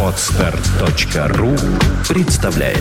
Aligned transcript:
Отстар.ру 0.00 1.56
представляет 2.08 2.78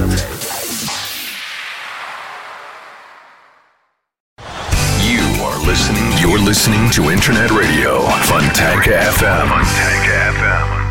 You 5.02 5.24
are 5.42 5.58
listening. 5.66 6.12
You're 6.22 6.38
listening 6.38 6.92
to 6.92 7.10
Internet 7.10 7.50
Radio 7.50 8.02
Fontanka 8.26 9.10
FM. 9.18 9.50
Fontanka 9.50 10.30
FM. 10.38 10.84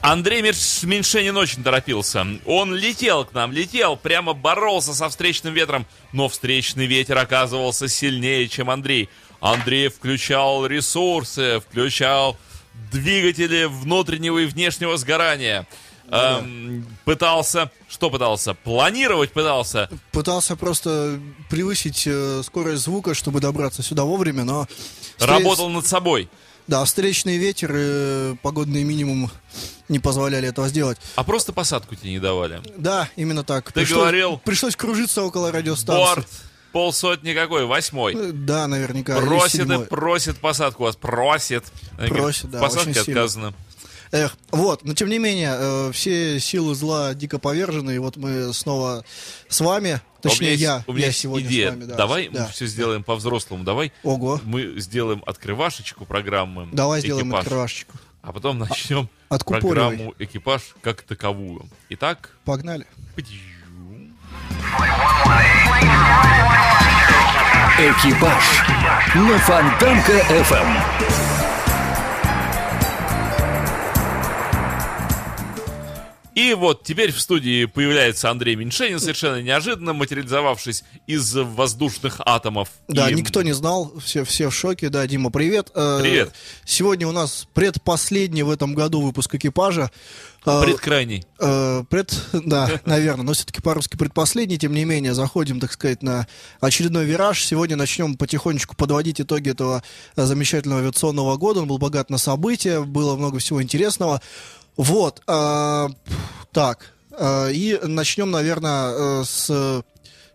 Андрей 0.00 0.40
Меньшенин 0.40 1.36
очень 1.36 1.62
торопился. 1.62 2.26
Он 2.46 2.74
летел 2.74 3.26
к 3.26 3.34
нам, 3.34 3.52
летел, 3.52 3.98
прямо 3.98 4.32
боролся 4.32 4.94
со 4.94 5.10
встречным 5.10 5.52
ветром, 5.52 5.84
но 6.14 6.30
встречный 6.30 6.86
ветер 6.86 7.18
оказывался 7.18 7.86
сильнее, 7.86 8.48
чем 8.48 8.70
Андрей. 8.70 9.10
Андрей 9.40 9.88
включал 9.88 10.64
ресурсы, 10.64 11.60
включал 11.60 12.38
двигатели 12.90 13.64
внутреннего 13.64 14.38
и 14.38 14.46
внешнего 14.46 14.96
сгорания. 14.96 15.66
Эм, 16.10 16.86
пытался, 17.04 17.70
что 17.88 18.08
пытался? 18.10 18.54
Планировать 18.54 19.32
пытался. 19.32 19.90
Пытался 20.10 20.56
просто 20.56 21.20
превысить 21.50 22.04
э, 22.06 22.42
скорость 22.44 22.84
звука, 22.84 23.12
чтобы 23.14 23.40
добраться 23.40 23.82
сюда 23.82 24.04
вовремя, 24.04 24.44
но... 24.44 24.66
Работал 25.20 25.68
над 25.68 25.86
собой. 25.86 26.30
Да, 26.66 26.84
встречный 26.84 27.38
ветер 27.38 27.74
и 27.74 28.36
погодный 28.42 28.84
минимум 28.84 29.30
не 29.88 29.98
позволяли 29.98 30.48
этого 30.48 30.68
сделать. 30.68 30.98
А 31.16 31.24
просто 31.24 31.52
посадку 31.52 31.94
тебе 31.94 32.10
не 32.10 32.18
давали. 32.20 32.62
Да, 32.76 33.08
именно 33.16 33.42
так. 33.42 33.72
Ты 33.72 33.84
говорил- 33.84 34.38
Пришлось 34.44 34.76
кружиться 34.76 35.22
около 35.22 35.50
радиостанции. 35.50 36.14
Борт 36.14 36.28
полсотни 36.72 37.32
какой? 37.34 37.66
Восьмой. 37.66 38.14
Э, 38.14 38.32
Да, 38.32 38.66
наверняка. 38.66 39.18
Просит 39.20 39.70
и 39.70 39.78
просит 39.86 40.38
посадку 40.38 40.84
вас. 40.84 40.96
Просит. 40.96 41.64
Просит, 41.96 42.50
да, 42.50 42.60
Посадке 42.60 42.90
очень 42.90 43.04
сильно. 43.04 43.20
отказано. 43.20 43.54
Эх, 44.10 44.36
вот, 44.52 44.84
но 44.84 44.94
тем 44.94 45.10
не 45.10 45.18
менее, 45.18 45.54
э, 45.58 45.92
все 45.92 46.40
силы 46.40 46.74
зла 46.74 47.12
дико 47.12 47.38
повержены, 47.38 47.94
и 47.94 47.98
вот 47.98 48.16
мы 48.16 48.54
снова 48.54 49.04
с 49.50 49.60
вами, 49.60 50.00
точнее 50.22 50.38
у 50.38 50.50
меня 50.52 50.52
я, 50.58 50.74
есть, 50.76 50.88
у 50.88 50.92
меня 50.92 51.00
я 51.00 51.06
есть 51.08 51.18
сегодня 51.20 51.48
идея. 51.48 51.68
с 51.68 51.70
вами, 51.74 51.84
да. 51.84 51.94
Давай 51.94 52.28
да. 52.30 52.44
мы 52.46 52.52
все 52.52 52.66
сделаем 52.66 53.02
по-взрослому. 53.04 53.64
Давай 53.64 53.92
Ого, 54.04 54.40
мы 54.44 54.80
сделаем 54.80 55.22
открывашечку 55.26 56.06
программы. 56.06 56.68
давай 56.72 57.00
сделаем 57.02 57.26
«Экипаж», 57.28 57.42
открывашечку. 57.44 57.98
А 58.22 58.32
потом 58.32 58.58
начнем 58.58 59.10
откупоривай. 59.28 59.74
программу 59.74 60.14
экипаж 60.18 60.62
как 60.80 61.02
таковую. 61.02 61.68
Итак, 61.90 62.30
Погнали. 62.46 62.86
Экипаж 67.80 68.64
на 69.14 69.38
Фонтанка 69.38 70.12
FM. 70.12 71.37
И 76.38 76.54
вот 76.54 76.84
теперь 76.84 77.10
в 77.10 77.20
студии 77.20 77.64
появляется 77.64 78.30
Андрей 78.30 78.54
Меньшенин, 78.54 79.00
совершенно 79.00 79.42
неожиданно 79.42 79.92
материализовавшись 79.92 80.84
из 81.08 81.34
воздушных 81.34 82.20
атомов. 82.24 82.68
Да, 82.86 83.10
И 83.10 83.14
никто 83.14 83.42
не 83.42 83.52
знал, 83.52 83.92
все, 84.00 84.22
все 84.22 84.48
в 84.48 84.54
шоке. 84.54 84.88
Да, 84.88 85.04
Дима, 85.08 85.30
привет. 85.30 85.72
Э, 85.74 85.98
Привет. 86.00 86.32
Сегодня 86.64 87.08
у 87.08 87.12
нас 87.12 87.48
предпоследний 87.54 88.42
в 88.42 88.50
этом 88.50 88.76
году 88.76 89.00
выпуск 89.00 89.34
экипажа. 89.34 89.90
Э, 90.46 90.62
Предкрайний. 90.62 91.24
Э, 91.40 91.82
пред, 91.90 92.14
да, 92.32 92.70
наверное, 92.84 93.24
но 93.24 93.32
все-таки 93.32 93.60
по-русски 93.60 93.96
предпоследний, 93.96 94.58
тем 94.58 94.72
не 94.74 94.84
менее, 94.84 95.14
заходим, 95.14 95.58
так 95.58 95.72
сказать, 95.72 96.04
на 96.04 96.28
очередной 96.60 97.04
вираж. 97.04 97.44
Сегодня 97.44 97.74
начнем 97.74 98.16
потихонечку 98.16 98.76
подводить 98.76 99.20
итоги 99.20 99.50
этого 99.50 99.82
замечательного 100.14 100.82
авиационного 100.82 101.36
года. 101.36 101.62
Он 101.62 101.66
был 101.66 101.78
богат 101.78 102.10
на 102.10 102.18
события, 102.18 102.80
было 102.80 103.16
много 103.16 103.40
всего 103.40 103.60
интересного. 103.60 104.22
Вот, 104.78 105.22
э, 105.26 105.88
так, 106.52 106.92
э, 107.10 107.52
и 107.52 107.78
начнем, 107.82 108.30
наверное, 108.30 108.92
э, 109.20 109.24
с 109.24 109.82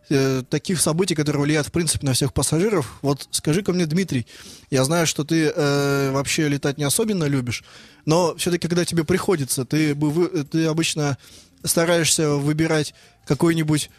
э, 0.09 0.43
таких 0.49 0.81
событий, 0.81 1.15
которые 1.15 1.43
влияют, 1.43 1.67
в 1.67 1.71
принципе, 1.71 2.05
на 2.05 2.11
всех 2.11 2.33
пассажиров. 2.33 2.99
Вот 3.01 3.25
скажи-ка 3.31 3.71
мне, 3.71 3.85
Дмитрий, 3.85 4.27
я 4.69 4.83
знаю, 4.83 5.07
что 5.07 5.23
ты 5.23 5.45
э, 5.45 6.11
вообще 6.11 6.49
летать 6.49 6.77
не 6.77 6.83
особенно 6.83 7.23
любишь, 7.23 7.63
но 8.05 8.35
все-таки, 8.35 8.67
когда 8.67 8.83
тебе 8.83 9.05
приходится, 9.05 9.63
ты, 9.63 9.95
ты 10.43 10.65
обычно 10.65 11.17
стараешься 11.63 12.31
выбирать 12.31 12.93
какой-нибудь 13.25 13.89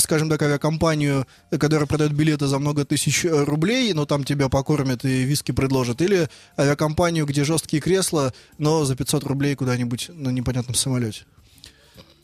скажем 0.00 0.28
так, 0.28 0.42
авиакомпанию, 0.42 1.26
которая 1.50 1.86
продает 1.86 2.12
билеты 2.12 2.46
за 2.46 2.58
много 2.58 2.84
тысяч 2.84 3.24
э, 3.24 3.44
рублей, 3.44 3.92
но 3.94 4.04
там 4.04 4.24
тебя 4.24 4.48
покормят 4.48 5.04
и 5.04 5.24
виски 5.24 5.52
предложат, 5.52 6.02
или 6.02 6.28
авиакомпанию, 6.58 7.26
где 7.26 7.44
жесткие 7.44 7.80
кресла, 7.80 8.32
но 8.58 8.84
за 8.84 8.96
500 8.96 9.24
рублей 9.24 9.54
куда-нибудь 9.54 10.10
на 10.10 10.28
непонятном 10.30 10.74
самолете. 10.74 11.24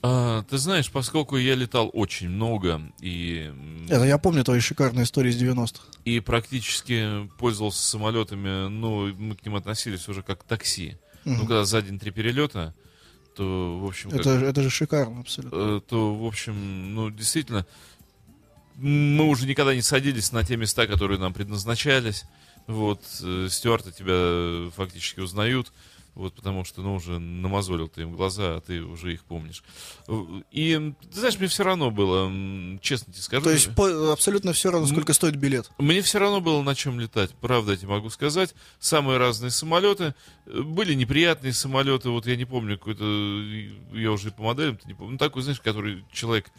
А, 0.01 0.45
ты 0.45 0.59
знаешь, 0.59 0.91
поскольку 0.91 1.37
я 1.37 1.57
летал 1.57 1.91
очень 1.93 2.29
много 2.29 2.81
и, 3.01 3.53
Это 3.89 4.05
я 4.05 4.19
помню 4.19 4.45
твои 4.45 4.61
шикарные 4.61 5.05
истории 5.05 5.31
из 5.31 5.43
90-х. 5.43 5.83
и 6.05 6.21
практически 6.21 7.29
пользовался 7.39 7.83
самолетами, 7.83 8.69
ну, 8.69 9.13
мы 9.15 9.35
к 9.35 9.45
ним 9.45 9.57
относились 9.57 10.09
уже 10.09 10.23
как 10.23 10.41
к 10.41 10.45
такси. 10.45 10.97
Ну, 11.25 11.41
когда 11.41 11.65
за 11.65 11.83
день 11.83 11.99
три 11.99 12.11
перелета, 12.11 12.75
то, 13.39 13.79
в 13.79 13.87
общем, 13.87 14.11
как- 14.11 14.21
Это, 14.21 14.31
это 14.45 14.63
же 14.63 14.69
шикарно 14.71 15.21
абсолютно. 15.21 15.57
э, 15.57 15.81
то, 15.89 16.15
в 16.15 16.27
общем, 16.27 16.95
ну, 16.95 17.09
действительно, 17.11 17.65
мы 18.77 19.25
уже 19.29 19.47
никогда 19.47 19.75
не 19.75 19.83
садились 19.83 20.33
на 20.33 20.45
те 20.45 20.57
места, 20.57 20.87
которые 20.89 21.19
нам 21.19 21.33
предназначались. 21.33 22.25
Вот, 22.67 23.01
э, 23.23 23.47
стюарты 23.51 23.93
тебя 23.93 24.13
э, 24.15 24.71
фактически 24.77 25.21
узнают, 25.21 25.73
вот, 26.19 26.35
потому 26.35 26.65
что, 26.65 26.83
ну, 26.83 26.97
уже 26.97 27.19
намазолил 27.19 27.89
ты 27.89 28.03
им 28.03 28.13
глаза, 28.13 28.57
а 28.57 28.61
ты 28.61 28.83
уже 28.83 29.15
их 29.15 29.25
помнишь. 29.25 29.63
И, 30.51 30.93
ты 31.11 31.19
знаешь, 31.19 31.39
мне 31.39 31.49
все 31.49 31.63
равно 31.63 31.91
было, 31.91 32.31
честно 32.81 33.13
тебе 33.13 33.23
скажу. 33.23 33.45
То 33.45 33.51
есть 33.51 33.75
по- 33.75 34.13
абсолютно 34.13 34.53
все 34.53 34.71
равно, 34.71 34.87
сколько 34.87 35.15
стоит 35.15 35.37
билет. 35.37 35.71
Мне 35.79 36.03
все 36.03 36.19
равно 36.19 36.41
было 36.41 36.61
на 36.63 36.75
чем 36.75 36.99
летать, 37.01 37.31
правда, 37.41 37.73
я 37.73 37.79
тебе 37.79 37.89
могу 37.89 38.11
сказать. 38.11 38.55
Самые 38.81 39.19
разные 39.19 39.51
самолеты. 39.51 40.15
Были 40.47 40.95
неприятные 40.95 41.53
самолеты, 41.53 42.11
вот 42.11 42.27
я 42.27 42.37
не 42.37 42.45
помню, 42.45 42.77
какой-то, 42.77 43.05
я 43.93 44.11
уже 44.13 44.31
по 44.33 44.43
моделям 44.43 44.79
не 44.87 44.95
помню. 44.95 45.13
Ну, 45.13 45.19
такой, 45.19 45.43
знаешь, 45.43 45.61
который 45.61 46.05
человек 46.13 46.51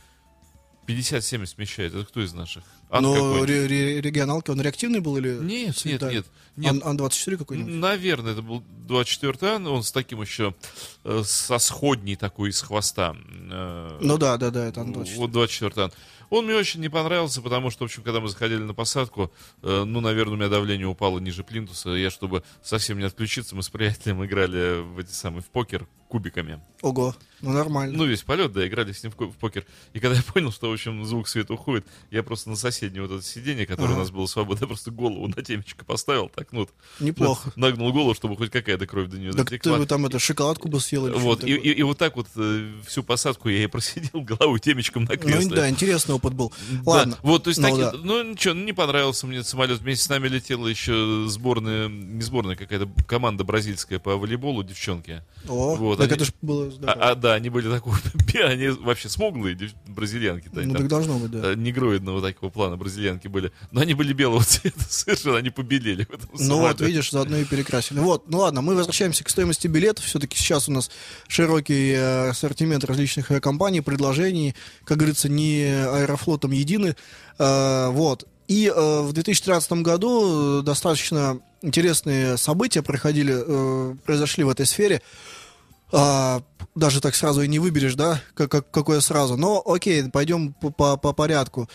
50-70 0.93 1.55
вмещает. 1.57 1.93
Это 1.93 2.05
кто 2.05 2.21
из 2.21 2.33
наших? 2.33 2.63
Ан 2.89 3.03
Но 3.03 3.45
ре- 3.45 3.67
ре- 3.67 4.01
регионалки, 4.01 4.49
он 4.49 4.59
реактивный 4.61 4.99
был 4.99 5.17
или... 5.17 5.33
Нет, 5.39 5.85
нет, 5.85 6.01
нет. 6.01 6.25
нет. 6.55 6.71
Ан- 6.71 6.81
Ан-24 6.83 7.37
какой-нибудь? 7.37 7.73
Наверное, 7.73 8.31
это 8.33 8.41
был 8.41 8.63
24 8.87 9.51
ан, 9.53 9.67
он 9.67 9.83
с 9.83 9.91
таким 9.91 10.21
еще, 10.21 10.55
э, 11.03 11.21
со 11.25 11.59
сходней 11.59 12.15
такой 12.15 12.49
из 12.49 12.61
хвоста. 12.61 13.15
э, 13.51 13.97
Ну 14.01 14.17
да, 14.17 14.37
да, 14.37 14.49
да, 14.49 14.65
это 14.67 14.81
Ан-24. 14.81 15.15
Вот 15.17 15.31
24 15.31 15.85
ан. 15.85 15.91
Он 16.31 16.45
мне 16.45 16.55
очень 16.55 16.79
не 16.79 16.89
понравился, 16.89 17.41
потому 17.41 17.71
что, 17.71 17.83
в 17.83 17.85
общем, 17.85 18.03
когда 18.03 18.19
мы 18.19 18.27
заходили 18.29 18.59
на 18.59 18.73
посадку, 18.73 19.31
э, 19.63 19.83
ну, 19.83 19.99
наверное, 20.01 20.33
у 20.33 20.37
меня 20.37 20.47
давление 20.49 20.87
упало 20.87 21.19
ниже 21.19 21.43
плинтуса. 21.43 21.89
Я, 21.91 22.09
чтобы 22.11 22.43
совсем 22.63 22.99
не 22.99 23.05
отключиться, 23.05 23.55
мы 23.55 23.63
с 23.63 23.69
приятелем 23.69 24.23
играли 24.25 24.81
в 24.81 24.99
эти 24.99 25.11
самые, 25.11 25.41
в 25.41 25.47
покер 25.47 25.87
кубиками. 26.09 26.59
Ого, 26.81 27.13
ну 27.41 27.51
нормально. 27.51 27.97
Ну, 27.97 28.05
весь 28.05 28.23
полет, 28.23 28.51
да, 28.53 28.65
играли 28.65 28.93
с 28.93 29.03
ним 29.03 29.11
в, 29.11 29.19
в 29.19 29.35
покер. 29.37 29.65
И 29.93 29.99
когда 29.99 30.15
я 30.15 30.23
понял, 30.23 30.51
что, 30.51 30.69
в 30.69 30.73
общем, 30.73 31.03
звук 31.05 31.27
света 31.27 31.53
уходит, 31.53 31.85
я 32.09 32.23
просто 32.23 32.49
на 32.49 32.55
соседнее 32.55 33.01
вот 33.03 33.11
это 33.11 33.21
сиденье, 33.23 33.65
которое 33.65 33.89
Ага. 33.89 33.95
у 33.95 33.99
нас 33.99 34.11
было 34.11 34.25
свободно, 34.25 34.63
я 34.63 34.67
просто 34.73 34.89
голову 34.91 35.27
на 35.27 35.41
темечко 35.43 35.85
поставил, 35.85 36.29
так, 36.33 36.47
ну, 36.51 36.61
вот, 36.61 36.69
Неплохо. 36.99 37.51
нагнул 37.55 37.91
голову, 37.93 38.13
чтобы 38.15 38.35
хоть 38.37 38.49
какая-то 38.49 38.87
кровь 38.87 39.09
до 39.09 39.17
нее 39.19 39.31
Так 39.33 39.49
ты 39.49 39.57
дотекла. 39.57 39.77
бы 39.77 39.85
там 39.85 40.05
это 40.05 40.19
шоколадку 40.19 40.67
бы 40.69 40.79
съел 40.79 41.07
или 41.07 41.13
Вот, 41.15 41.43
и, 41.43 41.51
и- 41.53 41.73
и 41.73 41.83
вот 41.83 41.97
так 41.97 42.15
вот 42.15 42.27
э, 42.37 42.71
всю 42.87 43.03
посадку 43.03 43.49
я 43.49 43.63
и 43.63 43.67
просидел 43.67 44.21
головой 44.21 44.59
темечком 44.59 45.03
на 45.03 45.13
Ну 45.15 45.19
кресле. 45.19 45.55
да, 45.55 45.69
интересный 45.69 46.15
опыт 46.15 46.33
был. 46.33 46.51
Да, 46.71 46.91
Ладно. 46.91 47.17
вот, 47.23 47.43
то 47.43 47.49
есть, 47.49 47.59
Ну 47.59 47.67
таки- 47.69 47.81
да. 47.81 47.93
ну 48.01 48.23
ничего, 48.23 48.53
ну, 48.53 48.63
не 48.63 48.73
понравился 48.73 49.27
мне 49.27 49.37
этот 49.39 49.49
самолет. 49.49 49.79
Вместе 49.81 50.05
с 50.05 50.09
нами 50.09 50.27
летела 50.29 50.65
еще 50.67 51.25
сборная, 51.27 51.87
не 51.89 52.21
сборная, 52.21 52.55
какая-то 52.55 52.89
команда 53.05 53.43
бразильская 53.43 53.99
по 53.99 54.15
волейболу, 54.15 54.63
девчонки. 54.63 55.23
О, 55.47 55.75
Вот, 55.75 55.98
так 55.99 56.11
они- 56.11 56.15
это 56.15 56.25
же 56.25 56.31
было 56.41 56.71
здорово. 56.71 57.01
А, 57.01 57.11
а, 57.11 57.15
да, 57.15 57.33
они 57.33 57.49
были 57.49 57.69
такого, 57.69 57.97
они 58.43 58.67
вообще 58.69 59.09
смуглые 59.09 59.57
бразильянки. 59.87 60.49
ну 60.53 60.73
так 60.73 60.87
должно 60.87 61.17
быть, 61.19 61.31
да. 61.31 61.51
э, 61.51 61.55
негроидного 61.55 62.21
такого 62.21 62.49
плана 62.49 62.77
бразильянки 62.77 63.27
были. 63.27 63.51
Но 63.71 63.81
они 63.81 63.93
были 63.93 64.13
белого 64.13 64.43
цвета 64.47 64.83
совершенно, 64.87 65.37
они 65.37 65.49
побелели 65.49 66.05
в 66.05 66.13
этом 66.13 66.29
Ну 66.33 66.59
вот, 66.59 66.81
видишь, 66.81 67.11
заодно 67.11 67.37
и 67.37 67.45
перекрасили. 67.45 67.99
Вот, 67.99 68.29
ну 68.29 68.39
ладно, 68.39 68.61
мы 68.61 68.75
возвращаемся 68.75 69.23
к 69.23 69.29
стоимости 69.29 69.67
билетов. 69.67 70.05
Все-таки 70.05 70.37
сейчас 70.37 70.69
у 70.69 70.71
нас 70.71 70.89
широкий 71.27 71.91
э, 71.91 72.29
ассортимент 72.29 72.83
различных 72.83 73.31
авиакомпаний, 73.31 73.81
предложений, 73.81 74.55
как 74.85 74.97
говорится, 74.97 75.29
не 75.29 75.65
аэрофлотом 75.65 76.51
едины. 76.51 76.95
Э, 77.37 77.89
вот. 77.89 78.27
И 78.47 78.65
э, 78.65 79.01
в 79.01 79.13
2013 79.13 79.71
году 79.73 80.63
достаточно 80.63 81.39
интересные 81.61 82.35
события 82.37 82.81
проходили, 82.81 83.35
э, 83.35 83.95
произошли 84.05 84.43
в 84.43 84.49
этой 84.49 84.65
сфере. 84.65 85.01
А, 85.91 86.41
даже 86.75 87.01
так 87.01 87.15
сразу 87.15 87.41
и 87.41 87.47
не 87.47 87.59
выберешь, 87.59 87.95
да, 87.95 88.21
как, 88.35 88.51
как- 88.51 88.71
какое 88.71 88.99
сразу. 89.01 89.37
Но 89.37 89.61
окей, 89.65 90.03
пойдем 90.09 90.53
по, 90.53 90.69
по- 90.69 90.97
по 90.97 91.13
порядку. 91.13 91.67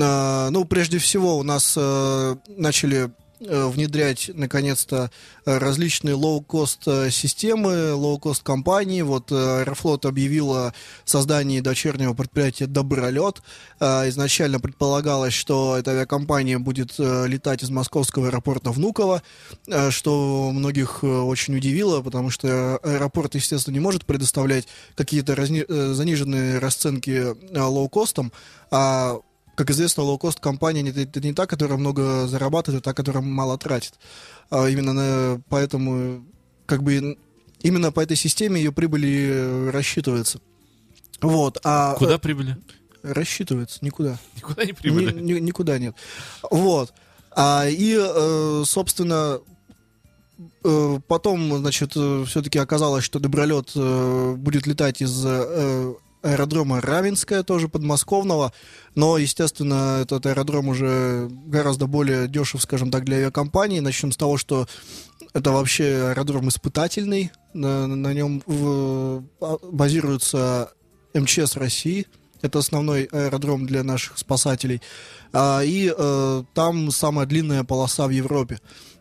А, 0.00 0.50
ну, 0.50 0.64
прежде 0.64 0.98
всего, 0.98 1.36
у 1.38 1.42
нас 1.42 1.74
э, 1.76 2.36
начали 2.48 3.10
внедрять, 3.40 4.30
наконец-то, 4.32 5.10
э, 5.44 5.58
различные 5.58 6.14
лоу-кост 6.14 6.82
э, 6.86 7.10
системы, 7.10 7.92
лоу-кост 7.94 8.42
компании. 8.42 9.02
Вот 9.02 9.30
Аэрофлот 9.30 10.06
объявила 10.06 10.68
о 10.68 10.72
создании 11.04 11.60
дочернего 11.60 12.14
предприятия 12.14 12.66
«Добролет». 12.66 13.42
Изначально 13.78 14.58
предполагалось, 14.58 15.34
что 15.34 15.76
эта 15.76 15.90
авиакомпания 15.90 16.58
будет 16.58 16.94
летать 16.98 17.62
из 17.62 17.70
московского 17.70 18.28
аэропорта 18.28 18.70
Внуково, 18.70 19.22
что 19.90 20.50
многих 20.52 21.04
очень 21.04 21.56
удивило, 21.56 22.00
потому 22.00 22.30
что 22.30 22.78
аэропорт, 22.78 23.34
естественно, 23.34 23.74
не 23.74 23.80
может 23.80 24.06
предоставлять 24.06 24.66
какие-то 24.94 25.34
разни... 25.34 25.64
заниженные 25.68 26.58
расценки 26.58 27.36
лоу-костом, 27.54 28.32
а 28.70 29.18
как 29.56 29.70
известно, 29.70 30.02
лоу-кост 30.02 30.38
компания 30.38 30.88
это, 30.90 31.20
не 31.20 31.32
та, 31.32 31.46
которая 31.46 31.78
много 31.78 32.28
зарабатывает, 32.28 32.82
а 32.82 32.90
та, 32.90 32.94
которая 32.94 33.22
мало 33.22 33.56
тратит. 33.56 33.94
А 34.50 34.68
именно 34.68 34.92
на, 34.92 35.42
поэтому, 35.48 36.24
как 36.66 36.82
бы, 36.82 37.16
именно 37.62 37.90
по 37.90 38.00
этой 38.00 38.16
системе 38.16 38.60
ее 38.60 38.70
прибыли 38.70 39.30
э, 39.32 39.70
рассчитывается. 39.70 40.40
Вот. 41.22 41.58
А, 41.64 41.94
Куда 41.94 42.16
э, 42.16 42.18
прибыли? 42.18 42.58
Рассчитывается, 43.02 43.78
никуда. 43.80 44.18
Никуда 44.36 44.64
не 44.66 44.74
прибыли? 44.74 45.12
Ни, 45.12 45.32
ни, 45.32 45.40
никуда 45.40 45.78
нет. 45.78 45.96
Вот. 46.50 46.92
А, 47.30 47.66
и, 47.66 47.96
э, 47.98 48.62
собственно, 48.66 49.40
потом, 51.08 51.56
значит, 51.58 51.92
все-таки 51.92 52.58
оказалось, 52.58 53.04
что 53.04 53.18
Добролет 53.18 53.70
будет 53.74 54.66
летать 54.66 55.00
из 55.00 55.24
аэродрома 56.26 56.80
Раменская, 56.80 57.42
тоже 57.42 57.68
подмосковного, 57.68 58.52
но, 58.94 59.18
естественно, 59.18 60.00
этот 60.02 60.26
аэродром 60.26 60.68
уже 60.68 61.28
гораздо 61.46 61.86
более 61.86 62.28
дешев, 62.28 62.62
скажем 62.62 62.90
так, 62.90 63.04
для 63.04 63.18
авиакомпании. 63.18 63.80
Начнем 63.80 64.12
с 64.12 64.16
того, 64.16 64.36
что 64.36 64.66
это 65.32 65.52
вообще 65.52 66.08
аэродром 66.10 66.48
испытательный, 66.48 67.30
на, 67.54 67.86
на 67.86 68.12
нем 68.12 68.42
в, 68.46 69.24
а, 69.40 69.58
базируется 69.70 70.72
МЧС 71.14 71.56
России, 71.56 72.06
это 72.42 72.58
основной 72.58 73.04
аэродром 73.04 73.66
для 73.66 73.82
наших 73.82 74.18
спасателей, 74.18 74.82
а, 75.32 75.60
и 75.62 75.92
а, 75.96 76.44
там 76.54 76.90
самая 76.90 77.26
длинная 77.26 77.64
полоса 77.64 78.06
в 78.06 78.10
Европе. 78.10 78.60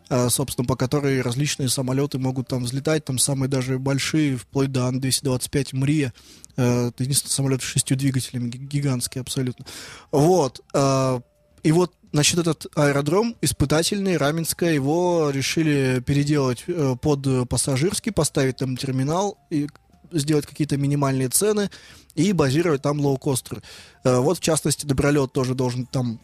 А, 0.10 0.30
собственно, 0.30 0.68
по 0.68 0.76
которой 0.76 1.22
различные 1.22 1.70
самолеты 1.70 2.20
могут 2.20 2.48
там 2.48 2.64
взлетать, 2.64 3.06
там 3.06 3.18
самые 3.18 3.50
даже 3.50 3.80
большие, 3.80 4.38
вплоть 4.38 4.72
до 4.72 4.86
Ан-225 4.88 5.70
МРИА, 5.76 6.14
это 6.58 6.94
единственный 7.00 7.32
самолет 7.32 7.62
с 7.62 7.66
шестью 7.66 7.98
двигателями, 7.98 8.50
гигантский 8.50 9.20
абсолютно. 9.20 9.66
Вот. 10.12 10.62
А, 10.74 11.22
и 11.64 11.72
вот, 11.72 11.94
значит, 12.14 12.38
этот 12.38 12.68
аэродром 12.76 13.36
испытательный, 13.42 14.18
Раменская, 14.18 14.74
его 14.74 15.32
решили 15.32 16.00
переделать 16.06 16.64
э, 16.68 16.96
под 17.02 17.50
пассажирский, 17.50 18.12
поставить 18.12 18.58
там 18.58 18.78
терминал 18.78 19.40
и 19.50 19.68
сделать 20.12 20.46
какие-то 20.46 20.78
минимальные 20.78 21.30
цены 21.30 21.70
и 22.14 22.32
базировать 22.34 22.82
там 22.82 23.00
лоукостеры. 23.00 23.64
Э, 24.04 24.20
вот, 24.20 24.38
в 24.38 24.42
частности, 24.42 24.86
Добролет 24.86 25.34
тоже 25.34 25.56
должен 25.56 25.86
там 25.86 26.20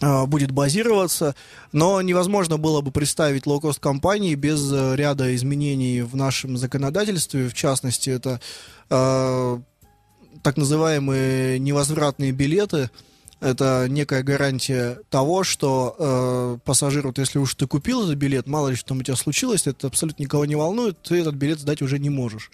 будет 0.00 0.52
базироваться, 0.52 1.34
но 1.72 2.00
невозможно 2.02 2.56
было 2.56 2.80
бы 2.80 2.90
представить 2.90 3.46
лоукост 3.46 3.80
компании 3.80 4.34
без 4.34 4.72
э, 4.72 4.94
ряда 4.94 5.34
изменений 5.34 6.02
в 6.02 6.14
нашем 6.14 6.56
законодательстве, 6.56 7.48
в 7.48 7.54
частности, 7.54 8.10
это 8.10 8.40
э, 8.90 9.58
так 10.42 10.56
называемые 10.56 11.58
невозвратные 11.58 12.32
билеты, 12.32 12.90
это 13.40 13.86
некая 13.88 14.22
гарантия 14.22 14.98
того, 15.10 15.44
что 15.44 15.94
э, 15.98 16.58
пассажир, 16.64 17.06
вот 17.06 17.18
если 17.18 17.38
уж 17.38 17.54
ты 17.54 17.66
купил 17.66 18.04
этот 18.04 18.16
билет, 18.16 18.46
мало 18.46 18.68
ли 18.68 18.76
что 18.76 18.88
там 18.88 18.98
у 18.98 19.02
тебя 19.02 19.16
случилось, 19.16 19.66
это 19.66 19.86
абсолютно 19.86 20.22
никого 20.22 20.44
не 20.44 20.56
волнует, 20.56 21.00
ты 21.02 21.20
этот 21.20 21.34
билет 21.34 21.60
сдать 21.60 21.82
уже 21.82 21.98
не 21.98 22.10
можешь. 22.10 22.50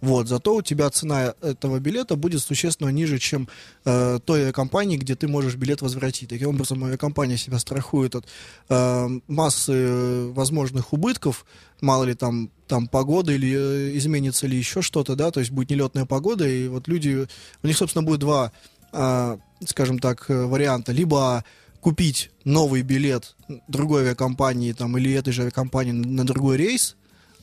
Вот, 0.00 0.28
зато 0.28 0.54
у 0.54 0.62
тебя 0.62 0.90
цена 0.90 1.34
этого 1.42 1.78
билета 1.78 2.16
будет 2.16 2.40
существенно 2.40 2.90
ниже, 2.90 3.18
чем 3.18 3.48
э, 3.84 4.18
той 4.24 4.52
компании, 4.52 4.96
где 4.96 5.16
ты 5.16 5.26
можешь 5.28 5.56
билет 5.56 5.82
возвратить. 5.82 6.28
Таким 6.28 6.50
образом, 6.50 6.84
авиакомпания 6.84 7.36
себя 7.36 7.58
страхует 7.58 8.14
от 8.14 8.26
э, 8.68 9.08
массы 9.26 10.28
возможных 10.32 10.92
убытков, 10.92 11.44
мало 11.80 12.04
ли 12.04 12.14
там, 12.14 12.50
там 12.66 12.86
погода 12.86 13.32
или 13.32 13.52
э, 13.52 13.96
изменится 13.98 14.46
ли 14.46 14.56
еще 14.56 14.82
что-то, 14.82 15.16
да, 15.16 15.30
то 15.30 15.40
есть 15.40 15.50
будет 15.50 15.70
нелетная 15.70 16.06
погода, 16.06 16.46
и 16.46 16.68
вот 16.68 16.86
люди, 16.88 17.26
у 17.62 17.66
них, 17.66 17.76
собственно, 17.76 18.04
будет 18.04 18.20
два, 18.20 18.52
э, 18.92 19.38
скажем 19.66 19.98
так, 19.98 20.26
э, 20.28 20.44
варианта. 20.46 20.92
Либо 20.92 21.44
купить 21.80 22.30
новый 22.44 22.82
билет 22.82 23.36
другой 23.66 24.02
авиакомпании 24.02 24.72
там, 24.72 24.96
или 24.98 25.12
этой 25.12 25.32
же 25.32 25.42
авиакомпании 25.42 25.92
на 25.92 26.24
другой 26.24 26.56
рейс, 26.56 26.96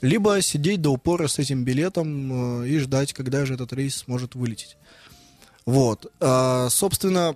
либо 0.06 0.42
сидеть 0.42 0.82
до 0.82 0.92
упора 0.92 1.28
с 1.28 1.40
этим 1.40 1.64
билетом 1.64 2.62
э, 2.64 2.68
и 2.68 2.78
ждать, 2.78 3.14
когда 3.14 3.46
же 3.46 3.56
этот 3.56 3.74
рейс 3.74 3.96
сможет 3.98 4.36
вылететь. 4.36 4.78
Вот. 5.66 6.12
А, 6.20 6.70
собственно, 6.70 7.36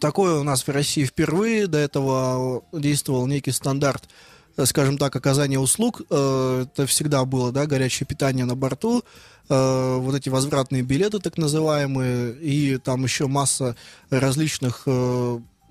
такое 0.00 0.40
у 0.40 0.42
нас 0.42 0.66
в 0.66 0.68
России 0.68 1.04
впервые. 1.04 1.66
До 1.68 1.78
этого 1.78 2.64
действовал 2.72 3.26
некий 3.26 3.52
стандарт, 3.52 4.08
э, 4.56 4.66
скажем 4.66 4.98
так, 4.98 5.14
оказания 5.14 5.58
услуг. 5.58 6.02
Э, 6.10 6.66
это 6.66 6.86
всегда 6.86 7.24
было, 7.24 7.52
да, 7.52 7.66
горячее 7.66 8.06
питание 8.06 8.44
на 8.44 8.54
борту, 8.56 9.02
вот 9.46 10.14
эти 10.14 10.30
возвратные 10.30 10.80
билеты, 10.80 11.18
так 11.18 11.36
называемые, 11.36 12.32
и 12.32 12.78
там 12.78 13.04
еще 13.04 13.26
масса 13.26 13.76
различных 14.08 14.88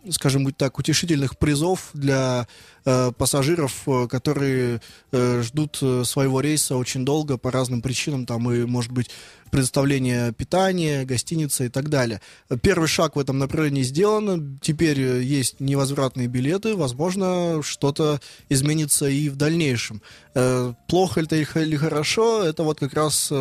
скажем 0.10 0.52
так, 0.54 0.78
утешительных 0.80 1.38
призов 1.38 1.90
для 1.94 2.48
э, 2.86 3.12
пассажиров, 3.18 3.84
э, 3.88 4.08
которые 4.08 4.82
э, 5.12 5.42
ждут 5.44 5.80
э, 5.82 6.04
своего 6.06 6.42
рейса 6.42 6.76
очень 6.76 7.06
долго 7.06 7.38
по 7.38 7.52
разным 7.52 7.82
причинам, 7.82 8.26
там 8.26 8.52
и, 8.52 8.66
может 8.66 8.92
быть, 8.92 9.10
предоставление 9.52 10.34
питания, 10.34 11.06
гостиницы 11.06 11.68
и 11.68 11.70
так 11.70 11.90
далее. 11.90 12.22
Первый 12.62 12.88
шаг 12.88 13.16
в 13.16 13.20
этом 13.20 13.38
направлении 13.38 13.84
сделан, 13.84 14.60
теперь 14.62 15.00
э, 15.00 15.22
есть 15.22 15.60
невозвратные 15.60 16.28
билеты, 16.28 16.76
возможно, 16.76 17.62
что-то 17.64 18.20
изменится 18.50 19.08
и 19.08 19.30
в 19.30 19.36
дальнейшем. 19.36 20.02
Э, 20.34 20.74
плохо 20.88 21.22
это 21.22 21.36
или 21.36 21.76
хорошо, 21.76 22.44
это 22.44 22.64
вот 22.64 22.80
как 22.80 22.94
раз 22.94 23.32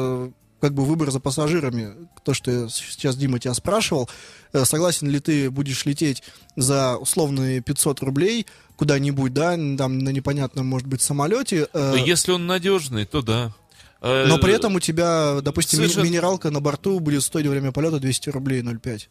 как 0.62 0.75
бы 0.75 0.85
выбор 0.85 1.11
за 1.11 1.19
пассажирами. 1.19 2.09
То, 2.23 2.35
что 2.35 2.69
сейчас 2.69 3.17
Дима 3.17 3.41
тебя 3.41 3.53
спрашивал, 3.53 4.09
э, 4.53 4.64
согласен 4.64 5.09
ли 5.09 5.19
ты 5.19 5.50
будешь 5.50 5.85
лететь 5.87 6.23
за 6.55 6.97
условные 6.99 7.61
500 7.61 8.00
рублей 8.00 8.47
куда-нибудь, 8.76 9.35
да, 9.35 9.56
там 9.76 9.99
на 9.99 10.11
непонятном, 10.11 10.67
может 10.69 10.87
быть, 10.87 11.03
самолете. 11.03 11.67
Э, 11.73 11.97
Если 11.99 12.31
он 12.31 12.47
надежный, 12.47 13.06
то 13.06 13.23
да. 13.23 13.53
Э, 14.03 14.26
Но 14.29 14.38
при 14.38 14.52
этом 14.52 14.76
у 14.76 14.81
тебя, 14.81 15.40
допустим, 15.42 15.78
Совершенно... 15.78 16.04
минералка 16.04 16.50
на 16.50 16.61
борту 16.61 17.00
будет 17.00 17.25
стоить 17.25 17.47
во 17.47 17.50
время 17.50 17.73
полета 17.73 17.99
200 17.99 18.31
рублей 18.31 18.62
0,5. 18.62 19.09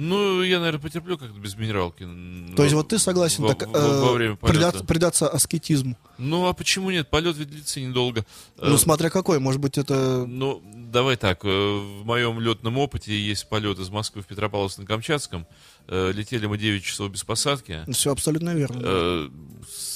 Ну, 0.00 0.44
я, 0.44 0.60
наверное, 0.60 0.80
потерплю 0.80 1.18
как-то 1.18 1.36
без 1.40 1.56
минералки. 1.56 2.06
То 2.54 2.62
есть 2.62 2.72
вот 2.72 2.86
ты 2.86 3.00
согласен 3.00 3.42
во, 3.42 3.52
так, 3.52 3.66
во, 3.68 4.00
во 4.00 4.12
время 4.12 4.36
полета. 4.36 4.54
Придаться, 4.54 4.84
придаться 4.84 5.28
аскетизму? 5.28 5.98
Ну, 6.18 6.46
а 6.46 6.52
почему 6.52 6.92
нет? 6.92 7.10
Полет 7.10 7.36
ведь 7.36 7.50
длится 7.50 7.80
недолго. 7.80 8.24
Ну, 8.58 8.76
э, 8.76 8.78
смотря 8.78 9.10
какой, 9.10 9.40
может 9.40 9.60
быть, 9.60 9.76
это... 9.76 10.24
Ну, 10.24 10.62
давай 10.72 11.16
так, 11.16 11.44
э, 11.44 11.48
в 11.48 12.04
моем 12.04 12.38
летном 12.38 12.78
опыте 12.78 13.12
есть 13.12 13.48
полет 13.48 13.80
из 13.80 13.90
Москвы 13.90 14.22
в 14.22 14.26
Петропавловск 14.26 14.78
на 14.78 14.86
Камчатском. 14.86 15.48
Э, 15.90 16.12
летели 16.12 16.44
мы 16.46 16.58
9 16.58 16.84
часов 16.84 17.10
без 17.10 17.24
посадки. 17.24 17.82
Все 17.90 18.12
абсолютно 18.12 18.54
верно. 18.54 19.30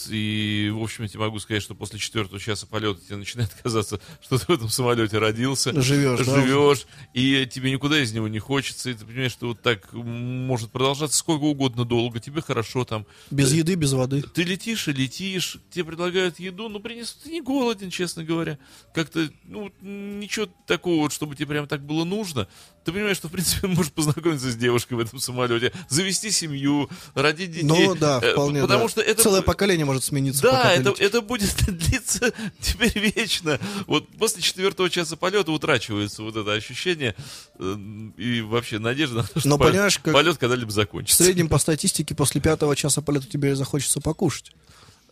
И, 0.09 0.71
в 0.75 0.83
общем, 0.83 1.05
я 1.05 1.09
тебе 1.09 1.21
могу 1.21 1.39
сказать, 1.39 1.63
что 1.63 1.75
после 1.75 1.99
четвертого 1.99 2.41
часа 2.41 2.67
полета 2.67 3.01
тебе 3.07 3.17
начинает 3.17 3.51
казаться, 3.63 4.01
что 4.21 4.39
ты 4.39 4.47
в 4.47 4.51
этом 4.51 4.69
самолете 4.69 5.19
родился. 5.19 5.81
Живешь, 5.81 6.21
Живешь, 6.21 6.83
да? 6.83 7.09
и 7.15 7.47
тебе 7.47 7.71
никуда 7.71 8.03
из 8.03 8.13
него 8.13 8.27
не 8.29 8.39
хочется, 8.39 8.91
и 8.91 8.95
ты 8.95 9.05
понимаешь, 9.05 9.33
что 9.33 9.49
вот 9.49 9.63
так 9.63 9.93
может 9.93 10.71
продолжаться 10.71 11.19
сколько 11.19 11.45
угодно 11.45 11.85
долго, 11.85 12.21
тебе 12.21 12.41
хорошо 12.41 12.85
там. 12.85 13.07
Без 13.31 13.53
еды, 13.53 13.75
без 13.75 13.93
воды. 13.93 14.23
Ты 14.23 14.43
летишь 14.43 14.89
и 14.89 14.93
летишь, 14.93 15.59
тебе 15.71 15.85
предлагают 15.85 16.39
еду, 16.39 16.69
но 16.69 16.81
принесут, 16.81 17.23
ты 17.25 17.31
не 17.31 17.43
голоден, 17.43 17.91
честно 17.91 18.25
говоря. 18.25 18.59
Как-то, 18.95 19.29
ну, 19.45 19.71
ничего 19.81 20.49
такого, 20.67 21.11
чтобы 21.11 21.37
тебе 21.37 21.47
прям 21.47 21.69
так 21.69 21.85
было 21.85 22.05
нужно. 22.05 22.49
Ты 22.85 22.93
понимаешь, 22.93 23.17
что, 23.17 23.29
в 23.29 23.31
принципе, 23.31 23.67
можешь 23.69 23.93
познакомиться 23.93 24.51
с 24.51 24.57
девушкой 24.57 24.95
в 24.95 25.01
этом 25.01 25.21
самолете, 25.21 25.73
завести 25.89 26.31
семью, 26.31 26.91
родить 27.15 27.53
детей. 27.53 27.67
Ну, 27.67 27.95
да, 27.95 28.19
э, 28.23 28.33
вполне, 28.33 28.63
Потому 28.63 28.85
да. 28.85 28.89
что 28.89 29.01
это... 29.01 29.23
Целое 29.23 29.43
поколение 29.43 29.85
может 29.85 30.03
смениться. 30.05 30.43
Да, 30.43 30.73
это, 30.73 30.95
это 30.99 31.21
будет 31.21 31.55
длиться 31.69 32.33
теперь 32.61 32.99
вечно. 32.99 33.61
Вот 33.87 34.09
после 34.19 34.43
четвертого 34.43 34.91
часа 34.91 35.17
полета 35.17 35.53
утрачивается 35.53 36.23
вот 36.23 36.37
это 36.37 36.53
ощущение 36.53 37.15
э, 37.59 37.77
и 38.17 38.41
вообще 38.41 38.79
надежда 38.79 39.19
на 39.19 39.23
то, 39.23 39.39
что 39.39 39.49
Но, 39.49 39.59
полет, 39.59 39.73
понимаешь, 39.73 39.99
как 39.99 40.13
полет 40.15 40.39
когда-либо 40.39 40.71
закончится. 40.71 41.23
В 41.23 41.27
среднем 41.27 41.49
по 41.49 41.59
статистике 41.63 42.15
после 42.15 42.41
пятого 42.41 42.75
часа 42.75 43.01
полета 43.01 43.29
тебе 43.29 43.55
захочется 43.55 44.01
покушать. 44.01 44.53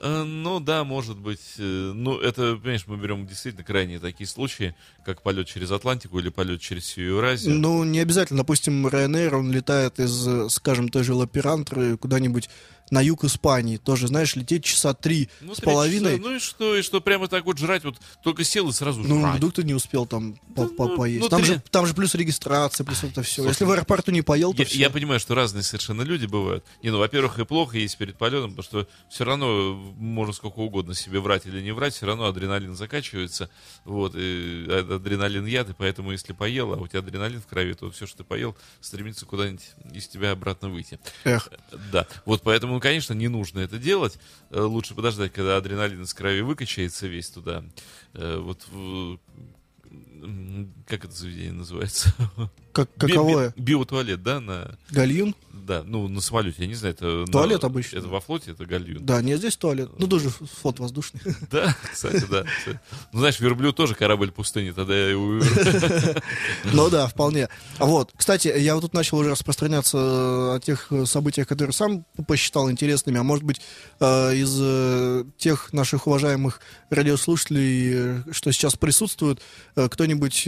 Э, 0.01 0.25
ну 0.25 0.61
да, 0.61 0.85
может 0.85 1.19
быть. 1.19 1.55
Э, 1.59 1.93
ну, 1.95 2.19
это, 2.19 2.57
понимаешь, 2.57 2.87
мы 2.87 2.97
берем 2.97 3.27
действительно 3.27 3.65
крайние 3.65 3.99
такие 3.99 4.27
случаи, 4.27 4.75
как 5.05 5.23
полет 5.23 5.47
через 5.47 5.71
Атлантику 5.71 6.19
или 6.19 6.31
полет 6.31 6.61
через 6.61 6.85
всю 6.85 7.03
Евразию. 7.03 7.55
Ну, 7.55 7.85
не 7.85 8.01
обязательно. 8.01 8.39
Допустим, 8.39 8.87
Ryanair, 8.87 9.35
он 9.35 9.53
летает 9.53 10.01
из, 10.01 10.53
скажем, 10.53 10.89
той 10.89 11.05
же 11.05 11.15
Лаперантры 11.15 11.99
куда-нибудь 11.99 12.49
на 12.91 13.01
юг 13.01 13.25
Испании. 13.25 13.77
Тоже, 13.77 14.09
знаешь, 14.09 14.35
лететь 14.37 14.65
часа 14.65 14.95
три 14.95 15.29
Ну, 15.41 15.55
с 15.55 15.61
половиной. 15.61 16.17
часа. 16.19 16.29
Ну 16.29 16.37
и 16.37 16.39
что, 16.39 16.77
и 16.77 16.83
что 16.83 17.01
прямо 17.01 17.29
так 17.29 17.45
вот 17.45 17.59
жрать, 17.59 17.85
вот 17.85 17.97
только 18.23 18.45
сел 18.45 18.69
и 18.69 18.73
сразу 18.73 19.01
Ну, 19.01 19.21
жрать. 19.21 19.37
вдруг 19.37 19.55
ты 19.55 19.63
не 19.65 19.75
успел 19.75 20.07
там 20.07 20.35
по- 20.55 20.65
Да, 20.65 20.69
по- 20.77 20.87
ну, 20.89 20.97
поесть. 20.97 21.21
ну, 21.23 21.29
там, 21.29 21.41
ты- 21.41 21.47
же, 21.47 21.63
там 21.71 21.87
же 21.87 21.95
плюс 21.95 22.15
регистрация, 22.15 22.85
плюс 22.85 23.03
это 23.05 23.23
все. 23.23 23.37
Слушай, 23.43 23.49
Если 23.51 23.65
в 23.65 23.71
аэропорту 23.71 24.11
не 24.11 24.23
поел, 24.23 24.53
то 24.53 24.63
Я, 24.63 24.67
все. 24.67 24.79
я 24.79 24.91
понимаю, 24.91 25.21
что 25.21 25.35
разные 25.35 25.63
совершенно 25.63 26.03
люди 26.03 26.27
бывают. 26.27 26.65
Не, 26.83 26.91
ну, 26.91 26.99
во-первых, 26.99 27.39
и 27.39 27.45
плохо 27.45 27.79
есть 27.79 27.97
перед 27.97 28.17
полетом, 28.19 28.55
потому 28.55 28.65
что 28.65 28.89
все 29.09 29.25
равно 29.25 29.75
можно 29.97 30.33
сколько 30.33 30.59
угодно 30.59 30.95
себе 30.95 31.21
врать 31.21 31.47
или 31.47 31.61
не 31.61 31.73
врать, 31.73 31.95
все 31.95 32.07
равно 32.07 32.27
адреналин 32.27 32.75
закачивается. 32.77 33.51
Вот, 33.85 34.15
и 34.17 34.67
адреналин 34.71 35.47
яд, 35.47 35.71
и 35.71 35.73
поэтому 35.73 36.13
если 36.13 36.33
поел, 36.33 36.73
а 36.75 36.77
у 36.77 36.87
тебя 36.89 37.01
адреналин 37.01 37.41
в 37.41 37.47
крови, 37.47 37.75
то 37.75 37.91
все, 37.91 38.07
что 38.07 38.19
ты 38.19 38.25
поел, 38.25 38.57
стремится 38.81 39.27
куда-нибудь 39.27 39.63
из 39.93 40.09
тебя 40.09 40.33
обратно 40.33 40.69
выйти. 40.71 40.99
Эх. 41.25 41.49
Да, 41.93 42.07
вот 42.25 42.43
поэтому, 42.43 42.80
конечно, 42.81 43.15
не 43.15 43.29
нужно 43.29 43.61
это 43.61 43.79
делать. 43.79 44.19
Э, 44.51 44.61
Лучше 44.63 44.95
подождать, 44.95 45.33
когда 45.33 45.57
адреналин 45.57 46.03
из 46.03 46.13
крови 46.15 46.41
выкачается 46.41 47.07
весь 47.07 47.31
туда. 47.31 47.65
Э, 48.15 48.39
Вот 48.39 48.67
как 50.87 51.05
это 51.05 51.15
заведение 51.15 51.53
называется? 51.53 52.15
Как, 52.73 52.89
Би- 52.99 53.07
би- 53.07 53.13
каковое? 53.13 53.55
Биотуалет, 53.57 54.23
да, 54.23 54.41
на, 54.41 54.77
Гальюн? 54.91 55.35
да, 55.53 55.83
ну, 55.85 56.09
на 56.09 56.21
самолете, 56.21 56.63
я 56.63 56.67
не 56.69 56.75
знаю, 56.75 56.95
это... 56.95 57.05
на- 57.07 57.27
Туалет 57.27 57.65
обычный. 57.65 57.99
Это 57.99 58.09
во 58.09 58.21
флоте, 58.21 58.53
это 58.53 58.65
гальюн. 58.65 59.05
Да, 59.05 59.21
не 59.23 59.37
здесь 59.37 59.57
туалет. 59.57 59.91
Ну, 59.99 60.07
тоже 60.07 60.31
флот 60.31 60.79
воздушный. 60.79 61.21
Да, 61.51 61.77
кстати, 61.93 62.25
да. 62.31 62.45
Ну, 63.13 63.19
знаешь, 63.21 63.39
верблюд 63.41 63.77
тоже 63.77 63.95
корабль 63.95 64.31
пустыни, 64.31 64.71
тогда 64.71 64.95
я 64.97 65.11
его. 65.11 65.41
Ну 66.73 66.91
да, 66.91 67.07
вполне. 67.09 67.49
Вот. 67.79 68.13
Кстати, 68.17 68.49
я 68.57 68.75
вот 68.75 68.83
тут 68.83 68.95
начал 68.95 69.19
уже 69.19 69.31
распространяться 69.31 69.99
о 70.55 70.61
тех 70.61 70.91
событиях, 71.07 71.47
которые 71.49 71.73
сам 71.73 72.05
посчитал 72.27 72.71
интересными, 72.71 73.19
а 73.19 73.23
может 73.23 73.45
быть, 73.45 73.61
э, 74.01 74.35
из 74.37 74.57
э, 74.61 75.25
тех 75.39 75.73
наших 75.73 76.07
уважаемых 76.07 76.61
радиослушателей, 76.91 77.91
э, 78.29 78.33
что 78.33 78.53
сейчас 78.53 78.77
присутствуют, 78.77 79.41
кто-нибудь, 79.75 80.47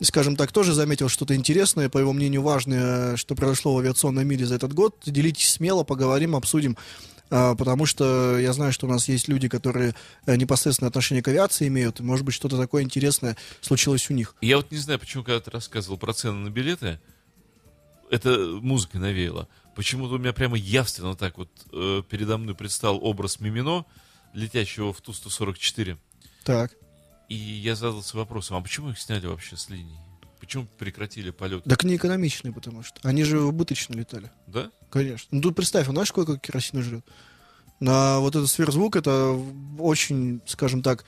скажем 0.00 0.36
так, 0.36 0.52
тоже 0.52 0.72
заметил 0.72 1.08
что-то 1.08 1.34
интересное, 1.34 1.88
по 1.88 1.98
его 1.98 2.12
мнению, 2.12 2.42
важное, 2.42 3.16
что 3.16 3.34
произошло 3.34 3.74
в 3.74 3.78
авиационном 3.78 4.26
мире 4.26 4.46
за 4.46 4.56
этот 4.56 4.72
год. 4.72 4.96
Делитесь 5.04 5.50
смело, 5.50 5.84
поговорим, 5.84 6.36
обсудим. 6.36 6.76
А, 7.30 7.54
Потому 7.54 7.86
что 7.86 8.38
я 8.38 8.52
знаю, 8.52 8.72
что 8.72 8.86
у 8.86 8.90
нас 8.90 9.08
есть 9.08 9.28
люди, 9.28 9.48
которые 9.48 9.94
э, 10.26 10.36
непосредственно 10.36 10.88
отношение 10.88 11.22
к 11.22 11.28
авиации 11.28 11.68
имеют. 11.68 12.00
Может 12.00 12.24
быть, 12.24 12.34
что-то 12.34 12.56
такое 12.56 12.82
интересное 12.82 13.36
случилось 13.60 14.08
у 14.10 14.14
них. 14.14 14.34
Я 14.40 14.56
вот 14.56 14.70
не 14.70 14.78
знаю, 14.78 15.00
почему, 15.00 15.24
когда 15.24 15.40
ты 15.40 15.50
рассказывал 15.50 15.98
про 15.98 16.12
цены 16.12 16.38
на 16.38 16.50
билеты, 16.50 17.00
это 18.10 18.30
музыка 18.62 18.98
навеяла. 18.98 19.48
Почему-то 19.74 20.14
у 20.14 20.18
меня 20.18 20.32
прямо 20.32 20.56
явственно 20.56 21.16
так 21.16 21.36
вот 21.38 21.50
э, 21.72 22.02
передо 22.08 22.38
мной 22.38 22.54
предстал 22.54 22.98
образ 23.02 23.40
Мимино, 23.40 23.84
летящего 24.32 24.92
в 24.92 25.00
Ту-144. 25.00 25.96
Так. 26.44 26.72
И 27.28 27.34
я 27.34 27.74
задался 27.74 28.16
вопросом, 28.16 28.56
а 28.56 28.60
почему 28.60 28.90
их 28.90 28.98
сняли 28.98 29.26
вообще 29.26 29.56
с 29.56 29.68
линии? 29.68 29.98
Почему 30.40 30.66
прекратили 30.78 31.30
полет? 31.30 31.64
Так 31.64 31.82
не 31.84 31.96
экономичные, 31.96 32.52
потому 32.52 32.82
что. 32.82 33.00
Они 33.02 33.24
же 33.24 33.40
убыточно 33.40 33.94
летали. 33.94 34.30
Да? 34.46 34.70
Конечно. 34.90 35.28
Ну 35.32 35.40
тут 35.40 35.56
представь, 35.56 35.88
а 35.88 35.90
знаешь, 35.90 36.08
сколько 36.08 36.38
керосина 36.38 36.82
жрет? 36.82 37.04
На 37.80 38.20
вот 38.20 38.36
этот 38.36 38.48
сверхзвук 38.48 38.96
это 38.96 39.38
очень, 39.78 40.40
скажем 40.46 40.82
так, 40.82 41.04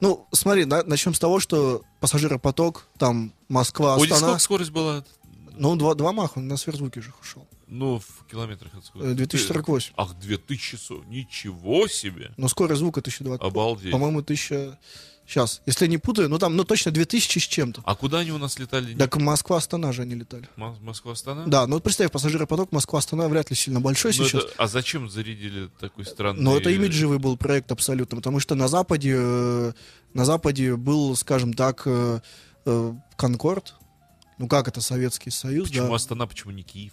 ну, 0.00 0.26
смотри, 0.32 0.64
на- 0.64 0.82
начнем 0.84 1.12
с 1.12 1.18
того, 1.18 1.38
что 1.40 1.82
пассажиропоток, 2.00 2.86
там, 2.98 3.32
Москва, 3.48 3.96
Ой, 3.96 4.04
Астана, 4.04 4.20
сколько 4.20 4.38
скорость 4.38 4.70
была? 4.70 5.04
ну, 5.52 5.76
два, 5.76 5.94
два 5.94 6.12
маха, 6.12 6.38
он 6.38 6.48
на 6.48 6.56
сверхзвуке 6.56 7.00
же 7.00 7.12
ушел. 7.20 7.46
Ну, 7.68 7.98
в 7.98 8.26
километрах 8.30 8.74
от 8.74 8.84
сколько? 8.86 9.08
Э, 9.08 9.14
2048. 9.14 9.92
Ах, 9.96 10.18
2000, 10.18 11.06
ничего 11.08 11.86
себе! 11.88 12.32
Но 12.36 12.48
скорость 12.48 12.78
звука 12.80 13.00
1020. 13.00 13.42
Обалдеть. 13.42 13.92
По-моему, 13.92 14.20
1000... 14.20 14.78
Сейчас, 15.26 15.60
если 15.66 15.86
не 15.86 15.98
путаю, 15.98 16.30
ну 16.30 16.38
там, 16.38 16.56
ну 16.56 16.64
точно 16.64 16.90
2000 16.90 17.38
с 17.38 17.42
чем-то. 17.42 17.82
А 17.84 17.94
куда 17.94 18.20
они 18.20 18.32
у 18.32 18.38
нас 18.38 18.58
летали? 18.58 18.94
Так 18.94 19.18
Москва-Астана 19.18 19.92
же 19.92 20.00
они 20.00 20.14
летали. 20.14 20.48
М- 20.56 20.78
Москва-Астана? 20.80 21.44
Да, 21.46 21.66
ну 21.66 21.74
вот 21.74 21.82
представь, 21.82 22.10
пассажиропоток 22.10 22.72
Москва-Астана 22.72 23.28
вряд 23.28 23.50
ли 23.50 23.56
сильно 23.56 23.78
большой 23.78 24.14
Ну, 24.16 24.24
сейчас. 24.24 24.44
это- 24.44 24.54
а 24.56 24.66
зачем 24.66 25.10
зарядили 25.10 25.68
такой 25.78 26.06
странный... 26.06 26.40
Но 26.42 26.56
это 26.56 26.70
имиджевый 26.70 27.18
был 27.18 27.36
проект 27.36 27.70
абсолютно, 27.70 28.16
потому 28.16 28.40
что 28.40 28.54
на 28.54 28.68
Западе, 28.68 29.16
э, 29.18 29.72
на 30.14 30.24
Западе 30.24 30.76
был, 30.76 31.14
скажем 31.14 31.52
так, 31.52 31.82
э, 31.84 32.20
э, 32.64 32.94
Конкорд. 33.18 33.74
Ну 34.38 34.48
как 34.48 34.66
это 34.68 34.80
Советский 34.80 35.28
Союз, 35.30 35.68
Почему 35.68 35.88
да? 35.88 35.94
Астана, 35.96 36.26
почему 36.26 36.52
не 36.52 36.62
Киев? 36.62 36.92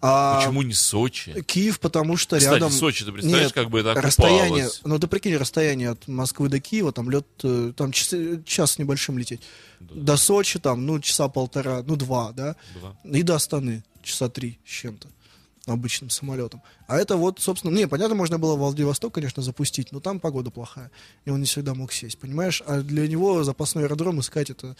А 0.00 0.38
Почему 0.38 0.62
не 0.62 0.74
Сочи? 0.74 1.42
Киев, 1.42 1.80
потому 1.80 2.16
что 2.16 2.36
Кстати, 2.36 2.54
рядом. 2.54 2.70
Сочи, 2.70 3.04
ты 3.04 3.12
представляешь, 3.12 3.46
Нет, 3.46 3.52
как 3.54 3.70
бы 3.70 3.80
это 3.80 3.94
расстояние, 3.94 4.64
окупалось? 4.64 4.80
ну 4.84 4.98
ты 4.98 5.06
прикинь, 5.06 5.36
расстояние 5.36 5.90
от 5.90 6.06
Москвы 6.08 6.48
до 6.50 6.60
Киева, 6.60 6.92
там 6.92 7.08
лед, 7.08 7.26
э, 7.42 7.72
там 7.74 7.90
час, 7.90 8.14
час 8.44 8.72
с 8.72 8.78
небольшим 8.78 9.16
лететь. 9.16 9.40
Да. 9.80 9.94
До 9.94 10.16
Сочи 10.18 10.58
там, 10.58 10.84
ну 10.84 11.00
часа 11.00 11.28
полтора, 11.28 11.82
ну 11.86 11.96
два, 11.96 12.32
да? 12.32 12.56
Два. 12.74 12.96
И 13.04 13.22
до 13.22 13.36
Астаны 13.36 13.82
часа 14.02 14.28
три 14.28 14.58
с 14.66 14.70
чем-то 14.70 15.08
обычным 15.66 16.10
самолетом. 16.10 16.62
А 16.86 16.98
это 16.98 17.16
вот, 17.16 17.40
собственно, 17.40 17.74
не, 17.74 17.88
понятно, 17.88 18.14
можно 18.14 18.38
было 18.38 18.54
в 18.56 18.58
Владивосток, 18.58 19.14
конечно, 19.14 19.42
запустить, 19.42 19.92
но 19.92 20.00
там 20.00 20.20
погода 20.20 20.50
плохая, 20.50 20.90
и 21.24 21.30
он 21.30 21.40
не 21.40 21.46
всегда 21.46 21.74
мог 21.74 21.92
сесть, 21.92 22.18
понимаешь? 22.18 22.62
А 22.66 22.80
для 22.82 23.08
него 23.08 23.42
запасной 23.44 23.84
аэродром 23.84 24.20
искать 24.20 24.50
это 24.50 24.76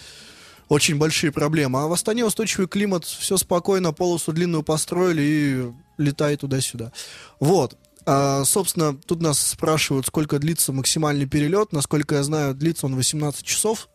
очень 0.68 0.96
большие 0.96 1.32
проблемы. 1.32 1.82
А 1.82 1.86
в 1.86 1.92
Астане 1.92 2.24
устойчивый 2.24 2.68
климат, 2.68 3.04
все 3.04 3.36
спокойно, 3.36 3.92
полосу 3.92 4.32
длинную 4.32 4.62
построили 4.62 5.22
и 5.22 5.72
летай 6.02 6.36
туда-сюда. 6.36 6.92
Вот. 7.40 7.76
А, 8.06 8.44
собственно, 8.44 8.94
тут 8.96 9.22
нас 9.22 9.38
спрашивают, 9.38 10.06
сколько 10.06 10.38
длится 10.38 10.72
максимальный 10.72 11.26
перелет. 11.26 11.72
Насколько 11.72 12.16
я 12.16 12.22
знаю, 12.22 12.54
длится 12.54 12.86
он 12.86 12.96
18 12.96 13.44
часов. 13.44 13.88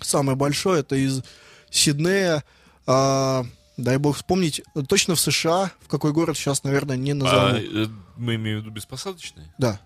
Самый 0.00 0.34
большой 0.36 0.80
это 0.80 0.96
из 0.96 1.22
Сиднея. 1.70 2.44
а, 2.86 3.44
дай 3.76 3.96
бог 3.98 4.16
вспомнить, 4.16 4.62
точно 4.88 5.14
в 5.14 5.20
США, 5.20 5.70
в 5.80 5.88
какой 5.88 6.12
город 6.12 6.36
сейчас, 6.36 6.64
наверное, 6.64 6.96
не 6.96 7.12
назову. 7.14 7.56
А, 7.56 7.58
э, 7.58 7.86
мы 8.16 8.36
имеем 8.36 8.58
в 8.58 8.62
виду 8.62 8.70
беспосадочные? 8.70 9.52
Да, 9.58 9.80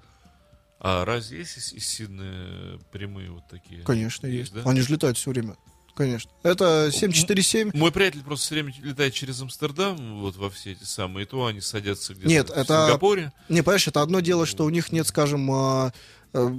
А 0.79 1.05
разве 1.05 1.39
есть 1.41 1.57
из, 1.73 1.87
Сиднея 1.87 2.79
прямые 2.93 3.31
вот 3.31 3.47
такие? 3.49 3.83
конечно, 3.83 4.27
есть. 4.27 4.53
да? 4.53 4.63
Они 4.65 4.81
же 4.81 4.93
летают 4.93 5.19
все 5.19 5.31
время. 5.31 5.57
Конечно. 5.95 6.31
Это 6.43 6.91
747. 6.93 7.71
Мой 7.75 7.93
приятель 7.93 8.23
просто 8.23 8.47
все 8.47 8.55
время 8.55 8.75
летает 8.83 9.13
через 9.13 9.41
Амстердам, 9.43 10.21
вот 10.21 10.37
во 10.37 10.49
все 10.51 10.73
эти 10.73 10.85
самые, 10.85 11.27
и 11.27 11.29
то 11.29 11.45
они 11.47 11.61
садятся 11.61 12.15
где-то 12.15 12.29
Нет, 12.29 12.49
в 12.49 12.53
это- 12.53 12.85
Сингапуре. 12.87 13.33
Не, 13.49 13.63
понимаешь, 13.63 13.87
это 13.89 14.01
одно 14.01 14.21
дело, 14.21 14.47
что 14.47 14.65
у 14.65 14.71
них 14.71 14.91
нет, 14.91 15.07
скажем, 15.07 15.51
а, 15.51 15.93
э, 16.33 16.51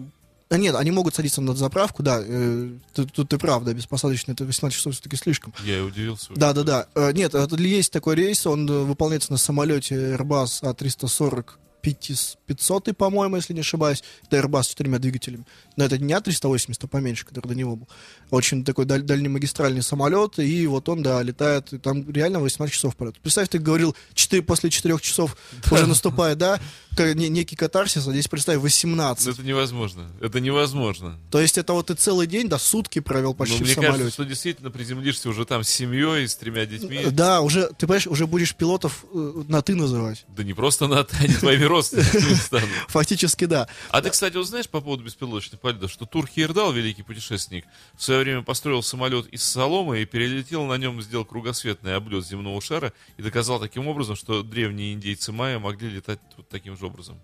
а 0.50 0.58
нет, 0.58 0.76
они 0.76 0.92
могут 0.92 1.16
садиться 1.16 1.42
на 1.42 1.56
заправку, 1.56 2.04
да, 2.04 2.22
э, 2.24 2.74
тут, 2.94 3.12
тут 3.12 3.30
ты 3.30 3.40
прав, 3.40 3.64
да, 3.64 3.74
беспосадочно, 3.74 4.34
это 4.34 4.46
18 4.46 4.78
часов 4.78 4.94
все-таки 4.94 5.16
слишком. 5.16 5.52
Я 5.64 5.80
и 5.80 5.82
удивился. 5.82 6.28
Да, 6.36 6.54
да, 6.54 6.64
да. 6.94 7.12
Нет, 7.14 7.34
это 7.34 7.56
есть 7.56 7.92
такой 7.92 8.16
рейс, 8.16 8.46
он 8.46 8.70
э, 8.70 8.84
выполняется 8.84 9.32
на 9.32 9.38
самолете 9.40 9.96
Airbus 9.96 10.62
A340 10.62 11.46
500, 11.84 12.98
по-моему, 12.98 13.36
если 13.36 13.54
не 13.54 13.60
ошибаюсь. 13.60 14.04
Это 14.24 14.38
Airbus 14.38 14.64
с 14.64 14.68
четырьмя 14.70 15.00
двигателями. 15.00 15.46
Но 15.76 15.84
это 15.84 15.98
не 15.98 16.14
А380, 16.14 16.78
а 16.82 16.88
поменьше, 16.88 17.26
который 17.26 17.48
до 17.50 17.56
него 17.56 17.76
был. 17.76 17.88
Очень 18.32 18.64
такой 18.64 18.86
даль- 18.86 19.02
дальнемагистральный 19.04 19.84
самолет, 19.84 20.40
и 20.40 20.66
вот 20.68 20.88
он, 20.90 21.04
да, 21.04 21.22
летает, 21.22 21.74
и 21.74 21.78
там 21.78 22.10
реально 22.10 22.40
18 22.40 22.74
часов 22.74 22.96
полет. 22.96 23.20
Представь, 23.20 23.50
ты 23.50 23.60
говорил, 23.60 23.96
4, 24.14 24.42
после 24.42 24.70
4 24.70 24.98
часов 25.00 25.36
уже 25.70 25.86
наступает, 25.88 26.38
да, 26.38 26.60
некий 26.98 27.56
катарсис, 27.56 28.08
а 28.08 28.12
здесь, 28.12 28.28
представь, 28.28 28.60
18. 28.60 29.26
Ну, 29.26 29.32
это 29.32 29.44
невозможно. 29.44 30.12
Это 30.22 30.40
невозможно. 30.40 31.20
То 31.32 31.40
есть 31.40 31.58
это 31.58 31.74
вот 31.74 31.88
ты 31.88 31.96
целый 31.96 32.28
день, 32.28 32.48
да, 32.48 32.58
сутки 32.58 33.00
провел 33.00 33.34
почти 33.34 33.58
в 33.58 33.62
мне 33.62 33.74
самолете. 33.74 33.98
кажется, 33.98 34.14
что 34.14 34.26
действительно 34.26 34.72
приземлишься 34.72 35.30
уже 35.30 35.46
там 35.46 35.64
с 35.64 35.70
семьей, 35.70 36.28
с 36.28 36.36
тремя 36.36 36.66
детьми. 36.66 37.06
Да, 37.12 37.42
уже, 37.42 37.68
ты 37.78 37.88
понимаешь, 37.88 38.08
уже 38.08 38.28
будешь 38.28 38.56
пилотов 38.56 39.06
э, 39.14 39.44
на 39.48 39.62
ты 39.62 39.76
называть. 39.76 40.26
Да 40.30 40.44
не 40.44 40.54
просто 40.54 40.88
на 40.88 41.06
они 41.20 41.34
твоими 41.34 41.64
родственниками 41.64 42.34
станут. 42.34 42.70
Фактически, 42.88 43.46
да. 43.46 43.68
А 43.90 44.02
ты, 44.02 44.10
кстати, 44.10 44.36
вот 44.36 44.48
знаешь 44.48 44.70
по 44.70 44.82
поводу 44.82 45.04
беспилотных 45.04 45.60
полетов, 45.60 45.92
что 45.92 46.06
Тур 46.06 46.28
Хейердал, 46.28 46.72
великий 46.72 47.04
путешественник, 47.04 47.66
в 47.96 48.04
свое 48.04 48.22
время 48.22 48.42
построил 48.44 48.84
самолет 48.84 49.28
из 49.28 49.44
соломы 49.44 50.02
и 50.02 50.06
перелетел 50.06 50.66
на 50.66 50.78
нем, 50.78 51.02
сделал 51.02 51.26
кругосветный 51.26 51.96
облет 51.96 52.26
земного 52.26 52.62
шара 52.62 52.94
и 53.18 53.22
доказал 53.22 53.60
таким 53.60 53.88
образом, 53.88 54.16
что 54.16 54.44
древние 54.44 54.94
индейцы 54.94 55.32
майя 55.32 55.60
могли 55.60 55.90
летать 55.90 56.20
вот 56.38 56.48
таким 56.50 56.78
же 56.78 56.83
образом. 56.84 57.20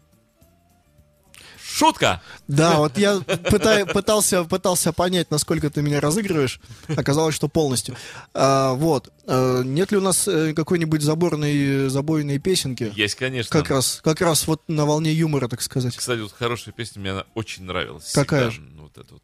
Шутка! 1.61 2.21
Да, 2.47 2.77
вот 2.77 2.97
я 2.97 3.17
пытай- 3.19 3.85
пытался, 3.85 4.43
пытался 4.43 4.91
понять, 4.91 5.31
насколько 5.31 5.69
ты 5.69 5.81
меня 5.81 6.01
разыгрываешь. 6.01 6.59
Оказалось, 6.89 7.35
что 7.35 7.47
полностью. 7.47 7.95
А, 8.33 8.73
вот. 8.73 9.13
А, 9.27 9.61
нет 9.61 9.91
ли 9.91 9.97
у 9.97 10.01
нас 10.01 10.27
э, 10.27 10.53
какой-нибудь 10.53 11.01
заборной, 11.01 11.87
забойной 11.89 12.37
песенки? 12.39 12.91
Есть, 12.95 13.15
конечно. 13.15 13.51
Как 13.51 13.69
раз, 13.69 14.01
как 14.03 14.19
раз 14.19 14.45
вот 14.47 14.61
на 14.67 14.85
волне 14.85 15.13
юмора, 15.13 15.47
так 15.47 15.61
сказать. 15.61 15.95
Кстати, 15.95 16.19
вот 16.19 16.33
хорошая 16.37 16.73
песня, 16.73 16.99
мне 17.01 17.11
она 17.11 17.25
очень 17.35 17.63
нравилась. 17.63 18.11
Какая 18.11 18.49
Всегда. 18.49 18.67
Ну, 18.75 18.81
Вот 18.83 18.97
это 18.97 19.13
вот. 19.13 19.23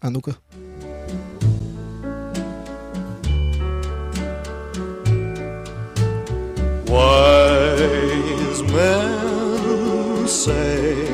А 0.00 0.10
ну-ка. 0.10 0.36
Wise 6.86 8.62
say 10.26 11.06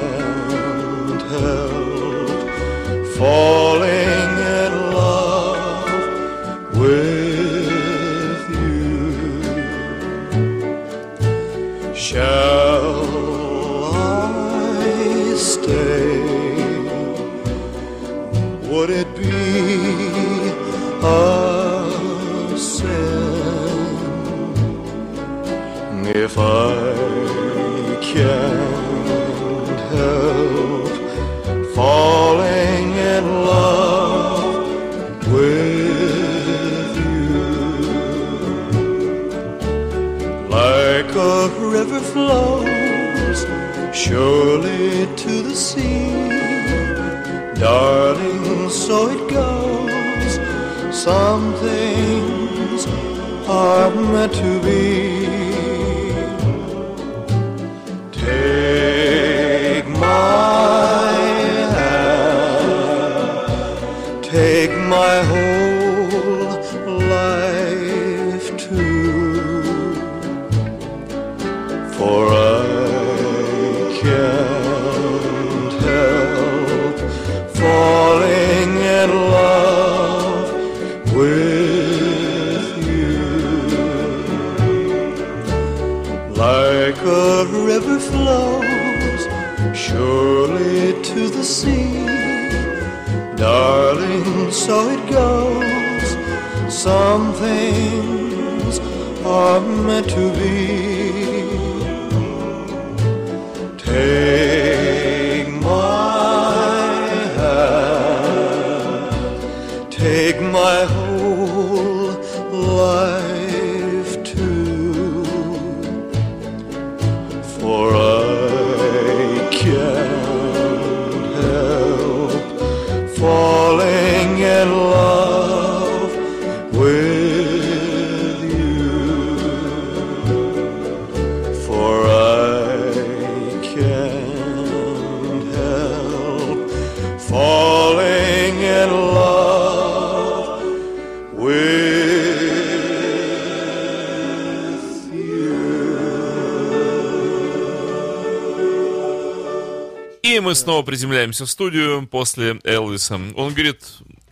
мы 150.49 150.55
снова 150.55 150.83
приземляемся 150.83 151.45
в 151.45 151.51
студию 151.51 152.07
после 152.07 152.59
Элвиса. 152.65 153.17
Он 153.17 153.53
говорит, 153.53 153.83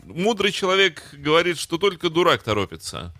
мудрый 0.04 0.50
человек 0.50 1.02
говорит, 1.12 1.58
что 1.58 1.76
только 1.76 2.08
дурак 2.08 2.42
торопится. 2.42 3.12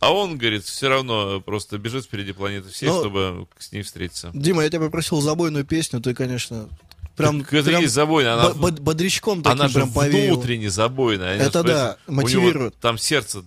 А 0.00 0.12
он, 0.12 0.36
говорит, 0.36 0.64
все 0.64 0.88
равно 0.88 1.40
просто 1.40 1.78
бежит 1.78 2.04
впереди 2.04 2.32
планеты 2.32 2.68
всей, 2.68 2.88
Ну, 2.88 3.00
чтобы 3.00 3.46
с 3.58 3.72
ней 3.72 3.82
встретиться. 3.82 4.30
Дима, 4.34 4.62
я 4.64 4.68
тебя 4.68 4.80
попросил 4.80 5.20
забойную 5.22 5.64
песню, 5.64 6.00
ты, 6.00 6.14
конечно, 6.14 6.68
прям, 7.16 7.40
Так 7.40 7.52
это 7.54 7.68
прям 7.70 7.82
есть 7.82 7.94
забойная, 7.94 8.34
она, 8.34 8.48
бо- 8.50 8.54
бод- 8.70 8.80
бодрячком 8.80 9.42
таким 9.42 9.58
она 9.60 9.68
же 9.68 9.74
прям 9.74 9.92
повеял. 9.92 10.34
внутренне 10.34 10.70
забойная. 10.70 11.38
Это 11.38 11.60
Они, 11.60 11.68
да, 11.68 11.96
у 12.06 12.12
него 12.12 12.22
мотивирует. 12.22 12.76
Там 12.76 12.98
сердце. 12.98 13.42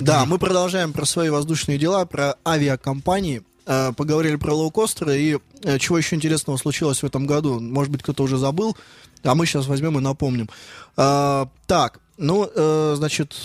Да, 0.00 0.26
мы 0.26 0.38
продолжаем 0.38 0.92
про 0.92 1.04
свои 1.06 1.28
воздушные 1.28 1.78
дела, 1.78 2.04
про 2.04 2.36
авиакомпании. 2.46 3.42
Э, 3.72 3.92
Поговорили 3.96 4.34
про 4.34 4.52
лоукостеры 4.52 5.16
и 5.20 5.38
э, 5.62 5.78
чего 5.78 5.96
еще 5.96 6.16
интересного 6.16 6.56
случилось 6.56 7.02
в 7.02 7.06
этом 7.06 7.24
году. 7.26 7.60
Может 7.60 7.92
быть, 7.92 8.02
кто-то 8.02 8.24
уже 8.24 8.36
забыл, 8.36 8.76
а 9.22 9.34
мы 9.36 9.46
сейчас 9.46 9.66
возьмем 9.68 9.96
и 9.96 10.00
напомним. 10.02 10.48
А, 10.96 11.48
Так, 11.66 12.00
ну, 12.18 12.50
э, 12.52 12.94
значит, 12.96 13.36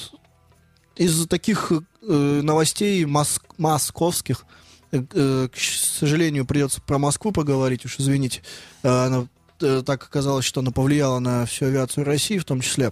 из 0.95 1.27
таких 1.27 1.71
э, 1.71 2.41
новостей 2.41 3.03
мос- 3.05 3.39
московских, 3.59 4.45
э, 4.91 5.03
э, 5.13 5.47
к 5.53 5.57
сожалению, 5.59 6.45
придется 6.45 6.81
про 6.81 6.97
Москву 6.97 7.31
поговорить, 7.31 7.85
уж 7.85 7.99
извините. 7.99 8.41
Э, 8.81 9.05
Она 9.05 9.17
э, 9.21 9.25
так 9.57 10.03
оказалось, 10.03 10.45
что 10.45 10.61
она 10.61 10.71
повлияла 10.71 11.19
на 11.19 11.45
всю 11.45 11.65
авиацию 11.65 12.05
России 12.05 12.37
в 12.37 12.45
том 12.45 12.61
числе. 12.61 12.91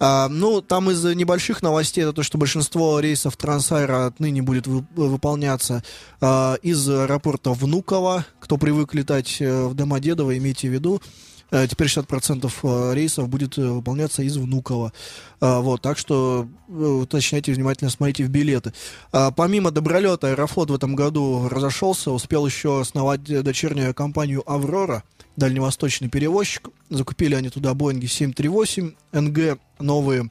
А, 0.00 0.28
ну, 0.28 0.60
там 0.60 0.90
из 0.90 1.02
небольших 1.04 1.62
новостей 1.62 2.04
это 2.04 2.12
то, 2.12 2.22
что 2.22 2.38
большинство 2.38 3.00
рейсов 3.00 3.36
Трансайра 3.36 4.06
отныне 4.06 4.42
будет 4.42 4.66
вы- 4.66 4.86
выполняться 4.94 5.82
а, 6.20 6.54
из 6.62 6.88
аэропорта 6.88 7.52
Внуково. 7.52 8.24
Кто 8.40 8.56
привык 8.58 8.94
летать 8.94 9.36
э, 9.40 9.66
в 9.66 9.74
Домодедово, 9.74 10.38
имейте 10.38 10.68
в 10.68 10.72
виду. 10.72 11.02
Э, 11.50 11.66
Теперь 11.66 11.88
60% 11.88 12.50
э, 12.62 12.94
рейсов 12.94 13.28
будет 13.28 13.58
э, 13.58 13.62
выполняться 13.62 14.22
из 14.22 14.36
Внуково. 14.36 14.92
А, 15.40 15.60
Вот, 15.60 15.82
так 15.82 15.98
что 15.98 16.46
э, 16.68 16.72
уточняйте 16.72 17.52
внимательно, 17.52 17.90
смотрите 17.90 18.24
в 18.24 18.28
билеты. 18.28 18.72
А, 19.12 19.30
Помимо 19.32 19.70
Добролета, 19.70 20.28
Аэрофлот 20.28 20.70
в 20.70 20.74
этом 20.74 20.94
году 20.94 21.48
разошелся, 21.50 22.10
успел 22.12 22.46
еще 22.46 22.80
основать 22.80 23.28
э, 23.30 23.42
дочернюю 23.42 23.94
компанию 23.94 24.42
«Аврора», 24.50 25.02
дальневосточный 25.38 26.08
перевозчик. 26.08 26.68
Закупили 26.90 27.34
они 27.34 27.48
туда 27.48 27.74
Боинги 27.74 28.06
738 28.06 28.92
НГ 29.12 29.58
новые. 29.78 30.30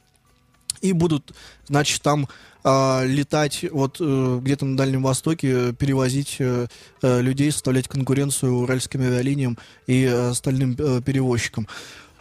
И 0.80 0.92
будут, 0.92 1.34
значит, 1.66 2.02
там 2.02 2.28
а, 2.62 3.04
летать 3.04 3.64
вот 3.70 3.96
э, 4.00 4.38
где-то 4.42 4.64
на 4.64 4.76
Дальнем 4.76 5.02
Востоке, 5.02 5.70
э, 5.70 5.72
перевозить 5.72 6.36
э, 6.38 6.66
э, 7.02 7.20
людей, 7.20 7.50
составлять 7.50 7.88
конкуренцию 7.88 8.54
уральским 8.54 9.00
авиалиниям 9.00 9.58
и 9.86 10.04
э, 10.04 10.28
остальным 10.28 10.76
э, 10.78 11.00
перевозчикам. 11.02 11.66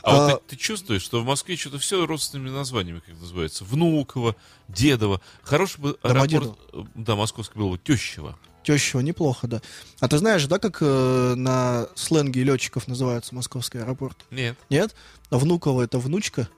А, 0.01 0.15
вот 0.15 0.31
А, 0.31 0.37
ты, 0.37 0.41
ты 0.49 0.55
чувствуешь, 0.55 1.01
что 1.01 1.21
в 1.21 1.25
Москве 1.25 1.57
что-то 1.57 1.79
все 1.79 2.05
родственными 2.05 2.49
названиями, 2.49 3.01
как 3.05 3.19
называется. 3.19 3.65
Внуково, 3.65 4.35
Дедово. 4.69 5.21
Хороший 5.43 5.81
бы 5.81 5.97
аэропорт, 6.01 6.57
э, 6.71 6.83
да, 6.95 7.15
московский 7.15 7.59
был 7.59 7.71
бы, 7.71 7.77
Тещево. 7.77 8.37
Тещего 8.67 8.99
неплохо, 8.99 9.47
да. 9.47 9.61
А 10.01 10.09
ты 10.09 10.17
знаешь, 10.17 10.45
да, 10.45 10.59
как 10.59 10.79
э, 10.81 11.33
на 11.37 11.87
сленге 11.95 12.43
летчиков 12.43 12.85
называется 12.89 13.33
московский 13.33 13.77
аэропорт? 13.77 14.17
Нет. 14.29 14.57
Нет? 14.69 14.93
Внуково 15.31 15.83
это 15.83 15.99
внучка, 15.99 16.49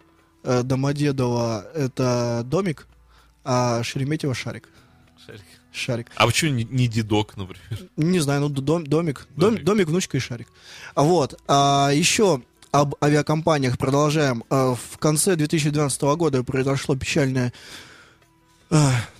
э, 0.43 0.63
Домодедово 0.63 1.67
это 1.75 2.41
домик, 2.45 2.87
а 3.43 3.83
Шереметьево 3.83 4.33
шарик. 4.33 4.69
Шарик. 5.23 5.41
Шарик. 5.71 6.07
А 6.15 6.25
почему 6.25 6.51
не, 6.53 6.63
не 6.63 6.87
дедок, 6.87 7.37
например? 7.37 7.87
Не 7.95 8.17
знаю, 8.21 8.41
ну 8.41 8.49
дом, 8.49 8.87
домик. 8.87 9.27
Дом- 9.35 9.51
Домик. 9.51 9.63
домик, 9.63 9.87
внучка 9.89 10.17
и 10.17 10.19
шарик. 10.19 10.47
А 10.95 11.03
Вот. 11.03 11.39
А 11.47 11.91
еще 11.93 12.41
об 12.71 12.95
авиакомпаниях 13.03 13.77
продолжаем. 13.77 14.43
А, 14.49 14.73
В 14.73 14.97
конце 14.97 15.35
2012 15.35 16.01
года 16.15 16.43
произошло 16.43 16.95
печальное 16.95 17.49
э, 17.49 17.51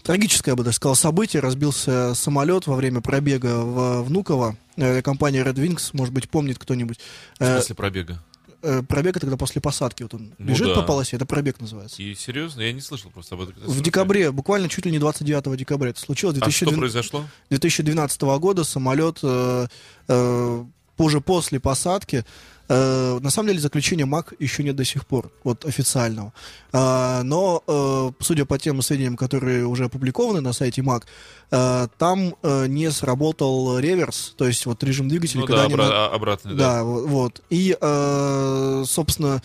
трагическое, 0.03 0.53
я 0.53 0.55
бы 0.55 0.63
даже 0.63 0.75
сказал, 0.77 0.95
событие. 0.95 1.41
Разбился 1.41 2.13
самолет 2.15 2.67
во 2.67 2.75
время 2.75 3.01
пробега 3.01 3.57
в 3.63 4.03
Внуково. 4.03 4.55
Э, 4.77 5.01
компания 5.01 5.43
Red 5.43 5.55
Wings, 5.55 5.89
может 5.93 6.13
быть, 6.13 6.29
помнит 6.29 6.59
кто-нибудь. 6.59 6.99
В 7.39 7.43
Э, 7.43 7.61
пробега? 7.75 8.23
э, 8.61 8.81
пробег 8.87 9.11
это 9.17 9.21
когда 9.21 9.37
после 9.37 9.61
посадки 9.61 10.03
вот 10.03 10.13
он 10.13 10.33
Ну 10.37 10.45
бежит 10.45 10.67
да. 10.67 10.75
по 10.75 10.81
полосе, 10.83 11.15
это 11.15 11.25
пробег 11.25 11.59
называется. 11.61 12.01
И 12.01 12.13
серьезно? 12.15 12.61
Я 12.61 12.73
не 12.73 12.81
слышал 12.81 13.09
просто 13.09 13.35
об 13.35 13.41
этом. 13.41 13.55
В 13.57 13.81
декабре, 13.81 14.31
буквально 14.31 14.69
чуть 14.69 14.85
ли 14.85 14.91
не 14.91 14.99
29 14.99 15.57
декабря 15.57 15.89
это 15.91 15.99
случилось. 15.99 16.37
А 16.41 16.49
что 16.51 16.65
2012 16.65 16.79
произошло? 16.79 17.25
2012 17.49 18.21
года 18.21 18.63
самолет 18.63 19.19
э, 19.23 19.67
э, 20.07 20.65
уже 20.97 21.21
после 21.21 21.59
посадки. 21.59 22.25
Э, 22.69 23.19
на 23.19 23.29
самом 23.31 23.47
деле 23.49 23.59
заключения 23.59 24.05
МАК 24.05 24.33
еще 24.39 24.63
нет 24.63 24.75
до 24.75 24.85
сих 24.85 25.05
пор, 25.05 25.31
вот 25.43 25.65
официального. 25.65 26.31
А, 26.71 27.23
но, 27.23 27.63
э, 27.67 28.11
судя 28.23 28.45
по 28.45 28.57
тем 28.59 28.81
сведениям, 28.81 29.17
которые 29.17 29.65
уже 29.65 29.85
опубликованы 29.85 30.39
на 30.41 30.53
сайте 30.53 30.81
МАК, 30.81 31.05
э, 31.51 31.87
там 31.97 32.35
э, 32.43 32.67
не 32.67 32.91
сработал 32.91 33.77
реверс, 33.79 34.33
то 34.37 34.45
есть 34.47 34.65
вот 34.65 34.83
режим 34.83 35.09
двигателя, 35.09 35.41
Ну 35.41 35.47
когда 35.47 35.67
да, 35.67 35.73
обра- 35.73 35.77
на- 35.89 36.05
а- 36.05 36.15
обратный, 36.15 36.55
да. 36.55 36.75
да, 36.75 36.83
во- 36.83 37.05
вот. 37.05 37.41
И, 37.49 37.75
э, 37.79 38.83
собственно, 38.87 39.41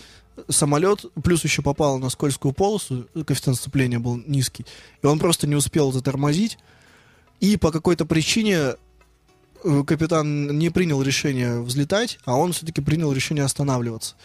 самолет 0.49 1.05
плюс 1.23 1.43
еще 1.43 1.61
попал 1.61 1.97
на 1.97 2.09
скользкую 2.09 2.53
полосу, 2.53 3.07
коэффициент 3.25 3.57
сцепления 3.57 3.99
был 3.99 4.17
низкий, 4.27 4.65
и 5.01 5.07
он 5.07 5.17
просто 5.19 5.47
не 5.47 5.55
успел 5.55 5.91
затормозить. 5.91 6.57
И 7.41 7.57
по 7.57 7.71
какой-то 7.71 8.05
причине 8.05 8.55
э, 8.55 8.75
капитан 9.85 10.57
не 10.57 10.69
принял 10.69 11.01
решение 11.01 11.61
взлетать, 11.61 12.19
а 12.25 12.35
он 12.37 12.53
все-таки 12.53 12.81
принял 12.81 13.11
решение 13.11 13.43
останавливаться. 13.43 14.15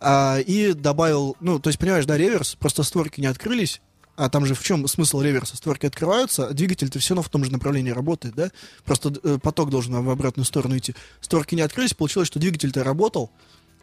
А, 0.00 0.38
и 0.38 0.72
добавил, 0.72 1.36
ну, 1.40 1.58
то 1.58 1.68
есть, 1.68 1.78
понимаешь, 1.78 2.06
да, 2.06 2.16
реверс, 2.16 2.54
просто 2.54 2.82
створки 2.82 3.20
не 3.20 3.26
открылись, 3.26 3.80
а 4.16 4.28
там 4.28 4.46
же 4.46 4.54
в 4.54 4.62
чем 4.62 4.86
смысл 4.88 5.20
реверса? 5.20 5.56
Створки 5.56 5.86
открываются, 5.86 6.48
а 6.48 6.52
двигатель-то 6.52 6.98
все 6.98 7.14
равно 7.14 7.22
в 7.22 7.28
том 7.28 7.44
же 7.44 7.52
направлении 7.52 7.90
работает, 7.90 8.34
да? 8.34 8.50
Просто 8.84 9.14
э, 9.22 9.38
поток 9.40 9.70
должен 9.70 9.94
в 10.02 10.10
обратную 10.10 10.44
сторону 10.44 10.76
идти. 10.76 10.94
Створки 11.20 11.54
не 11.54 11.62
открылись, 11.62 11.94
получилось, 11.94 12.26
что 12.26 12.40
двигатель-то 12.40 12.82
работал, 12.82 13.30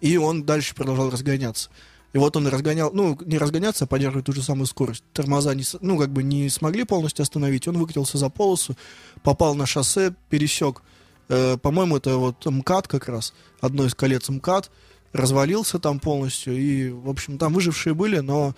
и 0.01 0.17
он 0.17 0.43
дальше 0.43 0.75
продолжал 0.75 1.09
разгоняться. 1.09 1.69
И 2.11 2.17
вот 2.17 2.35
он 2.35 2.47
разгонял, 2.47 2.91
ну, 2.93 3.17
не 3.25 3.37
разгоняться, 3.37 3.85
а 3.85 3.87
поддерживать 3.87 4.25
ту 4.25 4.33
же 4.33 4.41
самую 4.41 4.67
скорость. 4.67 5.03
Тормоза, 5.13 5.53
не, 5.53 5.63
ну, 5.81 5.97
как 5.97 6.11
бы 6.11 6.23
не 6.23 6.49
смогли 6.49 6.83
полностью 6.83 7.23
остановить. 7.23 7.67
Он 7.67 7.77
выкатился 7.77 8.17
за 8.17 8.29
полосу, 8.29 8.75
попал 9.21 9.55
на 9.55 9.65
шоссе, 9.65 10.13
пересек. 10.29 10.81
Э, 11.29 11.57
по-моему, 11.57 11.97
это 11.97 12.17
вот 12.17 12.45
МКАД 12.45 12.87
как 12.87 13.07
раз, 13.07 13.33
одно 13.61 13.85
из 13.85 13.95
колец 13.95 14.29
МКАД, 14.29 14.71
развалился 15.13 15.79
там 15.79 15.99
полностью. 15.99 16.57
И, 16.57 16.89
в 16.89 17.09
общем, 17.09 17.37
там 17.37 17.53
выжившие 17.53 17.93
были, 17.93 18.19
но 18.19 18.53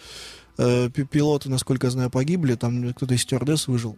э, 0.58 0.90
пи- 0.90 1.04
пилоты, 1.04 1.50
насколько 1.50 1.88
я 1.88 1.92
знаю, 1.92 2.10
погибли. 2.10 2.56
Там 2.56 2.94
кто-то 2.94 3.14
из 3.14 3.22
стюардесс 3.22 3.68
выжил. 3.68 3.98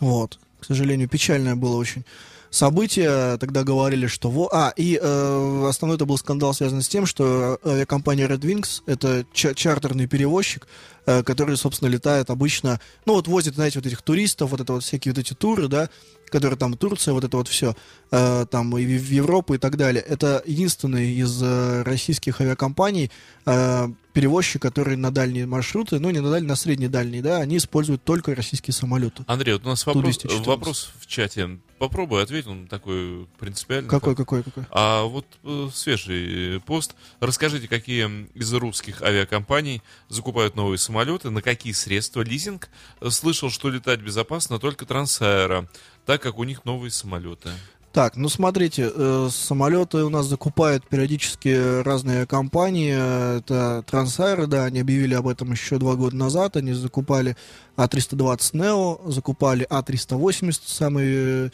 Вот. 0.00 0.38
К 0.60 0.64
сожалению, 0.64 1.08
печальное 1.08 1.56
было 1.56 1.76
очень 1.76 2.04
событие. 2.50 3.36
Тогда 3.38 3.64
говорили, 3.64 4.06
что... 4.06 4.30
Во... 4.30 4.48
А, 4.52 4.72
и 4.76 4.98
э, 5.00 5.66
основной 5.68 5.96
это 5.96 6.06
был 6.06 6.16
скандал, 6.18 6.54
связан 6.54 6.82
с 6.82 6.88
тем, 6.88 7.04
что 7.04 7.58
авиакомпания 7.64 8.28
Red 8.28 8.40
Wings— 8.40 8.82
это 8.86 9.26
ча- 9.32 9.54
чартерный 9.54 10.06
перевозчик, 10.06 10.66
э, 11.04 11.22
который, 11.22 11.56
собственно, 11.56 11.88
летает 11.88 12.30
обычно... 12.30 12.80
Ну, 13.04 13.14
вот 13.14 13.28
возит, 13.28 13.54
знаете, 13.56 13.78
вот 13.78 13.86
этих 13.86 14.02
туристов, 14.02 14.50
вот 14.50 14.60
это 14.60 14.72
вот 14.74 14.84
всякие 14.84 15.12
вот 15.12 15.18
эти 15.18 15.34
туры, 15.34 15.68
да, 15.68 15.90
которые 16.30 16.58
там 16.58 16.76
Турция, 16.76 17.14
вот 17.14 17.24
это 17.24 17.36
вот 17.36 17.48
все, 17.48 17.74
там 18.10 18.76
и 18.78 18.84
в 18.84 19.10
Европу 19.10 19.54
и 19.54 19.58
так 19.58 19.76
далее. 19.76 20.02
Это 20.02 20.42
единственный 20.46 21.12
из 21.12 21.42
э, 21.42 21.82
российских 21.82 22.40
авиакомпаний 22.40 23.10
э, 23.46 23.88
перевозчик, 24.12 24.62
который 24.62 24.96
на 24.96 25.10
дальние 25.10 25.44
маршруты, 25.44 25.98
ну, 25.98 26.08
не 26.10 26.20
на 26.20 26.30
дальние, 26.30 26.48
на 26.48 26.56
средние 26.56 26.88
дальние, 26.88 27.20
да, 27.20 27.38
они 27.38 27.58
используют 27.58 28.02
только 28.02 28.34
российские 28.34 28.72
самолеты. 28.72 29.24
Андрей, 29.26 29.52
вот 29.52 29.66
у 29.66 29.68
нас 29.68 29.84
вопрос, 29.84 30.18
Ту-214. 30.18 30.44
вопрос 30.44 30.90
в 31.00 31.06
чате. 31.06 31.58
Попробуй 31.78 32.22
ответь, 32.22 32.46
он 32.46 32.66
такой 32.66 33.26
принципиальный. 33.38 33.90
Какой, 33.90 34.16
какой, 34.16 34.42
какой? 34.42 34.64
А 34.70 35.04
вот 35.04 35.26
э, 35.44 35.68
свежий 35.74 36.60
пост. 36.60 36.94
Расскажите, 37.20 37.68
какие 37.68 38.26
из 38.34 38.54
русских 38.54 39.02
авиакомпаний 39.02 39.82
закупают 40.08 40.56
новые 40.56 40.78
самолеты, 40.78 41.28
на 41.28 41.42
какие 41.42 41.74
средства 41.74 42.22
лизинг? 42.22 42.70
Слышал, 43.10 43.50
что 43.50 43.68
летать 43.68 44.00
безопасно 44.00 44.58
только 44.58 44.86
Трансаэро, 44.86 45.68
так 46.06 46.22
как 46.22 46.38
у 46.38 46.44
них 46.44 46.64
новые 46.64 46.90
самолеты. 46.90 47.50
Так, 47.92 48.16
ну 48.16 48.28
смотрите, 48.28 48.92
э, 48.94 49.28
самолеты 49.32 50.04
у 50.04 50.10
нас 50.10 50.26
закупают 50.26 50.86
периодически 50.86 51.80
разные 51.82 52.26
компании. 52.26 52.94
Э, 52.94 53.38
Это 53.38 53.82
Трансайр, 53.86 54.46
да, 54.46 54.64
они 54.66 54.80
объявили 54.80 55.14
об 55.14 55.26
этом 55.26 55.52
еще 55.52 55.78
два 55.78 55.94
года 55.94 56.14
назад. 56.14 56.56
Они 56.56 56.74
закупали 56.74 57.38
А320 57.78 58.52
Neo, 58.52 59.10
закупали 59.10 59.66
А380, 59.70 60.60
самые 60.66 61.52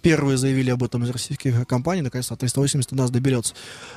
первые 0.00 0.36
заявили 0.38 0.70
об 0.70 0.82
этом 0.82 1.04
из 1.04 1.10
российских 1.10 1.66
компаний. 1.66 2.02
Наконец, 2.02 2.30
А380 2.30 2.86
до 2.90 2.96
нас 2.96 3.10
доберется. 3.10 3.54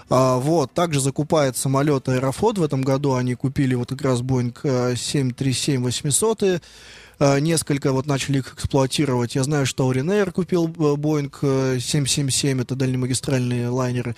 А, 0.10 0.38
вот, 0.38 0.74
также 0.74 1.00
закупает 1.00 1.58
самолет 1.58 2.08
Аэрофлот 2.08 2.58
в 2.58 2.64
этом 2.64 2.82
году. 2.82 3.14
Они 3.16 3.36
купили 3.36 3.74
вот 3.76 3.90
как 3.90 4.02
раз 4.02 4.22
Boeing 4.22 4.54
э, 4.64 4.94
737-800. 4.94 6.62
Э, 7.20 7.40
Несколько 7.40 7.92
вот 7.92 8.06
начали 8.06 8.40
их 8.40 8.54
эксплуатировать. 8.54 9.36
Я 9.36 9.44
знаю, 9.44 9.66
что 9.66 9.92
Ryanair 9.92 10.32
купил 10.32 10.68
э, 10.68 10.70
Boeing 10.70 11.34
э, 11.42 11.80
777, 11.80 12.62
это 12.62 12.76
дальнемагистральные 12.76 13.70
лайнеры 13.70 14.16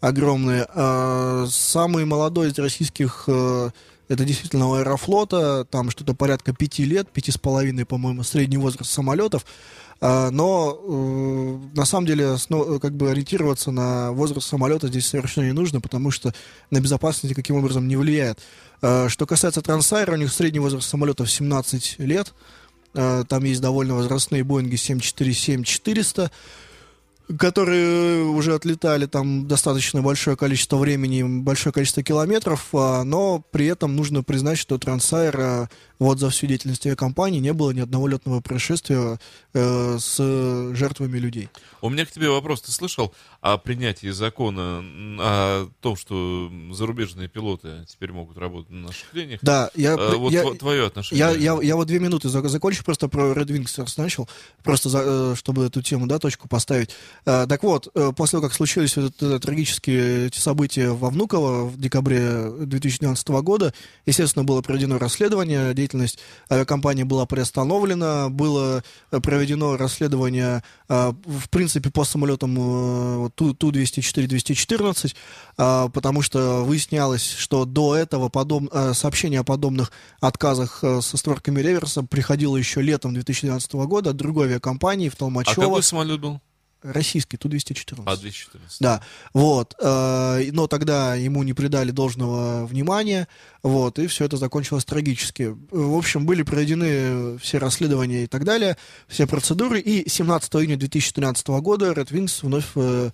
огромные. 0.00 0.66
А 0.74 1.46
Самый 1.48 2.04
молодой 2.04 2.48
из 2.50 2.58
российских 2.58 3.24
э, 3.28 3.70
это 4.08 4.24
действительно 4.24 4.68
у 4.68 4.74
Аэрофлота, 4.74 5.64
там 5.70 5.90
что-то 5.90 6.14
порядка 6.14 6.52
пяти 6.52 6.84
лет, 6.84 7.08
пяти 7.08 7.30
с 7.30 7.38
половиной, 7.38 7.86
по-моему, 7.86 8.22
средний 8.24 8.58
возраст 8.58 8.90
самолетов. 8.90 9.46
А, 10.04 10.30
Но 10.30 10.80
э, 10.82 11.76
на 11.76 11.84
самом 11.84 12.06
деле 12.06 12.36
сно- 12.36 12.80
как 12.80 12.92
бы 12.96 13.08
ориентироваться 13.10 13.70
на 13.70 14.10
возраст 14.10 14.48
самолета 14.48 14.88
здесь 14.88 15.06
совершенно 15.06 15.44
не 15.46 15.52
нужно, 15.52 15.80
потому 15.80 16.10
что 16.10 16.34
на 16.72 16.80
безопасность 16.80 17.30
никаким 17.30 17.54
образом 17.56 17.86
не 17.86 17.94
влияет. 17.96 18.40
А, 18.82 19.08
Что 19.08 19.26
касается 19.26 19.62
Трансайра, 19.62 20.14
у 20.14 20.16
них 20.16 20.32
средний 20.32 20.58
возраст 20.58 20.88
самолетов 20.88 21.30
17 21.30 22.00
лет. 22.00 22.34
А, 22.94 23.22
Там 23.24 23.44
есть 23.44 23.60
довольно 23.60 23.94
возрастные 23.94 24.42
Боинги 24.42 24.74
747-400, 24.74 26.32
которые 27.38 28.24
уже 28.24 28.54
отлетали 28.54 29.06
там 29.06 29.46
достаточно 29.46 30.02
большое 30.02 30.36
количество 30.36 30.76
времени, 30.78 31.22
большое 31.22 31.72
количество 31.72 32.02
километров, 32.02 32.68
но 32.72 33.42
при 33.52 33.66
этом 33.66 33.94
нужно 33.94 34.22
признать, 34.24 34.58
что 34.58 34.76
Трансайр 34.78 35.68
вот 36.02 36.18
за 36.18 36.30
всю 36.30 36.46
деятельность 36.46 36.84
авиакомпании 36.86 37.38
не 37.40 37.52
было 37.52 37.70
ни 37.70 37.80
одного 37.80 38.08
летного 38.08 38.40
происшествия 38.40 39.18
э, 39.54 39.98
с 39.98 40.16
жертвами 40.74 41.18
людей. 41.18 41.48
У 41.80 41.88
меня 41.90 42.04
к 42.06 42.10
тебе 42.10 42.28
вопрос. 42.28 42.62
Ты 42.62 42.72
слышал 42.72 43.12
о 43.40 43.58
принятии 43.58 44.08
закона 44.10 44.82
о 45.20 45.68
том, 45.80 45.96
что 45.96 46.50
зарубежные 46.72 47.28
пилоты 47.28 47.84
теперь 47.88 48.12
могут 48.12 48.38
работать 48.38 48.70
на 48.70 48.86
наших 48.88 49.12
линиях? 49.14 49.40
Да, 49.42 49.70
я, 49.74 49.92
Э, 49.94 50.16
вот 50.16 50.32
я, 50.32 50.42
тво- 50.44 50.56
твое 50.56 50.86
отношение. 50.86 51.18
Я, 51.18 51.30
я, 51.54 51.60
я 51.62 51.76
вот 51.76 51.86
две 51.86 51.98
минуты 51.98 52.28
за- 52.28 52.46
закончу, 52.48 52.84
просто 52.84 53.08
про 53.08 53.32
Red 53.32 53.46
Wings 53.46 53.92
начал, 53.96 54.28
просто 54.62 54.88
за- 54.88 55.02
э, 55.04 55.34
чтобы 55.36 55.64
эту 55.64 55.82
тему, 55.82 56.06
да, 56.06 56.18
точку 56.18 56.48
поставить. 56.48 56.90
Э, 57.26 57.46
Так 57.48 57.62
вот, 57.62 57.88
после 58.16 58.38
того, 58.38 58.42
как 58.48 58.54
случились 58.54 58.96
вот 58.96 59.16
трагические 59.16 60.26
эти 60.28 60.38
события 60.38 60.90
во 60.90 61.10
Внуково 61.10 61.66
в 61.66 61.78
декабре 61.78 62.50
2012 62.50 63.28
года, 63.42 63.74
естественно, 64.06 64.44
было 64.44 64.62
проведено 64.62 64.98
расследование, 64.98 65.74
деятельность 65.74 65.91
авиакомпании 66.50 67.02
была 67.04 67.26
приостановлена, 67.26 68.28
было 68.28 68.82
э, 69.10 69.20
проведено 69.20 69.76
расследование, 69.76 70.62
э, 70.88 71.12
в 71.26 71.48
принципе, 71.50 71.90
по 71.90 72.04
самолетам 72.04 72.56
э, 72.58 73.16
вот 73.18 73.34
Ту- 73.34 73.54
Ту-204-214, 73.54 75.14
а, 75.56 75.88
потому 75.88 76.22
что 76.22 76.64
выяснялось, 76.64 77.24
что 77.28 77.64
до 77.64 77.96
этого 77.96 78.28
подоб... 78.28 78.64
э, 78.72 78.92
сообщение 78.94 79.40
о 79.40 79.44
подобных 79.44 79.92
отказах 80.20 80.80
э, 80.82 81.00
со 81.00 81.16
створками 81.16 81.60
реверса 81.60 82.02
приходило 82.02 82.56
еще 82.56 82.80
летом 82.82 83.14
2012 83.14 83.72
года 83.74 84.10
от 84.10 84.16
другой 84.16 84.46
авиакомпании 84.48 85.08
в 85.08 85.14
А 85.14 85.16
Толмачево. 85.16 85.62
какой 85.62 85.82
самолет 85.82 86.20
был? 86.20 86.40
Российский, 86.82 87.36
Ту-214. 87.36 88.02
А, 88.06 88.16
214. 88.16 88.80
Да, 88.80 89.02
вот, 89.32 89.74
э, 89.80 90.50
но 90.52 90.66
тогда 90.66 91.14
ему 91.14 91.42
не 91.42 91.52
придали 91.52 91.90
должного 91.90 92.66
внимания, 92.66 93.28
вот, 93.62 93.98
и 93.98 94.06
все 94.06 94.24
это 94.24 94.36
закончилось 94.36 94.84
трагически. 94.84 95.56
В 95.70 95.96
общем, 95.96 96.26
были 96.26 96.42
проведены 96.42 97.38
все 97.38 97.58
расследования 97.58 98.24
и 98.24 98.26
так 98.26 98.44
далее, 98.44 98.76
все 99.08 99.26
процедуры, 99.26 99.80
и 99.80 100.08
17 100.08 100.54
июня 100.56 100.76
2013 100.76 101.48
года 101.48 101.92
Red 101.92 102.08
Wings 102.08 102.40
вновь 102.42 102.66
э, 102.74 103.10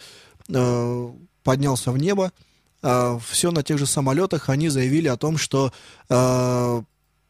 э, 0.49 1.13
поднялся 1.43 1.93
в 1.93 1.99
небо, 1.99 2.33
все 2.81 3.51
на 3.51 3.65
тех 3.65 3.77
же 3.77 3.87
самолетах, 3.87 4.49
они 4.51 4.69
заявили 4.69 5.09
о 5.09 5.17
том, 5.17 5.37
что, 5.37 5.73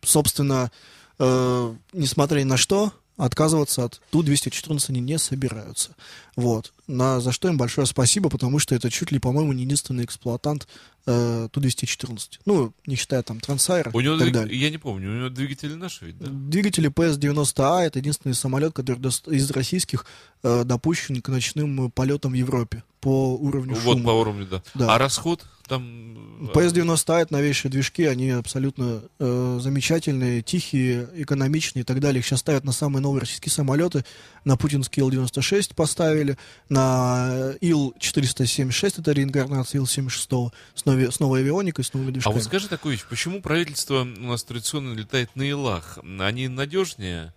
собственно, 0.02 0.70
несмотря 1.18 2.40
ни 2.40 2.44
на 2.44 2.58
что, 2.58 2.92
отказываться 3.18 3.84
от 3.84 4.00
Ту-214 4.10 4.86
они 4.88 5.00
не 5.00 5.18
собираются. 5.18 5.90
Вот. 6.36 6.72
На, 6.86 7.20
за 7.20 7.32
что 7.32 7.48
им 7.48 7.58
большое 7.58 7.86
спасибо, 7.86 8.30
потому 8.30 8.58
что 8.58 8.74
это 8.74 8.90
чуть 8.90 9.10
ли, 9.12 9.18
по-моему, 9.18 9.52
не 9.52 9.64
единственный 9.64 10.04
эксплуатант 10.04 10.66
э, 11.06 11.48
Ту-214. 11.52 12.38
Ну, 12.46 12.72
не 12.86 12.94
считая 12.94 13.22
там 13.22 13.40
Трансайра 13.40 13.90
У 13.92 14.00
него, 14.00 14.14
и 14.14 14.18
так 14.18 14.28
двиг- 14.28 14.32
далее. 14.32 14.58
я 14.58 14.70
не 14.70 14.78
помню, 14.78 15.10
у 15.10 15.14
него 15.18 15.28
двигатели 15.28 15.74
наши 15.74 16.06
ведь, 16.06 16.18
да? 16.18 16.26
Двигатели 16.30 16.88
PS-90А 16.90 17.82
это 17.82 17.98
единственный 17.98 18.34
самолет, 18.34 18.72
который 18.72 18.98
дос- 19.00 19.30
из 19.34 19.50
российских 19.50 20.06
э, 20.42 20.64
допущен 20.64 21.20
к 21.20 21.28
ночным 21.28 21.90
полетам 21.90 22.32
в 22.32 22.34
Европе 22.36 22.82
по 23.00 23.34
уровню 23.36 23.74
Вот 23.74 23.94
шума. 23.98 24.04
по 24.04 24.10
уровню, 24.10 24.46
да. 24.46 24.62
Да. 24.74 24.94
А 24.94 24.98
расход 24.98 25.44
там... 25.68 26.48
э, 26.48 26.52
PS-90 26.52 27.14
это 27.18 27.32
новейшие 27.32 27.70
движки, 27.70 28.04
они 28.04 28.30
абсолютно 28.30 29.02
э, 29.18 29.58
замечательные, 29.60 30.42
тихие, 30.42 31.08
экономичные 31.14 31.82
и 31.82 31.84
так 31.84 32.00
далее. 32.00 32.18
Их 32.20 32.26
сейчас 32.26 32.40
ставят 32.40 32.64
на 32.64 32.72
самые 32.72 33.02
новые 33.02 33.20
российские 33.20 33.52
самолеты. 33.52 34.04
На 34.44 34.56
путинский 34.56 35.00
Ил-96 35.02 35.74
поставили, 35.74 36.36
на 36.68 37.28
э, 37.30 37.58
Ил-476, 37.60 38.94
это 39.00 39.12
реинкарнация 39.12 39.78
Ил-76, 39.80 40.52
с, 40.74 40.84
нови- 40.84 41.10
с 41.10 41.20
новой 41.20 41.40
авионикой, 41.40 41.84
с 41.84 41.92
новыми 41.92 42.10
А 42.10 42.12
движками. 42.14 42.34
вот 42.34 42.42
скажи 42.44 42.68
такую 42.68 42.92
вещь, 42.92 43.04
почему 43.08 43.40
правительство 43.42 44.00
у 44.02 44.04
нас 44.04 44.42
традиционно 44.44 44.94
летает 44.94 45.30
на 45.36 45.42
Илах? 45.48 45.98
Они 46.20 46.48
надежнее? 46.48 47.32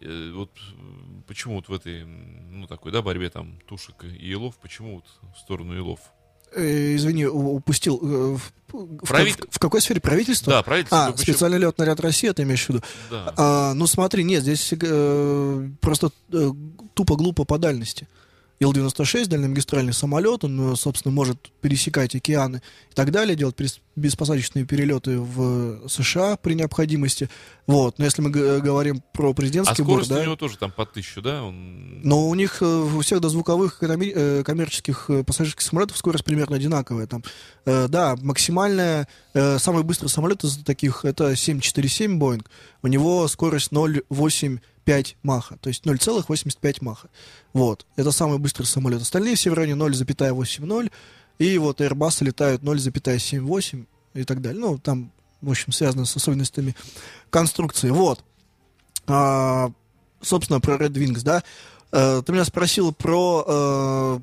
Э, 0.00 0.32
Вот 0.34 0.50
э, 0.56 0.72
почему 1.26 1.56
вот 1.56 1.68
в 1.68 1.72
этой, 1.74 2.04
ну, 2.50 2.66
такой, 2.66 2.92
да, 2.92 3.02
борьбе 3.02 3.30
там 3.30 3.58
тушек 3.66 4.04
и 4.04 4.08
Илов, 4.32 4.56
почему 4.58 4.96
вот 4.96 5.04
в 5.34 5.38
сторону 5.38 5.76
Илов? 5.76 6.00
Э, 6.54 6.96
извини, 6.96 7.26
упустил. 7.26 7.98
э, 8.02 8.36
в, 8.36 8.52
в- 8.72 9.04
в- 9.04 9.46
в 9.50 9.58
какой 9.60 9.80
сфере 9.80 10.00
правительства? 10.00 10.52
Да, 10.54 10.62
правительство. 10.62 11.06
А, 11.06 11.12
почему- 11.12 11.22
специальный 11.34 11.58
летный 11.58 11.86
ряд 11.86 12.00
России, 12.00 12.28
это 12.28 12.42
имеешь 12.42 12.66
в 12.66 12.68
виду? 12.70 12.82
Да. 13.10 13.34
А, 13.36 13.74
ну 13.74 13.86
смотри, 13.86 14.24
нет, 14.24 14.42
здесь 14.42 14.72
э, 14.72 15.68
просто 15.80 16.10
э, 16.32 16.50
тупо 16.94 17.14
глупо 17.16 17.44
по 17.44 17.56
дальности. 17.58 18.08
Ил-96, 18.60 19.26
дальномагистральный 19.26 19.94
самолет, 19.94 20.44
он, 20.44 20.74
э, 20.74 20.76
собственно, 20.76 21.14
может 21.14 21.50
пересекать 21.62 22.14
океаны 22.14 22.60
и 22.90 22.94
так 22.94 23.10
далее, 23.10 23.34
делать 23.34 23.56
беспосадочные 23.96 24.66
перелеты 24.66 25.18
в 25.18 25.88
США 25.88 26.36
при 26.36 26.52
необходимости. 26.52 27.30
Вот. 27.66 27.98
Но 27.98 28.04
если 28.04 28.20
мы 28.20 28.30
говорим 28.30 29.02
про 29.14 29.30
А 29.30 29.34
президентский 29.34 29.82
борт, 29.82 30.04
скорость 30.04 30.10
да, 30.10 30.20
у 30.20 30.24
него 30.24 30.36
тоже 30.36 30.58
там 30.58 30.72
под 30.72 30.92
тысячу, 30.92 31.22
да? 31.22 31.42
Он... 31.42 32.02
но 32.02 32.28
у 32.28 32.34
них 32.34 32.60
э, 32.60 32.66
у 32.66 33.00
всех 33.00 33.20
дозвуковых 33.20 33.82
э, 33.82 34.44
коммерческих 34.44 35.06
э, 35.08 35.24
пассажирских 35.24 35.62
самолетов 35.62 35.96
скорость 35.96 36.24
примерно 36.24 36.56
одинаковая. 36.56 37.06
Там, 37.06 37.24
э, 37.64 37.88
да, 37.88 38.16
максимальная, 38.20 39.08
э, 39.32 39.58
самый 39.58 39.84
быстрый 39.84 40.08
самолет 40.08 40.44
из 40.44 40.58
таких 40.58 41.06
это 41.06 41.34
747 41.34 42.18
Boeing. 42.18 42.44
У 42.82 42.88
него 42.88 43.26
скорость 43.28 43.72
0,85 44.90 45.16
маха, 45.22 45.56
то 45.60 45.68
есть 45.68 45.84
0,85 45.84 46.76
маха. 46.80 47.08
Вот, 47.52 47.86
это 47.96 48.10
самый 48.12 48.38
быстрый 48.38 48.64
самолет. 48.64 49.02
Остальные 49.02 49.36
все 49.36 49.50
в 49.50 49.54
районе 49.54 49.74
0,80. 49.74 50.90
И 51.38 51.58
вот 51.58 51.80
Airbus 51.80 52.22
летают 52.24 52.62
0,78 52.62 53.86
и 54.14 54.24
так 54.24 54.40
далее. 54.42 54.60
Ну, 54.60 54.78
там, 54.78 55.10
в 55.40 55.50
общем, 55.50 55.72
связано 55.72 56.04
с 56.04 56.14
особенностями 56.16 56.74
конструкции. 57.30 57.90
Вот. 57.90 58.20
А, 59.06 59.70
собственно, 60.20 60.60
про 60.60 60.74
Red 60.76 60.92
Wings, 60.92 61.22
да. 61.22 61.42
Э, 61.92 62.22
ты 62.24 62.32
меня 62.32 62.44
спросил 62.44 62.92
про 62.92 63.44
э, 63.46 64.18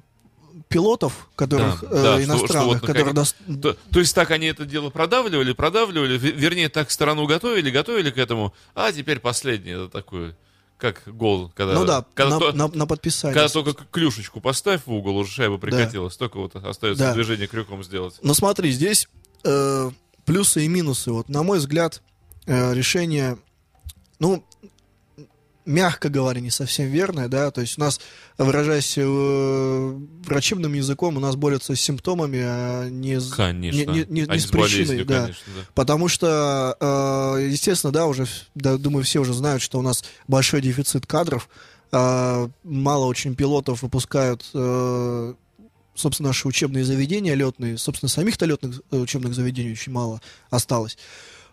пилотов, 0.70 1.28
которых 1.36 1.82
Да, 1.82 1.88
э, 1.88 1.90
да, 1.92 2.00
что- 2.00 2.24
что 2.24 2.24
иностранных, 2.24 2.68
вот 2.68 2.82
которые 2.82 3.14
То, 3.62 3.74
то 3.92 4.00
есть 4.00 4.14
так 4.16 4.32
они 4.32 4.48
это 4.48 4.66
дело 4.66 4.90
продавливали, 4.90 5.54
продавливали, 5.54 6.20
ве- 6.20 6.32
вернее, 6.32 6.70
так 6.70 6.92
страну 6.92 7.26
готовили, 7.26 7.70
готовили 7.72 8.12
к 8.12 8.18
этому, 8.18 8.54
а 8.76 8.92
теперь 8.92 9.20
последнее, 9.20 9.76
это 9.86 9.90
такое, 9.90 10.36
как 10.78 11.04
гол, 11.08 11.52
когда, 11.56 11.74
ну 11.74 11.86
да, 11.86 12.06
когда, 12.14 12.36
на, 12.36 12.40
то- 12.40 12.52
на- 12.54 12.68
на 12.68 12.86
подписание. 12.86 13.34
когда 13.34 13.50
только 13.52 13.84
клюшечку 13.92 14.40
поставь 14.42 14.82
в 14.86 14.92
угол, 14.94 15.18
уже 15.18 15.32
шайба 15.32 15.58
прикатилась, 15.58 16.16
только 16.18 16.38
вот 16.38 16.56
остается 16.56 17.04
Да. 17.06 17.14
движение 17.14 17.48
крюком 17.48 17.84
сделать. 17.84 18.16
Но 18.22 18.34
смотри, 18.34 18.72
здесь 18.72 19.08
э, 19.44 19.92
плюсы 20.26 20.66
и 20.66 20.68
минусы. 20.68 21.12
Вот, 21.12 21.30
на 21.30 21.42
мой 21.44 21.58
взгляд, 21.60 22.02
э, 22.46 22.74
решение, 22.74 23.38
ну, 24.20 24.44
мягко 25.68 26.10
говоря, 26.10 26.40
не 26.42 26.50
совсем 26.50 26.88
верное, 26.88 27.28
да, 27.28 27.52
то 27.52 27.62
есть 27.62 27.78
у 27.78 27.82
нас, 27.82 28.00
выражаясь 28.38 28.94
э, 28.98 29.04
врачебным 30.26 30.74
языком, 30.74 31.18
у 31.18 31.20
нас 31.20 31.36
борются 31.36 31.76
с 31.76 31.80
симптомами, 31.82 32.40
а 32.42 32.90
не, 32.90 33.20
с- 33.20 33.32
Конечно. 33.34 33.78
не, 33.78 33.86
не- 33.86 34.06
не- 34.10 34.22
а 34.24 34.34
не 34.34 34.40
с 34.40 34.48
с 34.48 34.52
болезнью, 34.52 34.86
причиной, 34.88 35.04
да. 35.06 35.22
конечно, 35.24 35.44
да. 35.56 35.62
Потому 35.76 36.08
что, 36.08 36.78
э, 37.38 37.48
естественно, 37.50 37.92
да, 37.94 38.08
уже, 38.08 38.26
да, 38.56 38.78
думаю, 38.78 39.04
все 39.04 39.20
уже 39.20 39.34
знают, 39.34 39.62
что 39.62 39.78
у 39.78 39.82
нас 39.82 40.04
большой 40.28 40.62
дефицит 40.62 41.06
кадров, 41.06 41.50
э, 41.92 42.48
мало 42.64 43.06
очень 43.06 43.36
пилотов 43.36 43.82
выпускают, 43.84 44.46
э, 44.54 45.34
собственно, 45.96 46.30
наши 46.30 46.48
учебные 46.48 46.84
заведения 46.86 47.34
летные, 47.34 47.78
собственно, 47.78 48.10
самих-то 48.10 48.46
летных 48.46 48.82
э, 48.92 48.98
учебных 48.98 49.34
заведений 49.34 49.74
очень 49.74 49.92
мало 49.92 50.22
осталось. 50.50 50.98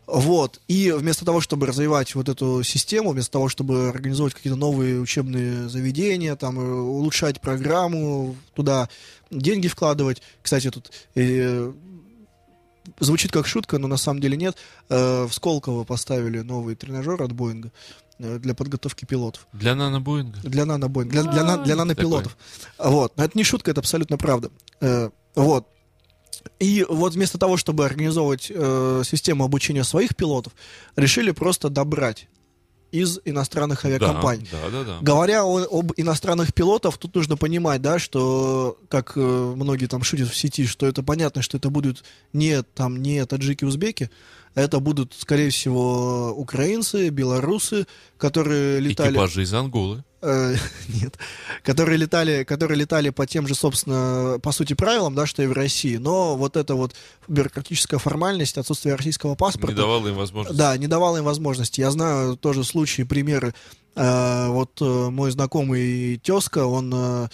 Вот. 0.06 0.60
И 0.68 0.90
вместо 0.90 1.24
того, 1.24 1.40
чтобы 1.40 1.66
развивать 1.66 2.14
вот 2.14 2.28
эту 2.28 2.62
систему, 2.62 3.10
вместо 3.10 3.32
того, 3.32 3.48
чтобы 3.48 3.88
организовывать 3.88 4.34
какие-то 4.34 4.58
новые 4.58 5.00
учебные 5.00 5.68
заведения, 5.68 6.36
там, 6.36 6.58
э, 6.58 6.62
улучшать 6.62 7.40
программу, 7.40 8.36
туда 8.54 8.88
деньги 9.30 9.68
вкладывать. 9.68 10.22
Кстати, 10.42 10.70
тут 10.70 10.90
э, 11.14 11.72
звучит 13.00 13.32
как 13.32 13.46
шутка, 13.46 13.78
но 13.78 13.88
на 13.88 13.96
самом 13.96 14.20
деле 14.20 14.36
нет. 14.36 14.56
Э, 14.88 15.24
в 15.24 15.32
Сколково 15.32 15.84
поставили 15.84 16.40
новый 16.40 16.74
тренажер 16.74 17.22
от 17.22 17.32
Боинга 17.32 17.70
э, 18.18 18.38
для 18.38 18.54
подготовки 18.54 19.04
пилотов. 19.04 19.46
Для 19.52 19.74
нано-боинга. 19.74 20.38
Для 20.42 20.64
нано-Боинга, 20.64 21.22
для, 21.22 21.44
для, 21.44 21.56
для 21.58 21.76
нанопилотов. 21.76 22.36
Вот. 22.78 23.16
Но 23.16 23.24
это 23.24 23.36
не 23.36 23.44
шутка, 23.44 23.70
это 23.70 23.80
абсолютно 23.80 24.18
правда. 24.18 24.50
Э, 24.80 25.10
вот. 25.34 25.66
И 26.60 26.84
вот 26.88 27.14
вместо 27.14 27.38
того, 27.38 27.56
чтобы 27.56 27.84
организовывать 27.84 28.50
э, 28.54 29.02
систему 29.04 29.44
обучения 29.44 29.84
своих 29.84 30.16
пилотов, 30.16 30.52
решили 30.96 31.30
просто 31.30 31.68
добрать 31.68 32.28
из 32.94 33.18
иностранных 33.24 33.84
авиакомпаний. 33.84 34.46
Да, 34.52 34.58
да, 34.70 34.70
да. 34.70 34.84
да. 34.84 34.98
Говоря 35.00 35.44
о- 35.44 35.66
об 35.80 35.92
иностранных 35.96 36.54
пилотов, 36.54 36.96
тут 36.96 37.16
нужно 37.16 37.36
понимать, 37.36 37.82
да, 37.82 37.98
что, 37.98 38.78
как 38.88 39.14
э, 39.16 39.20
многие 39.20 39.86
там 39.86 40.04
шутят 40.04 40.28
в 40.28 40.36
сети, 40.36 40.64
что 40.64 40.86
это 40.86 41.02
понятно, 41.02 41.42
что 41.42 41.56
это 41.56 41.70
будут 41.70 42.04
не 42.32 42.62
там 42.62 43.02
не 43.02 43.26
таджики-узбеки, 43.26 44.10
это 44.54 44.78
будут, 44.78 45.12
скорее 45.18 45.50
всего, 45.50 46.32
украинцы, 46.36 47.08
белорусы, 47.08 47.88
которые 48.16 48.78
летали... 48.78 49.10
Экипажи 49.10 49.42
из 49.42 49.52
Анголы. 49.52 50.04
Э, 50.24 50.56
нет, 50.88 51.18
которые 51.62 51.98
летали, 51.98 52.44
которые 52.44 52.78
летали 52.78 53.10
по 53.10 53.26
тем 53.26 53.46
же, 53.46 53.54
собственно, 53.54 54.38
по 54.42 54.52
сути 54.52 54.72
правилам, 54.72 55.14
да, 55.14 55.26
что 55.26 55.42
и 55.42 55.46
в 55.46 55.52
России, 55.52 55.96
но 55.96 56.36
вот 56.36 56.56
эта 56.56 56.74
вот 56.74 56.94
бюрократическая 57.28 57.98
формальность, 57.98 58.56
отсутствие 58.56 58.94
российского 58.94 59.34
паспорта, 59.34 59.74
Не 59.74 59.76
давало 59.76 60.08
им 60.08 60.14
возможности. 60.14 60.58
да, 60.58 60.76
не 60.78 60.86
давала 60.86 61.18
им 61.18 61.24
возможности. 61.24 61.80
Я 61.80 61.90
знаю 61.90 62.36
тоже 62.36 62.64
случаи, 62.64 63.02
примеры. 63.02 63.54
Э, 63.96 64.48
вот 64.48 64.80
э, 64.80 64.84
мой 65.10 65.30
знакомый 65.30 66.18
тезка, 66.24 66.64
он 66.64 66.90
э, 66.94 67.28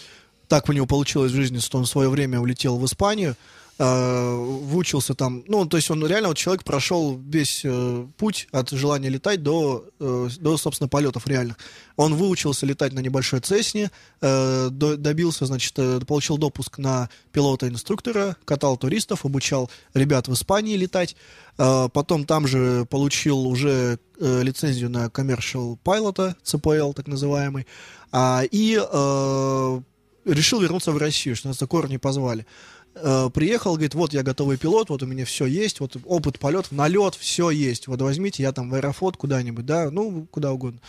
так 0.48 0.68
у 0.68 0.72
него 0.72 0.86
получилось 0.86 1.30
в 1.30 1.36
жизни, 1.36 1.58
что 1.58 1.78
он 1.78 1.84
в 1.84 1.88
свое 1.88 2.08
время 2.08 2.40
улетел 2.40 2.76
в 2.76 2.84
Испанию, 2.84 3.36
э, 3.80 4.34
выучился 4.36 5.14
там, 5.14 5.42
ну, 5.48 5.64
то 5.66 5.76
есть 5.78 5.90
он 5.90 6.06
реально, 6.06 6.28
вот 6.28 6.36
человек 6.36 6.64
прошел 6.64 7.18
весь 7.18 7.62
э, 7.64 8.06
путь 8.18 8.46
от 8.52 8.70
желания 8.70 9.08
летать 9.08 9.42
до, 9.42 9.86
э, 9.98 10.28
до, 10.38 10.56
собственно, 10.58 10.88
полетов 10.88 11.26
реальных. 11.26 11.56
Он 11.96 12.14
выучился 12.14 12.66
летать 12.66 12.92
на 12.92 13.00
небольшой 13.00 13.40
Цесне, 13.40 13.90
э, 14.20 14.68
до- 14.70 14.96
добился, 14.96 15.46
значит, 15.46 15.72
э, 15.78 16.00
получил 16.06 16.36
допуск 16.36 16.78
на 16.78 17.08
пилота-инструктора, 17.32 18.36
катал 18.44 18.76
туристов, 18.76 19.24
обучал 19.24 19.70
ребят 19.94 20.28
в 20.28 20.34
Испании 20.34 20.76
летать, 20.76 21.16
Э, 21.60 21.88
потом 21.92 22.24
там 22.24 22.46
же 22.46 22.86
получил 22.88 23.46
уже 23.46 23.98
э, 24.18 24.42
лицензию 24.42 24.88
на 24.88 25.06
commercial 25.06 25.78
pilot, 25.84 26.34
CPL 26.42 26.94
так 26.94 27.06
называемый, 27.06 27.66
А, 28.12 28.42
и 28.50 28.80
э, 28.80 29.80
решил 30.24 30.60
вернуться 30.60 30.92
в 30.92 30.96
Россию, 30.96 31.36
что 31.36 31.48
нас 31.48 31.58
за 31.58 31.66
корни 31.66 31.98
позвали. 31.98 32.46
Э, 32.94 33.30
приехал, 33.32 33.72
говорит, 33.72 33.94
вот 33.94 34.12
я 34.12 34.22
готовый 34.22 34.56
пилот, 34.56 34.90
вот 34.90 35.02
у 35.02 35.06
меня 35.06 35.24
все 35.24 35.46
есть, 35.46 35.80
вот 35.80 35.96
опыт 36.04 36.38
полетов, 36.38 36.72
налет, 36.72 37.14
все 37.14 37.50
есть, 37.50 37.86
вот 37.86 38.00
возьмите, 38.02 38.42
я 38.42 38.52
там 38.52 38.68
в 38.68 38.74
аэрофлот 38.74 39.16
куда-нибудь, 39.16 39.64
да, 39.64 39.90
ну, 39.90 40.26
куда 40.30 40.52
угодно. 40.52 40.80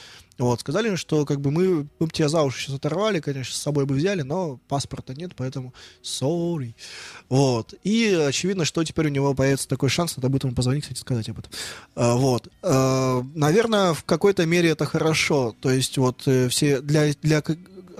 Вот, 0.41 0.59
сказали, 0.59 0.95
что 0.95 1.25
как 1.25 1.39
бы 1.39 1.51
мы, 1.51 1.87
мы 1.99 2.07
бы 2.07 2.09
тебя 2.11 2.27
за 2.27 2.41
уши 2.41 2.61
сейчас 2.63 2.75
оторвали, 2.75 3.19
конечно, 3.19 3.53
с 3.53 3.61
собой 3.61 3.85
бы 3.85 3.93
взяли, 3.93 4.23
но 4.23 4.59
паспорта 4.67 5.13
нет, 5.13 5.33
поэтому 5.35 5.71
sorry. 6.01 6.73
Вот. 7.29 7.75
И 7.83 8.11
очевидно, 8.27 8.65
что 8.65 8.83
теперь 8.83 9.05
у 9.05 9.09
него 9.09 9.35
появится 9.35 9.67
такой 9.67 9.89
шанс, 9.89 10.17
надо 10.17 10.29
будет 10.29 10.45
ему 10.45 10.55
позвонить, 10.55 10.83
кстати, 10.83 10.99
сказать 10.99 11.29
об 11.29 11.39
этом. 11.39 11.51
А, 11.95 12.15
Вот. 12.15 12.47
А, 12.63 13.23
Наверное, 13.35 13.93
в 13.93 14.03
какой-то 14.03 14.45
мере 14.47 14.69
это 14.69 14.85
хорошо. 14.85 15.55
То 15.61 15.69
есть 15.69 15.97
вот 15.99 16.23
э, 16.25 16.49
все 16.49 16.81
для, 16.81 17.13
для 17.21 17.43
э, 17.45 17.55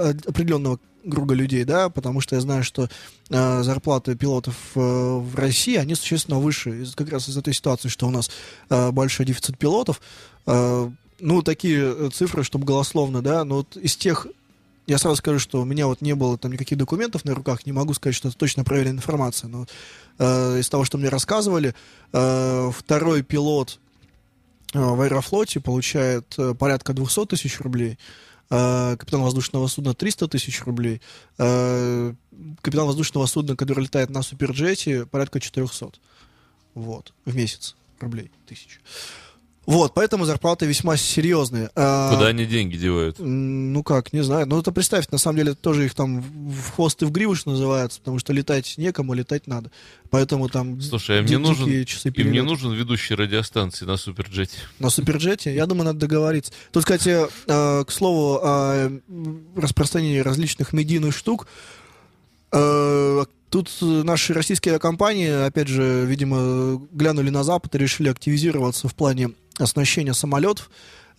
определенного 0.10 0.80
круга 1.10 1.34
людей, 1.34 1.64
да, 1.64 1.90
потому 1.90 2.22
что 2.22 2.36
я 2.36 2.42
знаю, 2.42 2.64
что 2.64 2.90
э, 3.30 3.64
зарплаты 3.64 4.16
пилотов 4.16 4.56
э, 4.76 4.80
в 4.80 5.36
России, 5.36 5.76
они 5.76 5.96
существенно 5.96 6.40
выше, 6.40 6.86
как 6.96 7.10
раз 7.10 7.28
из 7.30 7.38
этой 7.38 7.54
ситуации, 7.54 7.90
что 7.90 8.08
у 8.08 8.12
нас 8.12 8.30
э, 8.70 8.92
большой 8.92 9.26
дефицит 9.26 9.58
пилотов. 9.58 10.02
Э, 10.46 10.90
ну, 11.20 11.42
такие 11.42 11.82
э, 11.82 12.10
цифры, 12.14 12.44
чтобы 12.44 12.66
голословно, 12.66 13.22
да, 13.22 13.44
но 13.44 13.58
вот 13.58 13.78
из 13.78 13.96
тех 13.96 14.28
я 14.88 14.98
сразу 14.98 15.18
скажу, 15.18 15.40
что 15.40 15.62
у 15.62 15.66
меня 15.66 15.88
вот 15.88 16.02
не 16.02 16.16
было 16.16 16.38
там 16.38 16.52
никаких 16.52 16.78
документов 16.78 17.24
на 17.24 17.34
руках, 17.34 17.66
не 17.66 17.72
могу 17.72 17.94
сказать, 17.94 18.16
что 18.16 18.28
это 18.30 18.38
точно 18.38 18.64
проверенная 18.64 18.98
информация, 18.98 19.48
но 19.48 19.66
э, 20.18 20.60
из 20.60 20.70
того, 20.70 20.84
что 20.84 20.98
мне 20.98 21.10
рассказывали, 21.10 21.76
э, 22.12 22.72
второй 22.76 23.22
пилот 23.22 23.80
э, 24.74 24.80
в 24.80 25.00
Аэрофлоте 25.02 25.60
получает 25.60 26.34
э, 26.38 26.54
порядка 26.56 26.94
200 26.94 27.28
тысяч 27.28 27.60
рублей, 27.60 27.98
э, 28.52 28.98
капитан 28.98 29.22
воздушного 29.22 29.68
судна 29.68 29.96
300 29.96 30.28
тысяч 30.28 30.62
рублей, 30.64 31.02
э, 31.40 32.14
капитан 32.62 32.86
воздушного 32.86 33.26
судна, 33.26 33.56
который 33.56 33.86
летает 33.86 34.12
на 34.12 34.22
Суперджете, 34.22 35.08
порядка 35.08 35.40
400. 35.40 35.94
Вот, 36.76 37.14
в 37.26 37.36
месяц 37.36 37.76
рублей 38.00 38.30
тысяч. 38.46 38.80
Вот, 39.68 39.94
поэтому 39.94 40.26
зарплаты 40.26 40.66
весьма 40.66 40.98
серьезные. 40.98 41.70
А, 41.76 42.12
Куда 42.12 42.28
они 42.28 42.46
деньги 42.46 42.78
девают? 42.78 43.18
Ну 43.20 43.84
как, 43.84 44.12
не 44.12 44.24
знаю. 44.24 44.48
Ну 44.48 44.60
это 44.60 44.72
представь, 44.72 45.08
на 45.10 45.20
самом 45.20 45.38
деле 45.38 45.54
тоже 45.54 45.86
их 45.86 45.94
там 45.94 46.22
в 46.22 46.72
хвост 46.72 47.02
и 47.04 47.06
в 47.06 47.12
гриву, 47.12 47.36
что 47.36 47.52
называется, 47.52 48.00
потому 48.00 48.18
что 48.18 48.34
летать 48.34 48.74
некому, 48.78 49.14
летать 49.14 49.46
надо. 49.46 49.70
Поэтому 50.10 50.50
там 50.50 50.82
Слушай, 50.82 51.20
а 51.20 51.22
мне 51.22 51.38
нужен, 51.38 51.86
часы 51.86 52.10
и 52.10 52.12
мне 52.12 52.24
перелета. 52.24 52.44
нужен 52.46 52.74
ведущий 52.74 53.14
радиостанции 53.14 53.86
на 53.86 53.98
Суперджете. 53.98 54.58
На 54.80 54.90
Суперджете, 54.90 55.54
я 55.54 55.68
думаю, 55.68 55.86
надо 55.86 56.00
договориться. 56.00 56.52
Тут, 56.72 56.84
кстати, 56.84 57.20
э, 57.48 57.84
к 57.86 57.92
слову 57.92 58.40
о 58.42 58.92
распространении 59.56 60.20
различных 60.20 60.74
медийных 60.74 61.16
штук, 61.16 61.48
тут 62.52 63.70
наши 63.82 64.34
российские 64.34 64.78
компании, 64.80 65.46
опять 65.46 65.68
же, 65.70 66.04
видимо, 66.06 66.82
глянули 66.92 67.30
на 67.30 67.44
Запад 67.44 67.76
и 67.76 67.78
решили 67.78 68.10
активизироваться 68.10 68.90
в 68.90 68.96
плане 68.96 69.32
оснащения 69.58 70.14
самолетов. 70.14 70.70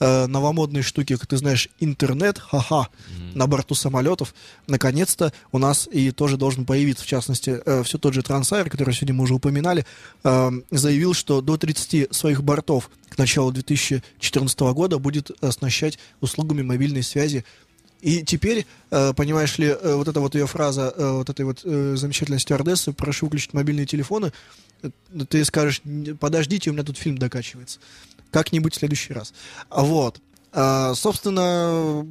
Э, 0.00 0.26
новомодные 0.26 0.82
штуки, 0.82 1.14
как 1.16 1.28
ты 1.28 1.36
знаешь, 1.36 1.68
интернет, 1.78 2.38
ха-ха, 2.38 2.88
на 3.34 3.46
борту 3.46 3.74
самолетов. 3.76 4.34
Наконец-то 4.66 5.32
у 5.52 5.58
нас 5.58 5.88
и 5.92 6.10
тоже 6.10 6.36
должен 6.36 6.64
появиться, 6.64 7.04
в 7.04 7.06
частности, 7.06 7.60
все 7.84 7.98
тот 7.98 8.12
же 8.14 8.22
Трансайр, 8.22 8.68
который 8.68 8.94
сегодня 8.94 9.14
мы 9.14 9.24
уже 9.24 9.34
упоминали, 9.34 9.86
э, 10.24 10.50
заявил, 10.72 11.14
что 11.14 11.40
до 11.40 11.56
30 11.56 12.08
своих 12.12 12.42
бортов 12.42 12.90
к 13.10 13.18
началу 13.18 13.52
2014 13.52 14.72
года 14.72 14.98
будет 14.98 15.30
оснащать 15.42 15.98
услугами 16.20 16.62
мобильной 16.62 17.02
связи. 17.04 17.44
И 18.00 18.24
теперь, 18.24 18.66
э, 18.90 19.12
понимаешь 19.14 19.56
ли, 19.58 19.66
э, 19.68 19.94
вот 19.94 20.08
эта 20.08 20.18
вот 20.18 20.34
ее 20.34 20.48
фраза, 20.48 20.92
э, 20.96 21.10
вот 21.12 21.30
этой 21.30 21.44
вот 21.44 21.60
э, 21.62 21.94
замечательной 21.96 22.40
стюардессы, 22.40 22.92
прошу 22.92 23.26
выключить 23.26 23.52
мобильные 23.54 23.86
телефоны, 23.86 24.32
э, 24.82 24.90
ты 25.28 25.44
скажешь, 25.44 25.80
«Н- 25.84 26.16
подождите, 26.16 26.70
у 26.70 26.72
меня 26.72 26.82
тут 26.82 26.98
фильм 26.98 27.16
докачивается. 27.18 27.78
Как-нибудь 28.32 28.74
в 28.74 28.78
следующий 28.78 29.12
раз. 29.12 29.32
Вот. 29.70 30.20
А, 30.52 30.94
собственно, 30.94 32.06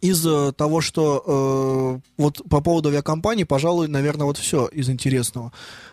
из 0.00 0.26
э, 0.26 0.52
того, 0.52 0.80
что 0.80 1.22
э, 1.26 2.10
вот 2.16 2.42
по 2.48 2.60
поводу 2.60 2.88
авиакомпаний, 2.88 3.44
пожалуй, 3.44 3.88
наверное, 3.88 4.26
вот 4.26 4.38
все 4.38 4.66
из 4.66 4.88
интересного. 4.88 5.52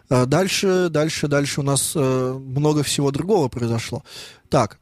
Э, 0.10 0.26
дальше, 0.26 0.88
дальше, 0.90 1.28
дальше 1.28 1.62
у 1.62 1.64
нас 1.64 1.94
э, 1.96 2.34
много 2.34 2.84
всего 2.84 3.12
другого 3.12 3.50
произошло. 3.50 4.04
Так, 4.50 4.80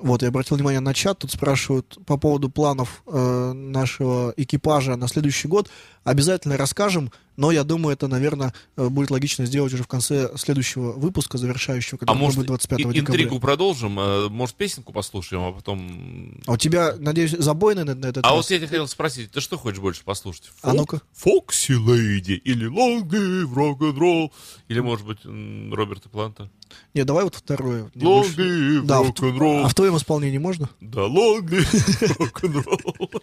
вот 0.00 0.22
я 0.22 0.28
обратил 0.28 0.56
внимание 0.56 0.80
на 0.80 0.94
чат, 0.94 1.18
тут 1.18 1.32
спрашивают 1.32 1.98
по 2.06 2.16
поводу 2.16 2.48
планов 2.48 3.02
э, 3.06 3.52
нашего 3.52 4.32
экипажа 4.36 4.96
на 4.96 5.08
следующий 5.08 5.48
год. 5.48 5.68
Обязательно 6.04 6.56
расскажем, 6.56 7.12
но 7.36 7.50
я 7.50 7.64
думаю, 7.64 7.94
это, 7.94 8.08
наверное, 8.08 8.52
э, 8.76 8.88
будет 8.88 9.10
логично 9.10 9.46
сделать 9.46 9.72
уже 9.72 9.82
в 9.82 9.88
конце 9.88 10.30
следующего 10.36 10.92
выпуска, 10.92 11.38
завершающего, 11.38 11.96
А 11.96 11.98
который 12.00 12.18
может, 12.18 12.36
будет 12.36 12.46
25 12.48 12.78
и- 12.80 12.82
декабря. 12.84 13.00
интригу 13.00 13.40
продолжим? 13.40 13.98
Э, 13.98 14.28
Может, 14.28 14.56
песенку 14.56 14.92
послушаем, 14.92 15.42
а 15.44 15.52
потом... 15.52 16.40
А 16.46 16.52
у 16.52 16.56
тебя, 16.56 16.94
надеюсь, 16.98 17.30
забойный 17.32 17.84
на, 17.84 17.94
на 17.94 18.06
этот 18.06 18.24
А 18.24 18.28
раз? 18.28 18.36
вот 18.36 18.50
я 18.50 18.58
тебя 18.58 18.68
хотел 18.68 18.88
спросить, 18.88 19.30
ты 19.30 19.40
что 19.40 19.56
хочешь 19.58 19.80
больше 19.80 20.04
послушать? 20.04 20.50
А 20.62 20.72
ну-ка. 20.72 21.00
Фокси 21.14 21.72
Лейди 21.72 22.32
или 22.32 22.66
Long 22.68 23.02
Live 23.08 23.52
Rock'n'Roll? 23.54 24.30
Или, 24.68 24.80
может 24.80 25.06
быть, 25.06 25.18
Роберта 25.24 26.08
Планта? 26.08 26.50
Не, 26.94 27.04
давай 27.04 27.24
вот 27.24 27.34
второе. 27.34 27.90
Live 27.96 28.82
Да, 28.82 29.02
в- 29.02 29.10
Rock'n'Roll. 29.10 29.62
а 29.64 29.68
в 29.68 29.74
твоем 29.74 29.96
исполнении 29.96 30.38
можно? 30.38 30.68
Да, 30.80 31.00
Live 31.06 31.48
Rock'n'Roll. 32.18 33.22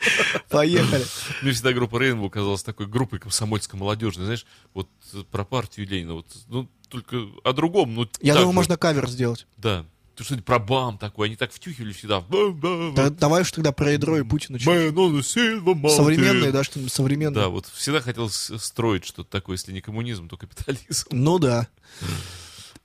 Поехали. 0.49 1.05
Мне 1.41 1.51
всегда 1.51 1.73
группа 1.73 1.97
Рейнбоу 1.99 2.29
казалась 2.29 2.63
такой 2.63 2.87
группой 2.87 3.19
комсомольской 3.19 3.79
молодежной, 3.97 4.25
знаешь, 4.25 4.45
вот 4.73 4.87
про 5.31 5.43
партию 5.43 5.87
Ленина, 5.87 6.13
вот, 6.15 6.27
ну, 6.47 6.69
только 6.89 7.25
о 7.43 7.53
другом, 7.53 7.93
ну, 7.95 8.07
Я 8.21 8.33
думаю, 8.33 8.49
же. 8.51 8.55
можно 8.55 8.77
кавер 8.77 9.09
сделать. 9.09 9.47
Да. 9.57 9.85
Ты 10.15 10.23
что-нибудь 10.23 10.45
про 10.45 10.57
БАМ 10.57 10.97
такой, 10.97 11.27
они 11.27 11.35
так 11.35 11.51
втюхивали 11.51 11.91
всегда. 11.93 12.21
Бам, 12.21 12.55
бам, 12.59 12.95
Да- 12.95 13.11
давай 13.11 13.43
уж 13.43 13.51
тогда 13.51 13.71
про 13.71 13.91
ядро 13.91 14.17
и 14.17 14.23
Путина. 14.23 14.57
Современные, 14.59 16.51
да, 16.51 16.63
что-нибудь 16.63 16.91
современное. 16.91 17.43
Да, 17.43 17.49
вот 17.49 17.67
всегда 17.67 18.01
хотел 18.01 18.27
строить 18.29 19.05
что-то 19.05 19.29
такое, 19.29 19.57
если 19.57 19.71
не 19.73 19.81
коммунизм, 19.81 20.27
то 20.27 20.35
капитализм. 20.37 21.07
Ну 21.11 21.37
да. 21.37 21.67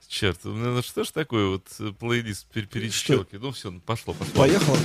Черт, 0.09 0.41
ну 0.45 0.53
ну 0.75 0.83
что 0.83 1.05
ж 1.05 1.11
такое 1.11 1.47
вот 1.47 1.65
э, 1.79 1.91
плейлист 1.99 2.47
пер- 2.55 2.67
перещелки? 2.67 3.37
Ну 3.37 3.51
все, 3.53 3.73
пошло, 3.87 4.13
пошло. 4.13 4.35
Поехала. 4.35 4.77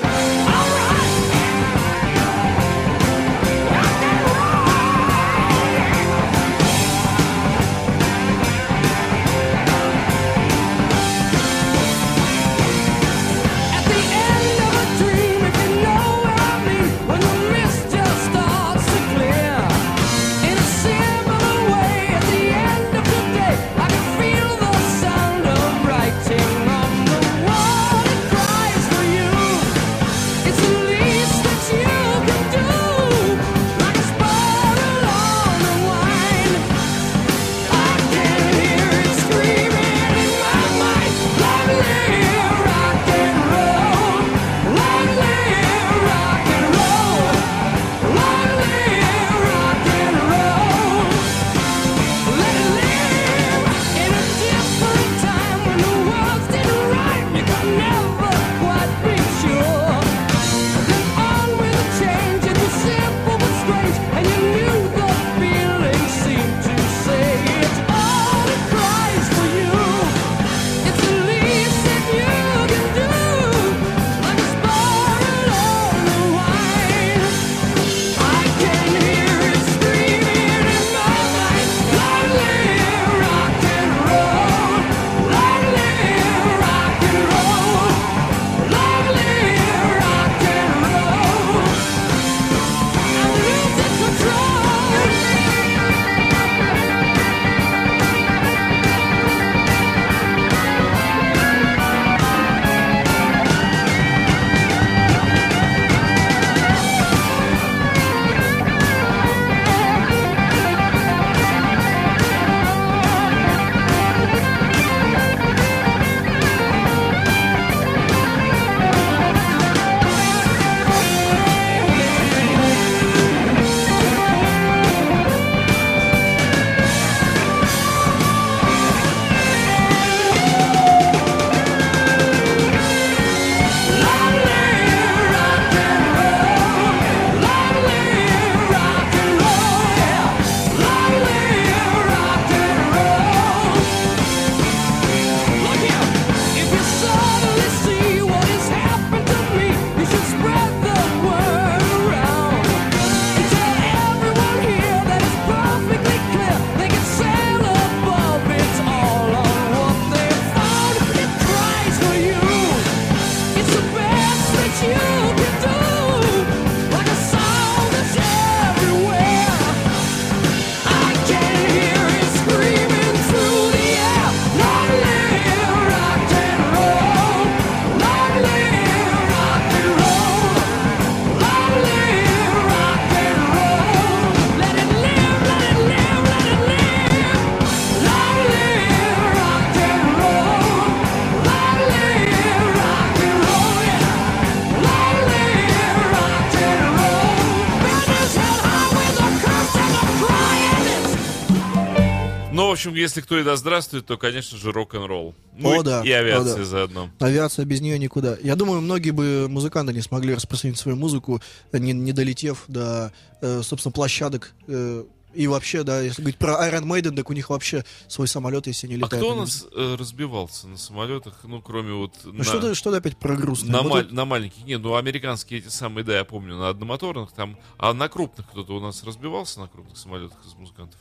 Общем, 202.78 202.94
если 202.96 203.22
кто 203.22 203.38
и 203.40 203.44
да 203.44 203.56
здравствует, 203.56 204.06
то, 204.06 204.18
конечно 204.18 204.58
же, 204.58 204.72
рок-н-ролл. 204.72 205.36
Ну 205.58 205.70
О, 205.70 205.82
и- 205.82 205.84
да, 205.84 206.04
и 206.04 206.12
авиация 206.12 206.54
о, 206.56 206.58
да. 206.58 206.66
заодно. 206.66 207.10
Авиация 207.20 207.66
без 207.66 207.82
нее 207.82 207.98
никуда. 208.00 208.38
Я 208.42 208.56
думаю, 208.56 208.82
многие 208.82 209.12
бы 209.12 209.48
музыканты 209.50 209.94
не 209.94 210.02
смогли 210.02 210.34
распространить 210.36 210.78
свою 210.78 210.98
музыку, 210.98 211.42
не, 211.74 211.94
не 211.94 212.12
долетев 212.14 212.64
до, 212.68 213.12
э, 213.42 213.62
собственно, 213.64 213.92
площадок. 213.92 214.54
э, 214.68 215.04
и 215.34 215.46
вообще, 215.46 215.84
да, 215.84 216.02
если 216.02 216.22
говорить 216.24 216.40
про 216.40 216.54
Iron 216.68 216.86
Maiden, 216.86 217.16
так 217.16 217.30
у 217.30 217.34
них 217.34 217.52
вообще 217.52 217.86
свой 218.08 218.28
самолет, 218.28 218.66
если 218.66 218.88
они 218.88 218.96
А 218.96 219.00
летают. 219.06 219.24
кто 219.24 219.34
у 219.34 219.36
на 219.36 219.42
нас 219.42 219.68
э, 219.76 219.96
разбивался 220.00 220.68
на 220.68 220.78
самолетах, 220.78 221.42
ну, 221.44 221.62
кроме 221.62 221.94
вот... 221.94 222.14
Ну, 222.24 222.34
на- 222.34 222.44
что, 222.44 222.60
ты, 222.60 222.74
что 222.74 222.90
ты 222.92 222.98
опять 222.98 223.18
про 223.18 223.36
грустное? 223.36 223.72
На, 223.72 223.82
Вот 223.84 223.92
маль- 223.92 224.06
это- 224.06 224.16
на 224.16 224.26
маленьких. 224.26 224.66
Нет, 224.66 224.82
ну 224.82 224.96
американские 224.96 225.60
эти 225.60 225.68
самые, 225.68 226.04
да, 226.06 226.18
я 226.18 226.24
помню, 226.24 226.56
на 226.58 226.70
одномоторных 226.70 227.34
там. 227.34 227.56
А 227.78 227.94
на 227.94 228.10
крупных 228.10 228.48
кто-то 228.50 228.74
у 228.78 228.80
нас 228.80 229.04
разбивался 229.04 229.60
на 229.60 229.68
крупных 229.68 229.98
самолетах 229.98 230.38
из 230.48 230.54
музыкантов? 230.56 231.00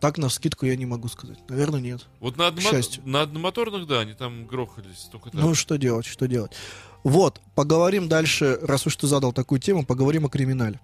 Так 0.00 0.18
на 0.18 0.28
скидку 0.28 0.66
я 0.66 0.76
не 0.76 0.86
могу 0.86 1.08
сказать. 1.08 1.38
Наверное, 1.48 1.80
нет. 1.80 2.08
Вот 2.20 2.36
на, 2.36 2.54
счастью. 2.60 3.02
на 3.06 3.22
одномоторных, 3.22 3.86
да, 3.86 4.00
они 4.00 4.14
там 4.14 4.46
грохались. 4.46 5.08
Только 5.10 5.30
так. 5.30 5.40
Ну, 5.40 5.54
что 5.54 5.76
делать, 5.76 6.06
что 6.06 6.26
делать? 6.26 6.52
Вот, 7.04 7.40
поговорим 7.54 8.08
дальше, 8.08 8.58
раз 8.62 8.86
уж 8.86 8.96
ты 8.96 9.06
задал 9.06 9.32
такую 9.32 9.60
тему, 9.60 9.84
поговорим 9.84 10.26
о 10.26 10.28
криминале. 10.28 10.80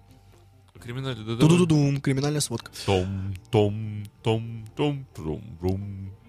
О 0.75 0.79
криминале, 0.79 1.17
да, 1.17 1.23
давай. 1.23 1.39
Ту-ду-ду-дум, 1.39 2.01
криминальная 2.01 2.41
сводка. 2.41 2.71
Том, 2.85 3.33
том, 3.51 4.05
том, 4.23 4.67
том, 4.75 5.07
рум, 5.17 5.57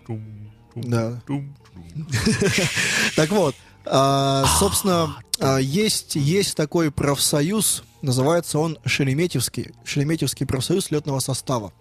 трум, 0.04 0.52
трум, 0.74 0.84
Да. 0.84 1.22
Так 3.16 3.30
вот, 3.30 3.54
а, 3.84 4.46
собственно, 4.58 5.16
а, 5.40 5.58
есть, 5.58 6.14
есть 6.14 6.56
такой 6.56 6.90
профсоюз, 6.90 7.82
называется 8.02 8.58
он 8.58 8.78
Шереметьевский, 8.84 9.72
Шереметьевский 9.84 10.46
профсоюз 10.46 10.90
летного 10.90 11.18
состава. 11.20 11.72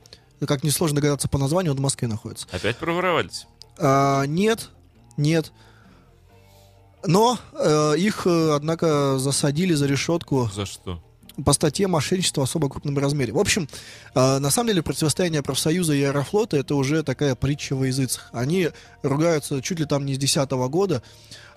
Как 0.48 0.64
несложно 0.64 0.96
догадаться 0.98 1.28
по 1.28 1.38
названию, 1.38 1.74
он 1.74 1.78
в 1.78 1.82
Москве 1.82 2.08
находится. 2.08 2.48
Опять 2.52 2.78
проворовались. 2.78 3.48
А, 3.78 4.24
нет, 4.26 4.70
нет. 5.18 5.52
Но 7.06 7.38
э, 7.54 7.96
их, 7.98 8.28
э, 8.28 8.54
однако, 8.54 9.18
засадили 9.20 9.74
за 9.74 9.86
решетку 9.88 10.50
За 10.54 10.66
что? 10.66 11.02
по 11.46 11.54
статье 11.54 11.88
мошенничества 11.88 12.42
в 12.42 12.44
особо 12.44 12.70
крупном 12.70 12.98
размере. 12.98 13.32
В 13.32 13.40
общем, 13.40 13.70
э, 14.16 14.40
на 14.40 14.50
самом 14.50 14.68
деле 14.68 14.84
противостояние 14.84 15.42
профсоюза 15.42 15.94
и 15.94 16.04
аэрофлота 16.04 16.58
это 16.58 16.76
уже 16.76 17.04
такая 17.04 17.36
притча 17.36 17.76
во 17.76 17.88
языцах. 17.88 18.30
Они 18.34 18.70
ругаются 19.02 19.62
чуть 19.62 19.80
ли 19.80 19.86
там 19.86 20.06
не 20.06 20.16
с 20.16 20.18
2010 20.18 20.52
года. 20.70 21.02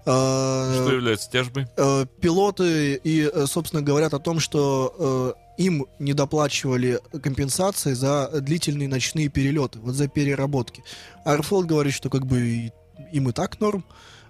Э, 0.05 0.81
Что 0.83 0.93
является 0.93 1.31
тяжбой? 1.31 1.67
э, 1.77 2.07
пилоты 2.21 2.95
и, 3.03 3.31
э, 3.33 3.47
собственно, 3.47 3.83
говорят 3.83 4.15
о 4.15 4.19
том, 4.19 4.41
что 4.41 5.37
им 5.59 5.87
не 5.99 6.13
доплачивали 6.15 6.99
компенсации 7.23 7.93
за 7.93 8.31
длительные 8.41 8.89
ночные 8.89 9.29
перелеты, 9.29 9.79
вот 9.81 9.95
за 9.95 10.09
переработки. 10.09 10.83
Аэрофлот 11.25 11.67
говорит, 11.67 11.95
что 11.95 12.09
как 12.11 12.27
бы 12.27 12.73
им 13.13 13.29
и 13.29 13.33
так 13.33 13.61
норм, 13.61 13.85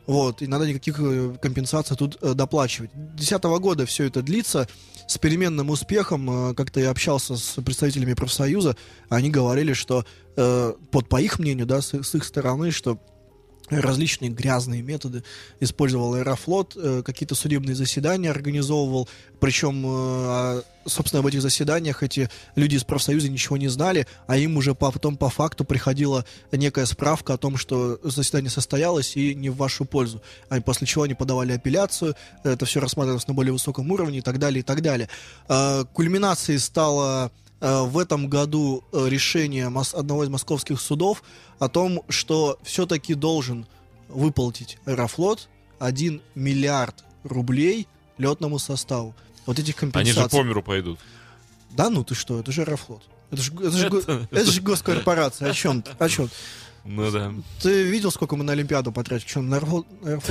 вот, 0.06 0.42
и 0.42 0.48
надо 0.48 0.66
никаких 0.66 0.96
компенсаций 1.40 1.96
тут 1.96 2.18
доплачивать. 2.20 2.90
2010 2.92 3.44
года 3.60 3.86
все 3.86 4.04
это 4.04 4.20
длится 4.20 4.66
с 5.06 5.16
переменным 5.16 5.70
успехом. 5.70 6.54
Как-то 6.56 6.80
я 6.80 6.90
общался 6.90 7.36
с 7.36 7.62
представителями 7.62 8.14
профсоюза, 8.14 8.76
они 9.08 9.30
говорили, 9.30 9.74
что, 9.74 10.04
под, 10.34 11.08
по 11.08 11.20
их 11.20 11.38
мнению, 11.38 11.66
да, 11.66 11.80
с, 11.80 11.94
с 11.94 12.14
их 12.16 12.24
стороны, 12.24 12.72
что 12.72 12.98
различные 13.80 14.30
грязные 14.30 14.82
методы 14.82 15.24
использовал 15.60 16.14
Аэрофлот, 16.14 16.76
э, 16.76 17.02
какие-то 17.04 17.34
судебные 17.34 17.74
заседания 17.74 18.30
организовывал, 18.30 19.08
причем, 19.40 19.84
э, 19.84 19.88
а, 19.88 20.62
собственно, 20.86 21.20
об 21.20 21.26
этих 21.26 21.42
заседаниях 21.42 22.02
эти 22.02 22.28
люди 22.54 22.76
из 22.76 22.84
профсоюза 22.84 23.28
ничего 23.28 23.56
не 23.56 23.68
знали, 23.68 24.06
а 24.26 24.36
им 24.36 24.56
уже 24.56 24.74
потом 24.74 25.16
по 25.16 25.30
факту 25.30 25.64
приходила 25.64 26.24
некая 26.50 26.86
справка 26.86 27.34
о 27.34 27.38
том, 27.38 27.56
что 27.56 27.98
заседание 28.02 28.50
состоялось 28.50 29.16
и 29.16 29.34
не 29.34 29.50
в 29.50 29.56
вашу 29.56 29.84
пользу. 29.84 30.22
А 30.48 30.60
после 30.60 30.86
чего 30.86 31.04
они 31.04 31.14
подавали 31.14 31.52
апелляцию, 31.52 32.14
это 32.44 32.66
все 32.66 32.80
рассматривалось 32.80 33.26
на 33.28 33.34
более 33.34 33.52
высоком 33.52 33.90
уровне 33.90 34.18
и 34.18 34.22
так 34.22 34.38
далее, 34.38 34.60
и 34.60 34.64
так 34.64 34.82
далее. 34.82 35.08
Э, 35.48 35.84
Кульминацией 35.92 36.58
стало 36.58 37.32
в 37.84 37.98
этом 37.98 38.28
году 38.28 38.82
э, 38.92 39.06
решение 39.08 39.66
одного 39.94 40.24
из 40.24 40.28
московских 40.28 40.80
судов 40.80 41.22
о 41.58 41.68
том, 41.68 42.02
что 42.08 42.58
все-таки 42.62 43.14
должен 43.14 43.66
выплатить 44.08 44.78
Аэрофлот 44.84 45.48
1 45.78 46.20
миллиард 46.34 47.04
рублей 47.24 47.86
летному 48.18 48.58
составу. 48.58 49.14
Вот 49.46 49.58
этих 49.58 49.74
Они 49.82 49.92
компенсаций. 49.92 50.22
же 50.22 50.28
по 50.28 50.42
миру 50.46 50.62
пойдут. 50.62 50.98
Да 51.70 51.88
ну 51.88 52.04
ты 52.04 52.14
что, 52.14 52.40
это 52.40 52.52
же 52.52 52.62
Аэрофлот. 52.62 53.02
Это 53.30 53.40
же, 53.42 53.52
это 53.54 53.70
же, 53.70 53.86
Это- 53.86 54.28
это 54.30 54.50
же 54.50 54.60
госкорпорация. 54.60 55.50
О 55.50 55.54
чем? 55.54 55.82
О 55.98 56.08
чем? 56.08 56.28
Ну 56.84 57.10
да. 57.10 57.32
Ты 57.60 57.84
видел, 57.84 58.10
сколько 58.10 58.34
мы 58.34 58.42
на 58.42 58.52
Олимпиаду 58.52 58.90
потратили? 58.90 59.28
Что, 59.28 59.40
на 59.40 59.56
Аэрофлот, 59.56 59.86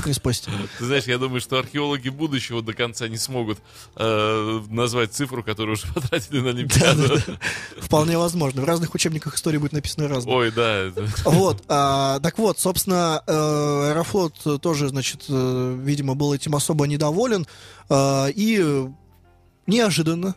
не 0.05 0.13
спасти? 0.13 0.51
Ты 0.77 0.85
знаешь, 0.85 1.05
я 1.05 1.17
думаю, 1.17 1.39
что 1.39 1.57
археологи 1.57 2.09
будущего 2.09 2.61
до 2.61 2.73
конца 2.73 3.07
не 3.07 3.17
смогут 3.17 3.59
э, 3.95 4.61
назвать 4.69 5.13
цифру, 5.13 5.43
которую 5.43 5.75
уже 5.75 5.87
потратили 5.93 6.41
на 6.41 6.49
Олимпиаду. 6.49 7.19
Вполне 7.79 8.17
возможно. 8.17 8.61
В 8.61 8.65
разных 8.65 8.93
учебниках 8.93 9.35
истории 9.35 9.57
будет 9.57 9.71
написано 9.71 10.09
разное. 10.09 10.33
Ой, 10.33 10.51
да. 10.51 10.91
Вот, 11.23 11.63
а, 11.69 12.19
так 12.19 12.37
вот, 12.37 12.59
собственно, 12.59 13.23
э, 13.25 13.89
Аэрофлот 13.91 14.61
тоже, 14.61 14.89
значит, 14.89 15.25
э, 15.29 15.77
видимо, 15.81 16.15
был 16.15 16.33
этим 16.33 16.55
особо 16.55 16.85
недоволен, 16.85 17.47
а, 17.89 18.27
и 18.27 18.59
э, 18.61 18.89
неожиданно 19.67 20.35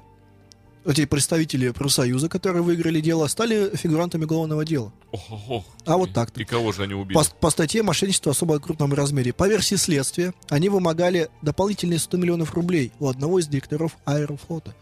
эти 0.84 1.04
представители 1.04 1.70
профсоюза, 1.70 2.28
которые 2.28 2.62
выиграли 2.62 3.00
дело, 3.00 3.26
стали 3.26 3.74
фигурантами 3.74 4.24
уголовного 4.24 4.64
дела. 4.64 4.92
Ох, 5.10 5.30
ох, 5.32 5.50
ох. 5.50 5.64
А 5.86 5.96
вот 5.96 6.12
так-то. 6.12 6.40
И 6.40 6.44
кого 6.44 6.72
же 6.72 6.82
они 6.82 6.94
убили? 6.94 7.14
По, 7.16 7.24
по 7.24 7.50
статье 7.50 7.82
мошенничества 7.82 8.30
в 8.30 8.36
особо 8.36 8.58
крупном 8.60 8.92
размере. 8.94 9.32
По 9.32 9.48
версии 9.48 9.76
следствия, 9.76 10.34
они 10.48 10.68
вымогали 10.68 11.28
дополнительные 11.42 11.98
100 11.98 12.16
миллионов 12.16 12.54
рублей 12.54 12.92
у 13.00 13.08
одного 13.08 13.38
из 13.38 13.46
директоров 13.46 13.96
Аэрофлота. 14.04 14.74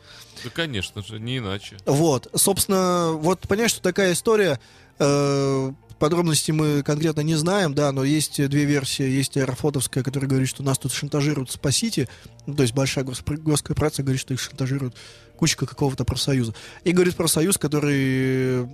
Да, 0.45 0.51
конечно 0.51 1.03
же, 1.03 1.21
не 1.21 1.39
иначе. 1.39 1.77
Вот, 1.87 2.29
собственно, 2.35 3.13
вот 3.13 3.41
понимаешь, 3.49 3.71
что 3.71 3.83
такая 3.83 4.13
история. 4.13 4.59
э, 4.99 5.73
подробности 5.99 6.51
мы 6.51 6.83
конкретно 6.83 7.21
не 7.21 7.37
знаем, 7.37 7.75
да, 7.75 7.93
но 7.93 8.03
есть 8.03 8.45
две 8.49 8.65
версии. 8.65 9.05
Есть 9.05 9.37
аэрофлотовская, 9.37 10.03
которая 10.03 10.29
говорит, 10.29 10.49
что 10.49 10.65
нас 10.65 10.77
тут 10.77 10.93
шантажируют, 10.93 11.53
спасите. 11.53 12.09
Ну, 12.47 12.55
то 12.57 12.63
есть 12.63 12.75
большая 12.75 13.05
госпро- 13.05 13.37
госкорпорация 13.37 14.03
говорит, 14.03 14.21
что 14.21 14.35
их 14.35 14.41
шантажируют 14.41 14.97
кучка 15.43 15.67
какого-то 15.67 16.05
профсоюза. 16.05 16.55
И 16.85 16.93
говорит 16.93 17.17
профсоюз, 17.17 17.59
который, 17.59 18.69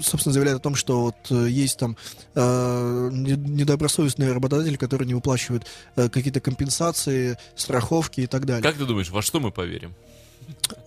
собственно, 0.00 0.32
заявляет 0.32 0.56
о 0.56 0.60
том, 0.60 0.74
что 0.74 1.02
вот 1.02 1.16
э, 1.28 1.50
есть 1.50 1.78
там 1.78 1.98
э, 2.34 3.10
не- 3.12 3.36
недобросовестные 3.36 4.32
работодатели, 4.32 4.76
которые 4.76 5.06
не 5.06 5.12
выплачивают 5.12 5.66
э, 5.96 6.08
какие-то 6.08 6.40
компенсации, 6.40 7.36
страховки 7.56 8.22
и 8.22 8.26
так 8.26 8.46
далее. 8.46 8.62
Как 8.62 8.78
ты 8.78 8.86
думаешь, 8.86 9.10
во 9.10 9.20
что 9.20 9.38
мы 9.38 9.50
поверим? 9.50 9.94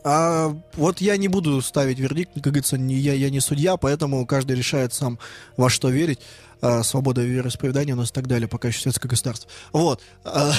А 0.04 0.58
вот 0.74 1.02
я 1.02 1.18
не 1.18 1.28
буду 1.28 1.62
ставить 1.62 2.00
вердикт, 2.00 2.34
как 2.34 2.46
говорится, 2.46 2.80
не, 2.80 2.96
я, 2.96 3.14
я 3.14 3.30
не 3.30 3.42
судья, 3.42 3.78
поэтому 3.78 4.26
каждый 4.26 4.58
решает 4.58 4.92
сам, 4.92 5.20
во 5.56 5.70
что 5.70 5.90
верить. 5.90 6.18
А, 6.62 6.84
свобода 6.84 7.22
вероисповедания 7.24 7.96
у 7.96 7.98
нас 7.98 8.12
и 8.12 8.14
так 8.14 8.28
далее, 8.28 8.48
пока 8.48 8.68
еще 8.68 8.82
светское 8.82 9.10
государство. 9.10 9.50
Вот. 9.74 10.02
А, 10.24 10.54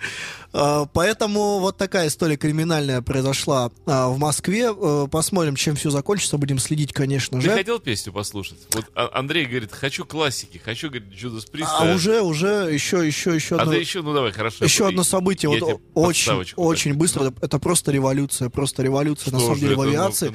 а, 0.52 0.86
Поэтому 0.86 1.60
вот 1.60 1.76
такая 1.76 2.08
история 2.08 2.36
криминальная 2.36 3.02
произошла 3.02 3.70
в 3.86 4.18
Москве. 4.18 4.72
Э, 4.76 5.06
Посмотрим, 5.10 5.54
чем 5.54 5.76
все 5.76 5.90
закончится. 5.90 6.38
Будем 6.38 6.58
следить, 6.58 6.92
конечно 6.92 7.38
Ты 7.38 7.44
же. 7.44 7.54
хотел 7.54 7.78
песню 7.78 8.12
послушать? 8.12 8.58
Вот 8.72 8.86
Андрей 8.94 9.46
говорит, 9.46 9.72
хочу 9.72 10.04
классики, 10.04 10.58
хочу, 10.58 10.88
говорит, 10.88 11.08
Judas 11.12 11.44
Priest. 11.50 11.68
А 11.68 11.94
уже, 11.94 12.20
уже, 12.20 12.68
еще, 12.72 13.06
еще, 13.06 13.34
еще 13.34 13.56
А 13.56 13.66
ты 13.66 13.76
еще, 13.76 14.02
ну 14.02 14.12
давай, 14.12 14.32
хорошо. 14.32 14.64
Еще 14.64 14.88
одно 14.88 15.04
событие, 15.04 15.48
вот 15.48 15.80
очень, 15.94 16.54
очень 16.56 16.94
быстро. 16.94 17.32
Это 17.40 17.60
просто 17.60 17.92
революция, 17.92 18.48
просто 18.48 18.82
революция 18.82 19.32
на 19.32 19.38
самом 19.38 19.58
деле 19.58 19.76
в 19.76 19.80
авиации. 19.80 20.34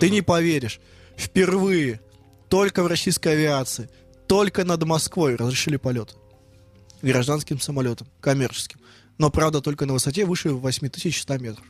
Ты 0.00 0.10
не 0.10 0.22
поверишь. 0.22 0.80
Впервые 1.16 2.00
только 2.48 2.82
в 2.82 2.86
российской 2.86 3.28
авиации, 3.28 3.88
только 4.26 4.64
над 4.64 4.84
Москвой 4.84 5.36
разрешили 5.36 5.76
полет. 5.76 6.16
Гражданским 7.02 7.60
самолетом, 7.60 8.08
коммерческим. 8.20 8.80
Но, 9.18 9.30
правда, 9.30 9.60
только 9.60 9.86
на 9.86 9.92
высоте 9.94 10.24
выше 10.24 10.50
8100 10.50 11.38
метров. 11.38 11.64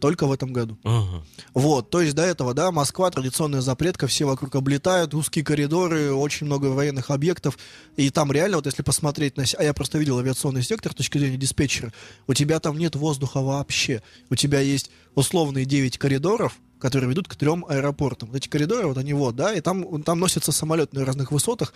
Только 0.00 0.26
в 0.28 0.32
этом 0.32 0.52
году. 0.52 0.78
Ага. 0.84 1.24
Вот, 1.54 1.90
то 1.90 2.00
есть 2.00 2.14
до 2.14 2.22
этого, 2.22 2.54
да, 2.54 2.70
Москва, 2.70 3.10
традиционная 3.10 3.60
запретка, 3.60 4.06
все 4.06 4.26
вокруг 4.26 4.54
облетают, 4.54 5.12
узкие 5.12 5.44
коридоры, 5.44 6.12
очень 6.12 6.46
много 6.46 6.66
военных 6.66 7.10
объектов, 7.10 7.58
и 7.96 8.08
там 8.10 8.30
реально, 8.30 8.58
вот 8.58 8.66
если 8.66 8.82
посмотреть 8.82 9.36
на... 9.36 9.44
А 9.58 9.64
я 9.64 9.74
просто 9.74 9.98
видел 9.98 10.18
авиационный 10.18 10.62
сектор 10.62 10.92
с 10.92 10.94
точки 10.94 11.18
зрения 11.18 11.36
диспетчера, 11.36 11.92
у 12.28 12.34
тебя 12.34 12.60
там 12.60 12.78
нет 12.78 12.94
воздуха 12.94 13.40
вообще. 13.40 14.02
У 14.30 14.36
тебя 14.36 14.60
есть 14.60 14.92
условные 15.16 15.64
9 15.64 15.98
коридоров, 15.98 16.56
которые 16.80 17.10
ведут 17.10 17.28
к 17.28 17.36
трем 17.36 17.64
аэропортам. 17.68 18.28
Вот 18.28 18.36
эти 18.36 18.48
коридоры, 18.48 18.86
вот 18.86 18.98
они 18.98 19.12
вот, 19.12 19.36
да, 19.36 19.54
и 19.54 19.60
там, 19.60 20.02
там 20.02 20.20
носятся 20.20 20.52
самолеты 20.52 20.98
на 20.98 21.04
разных 21.04 21.32
высотах. 21.32 21.72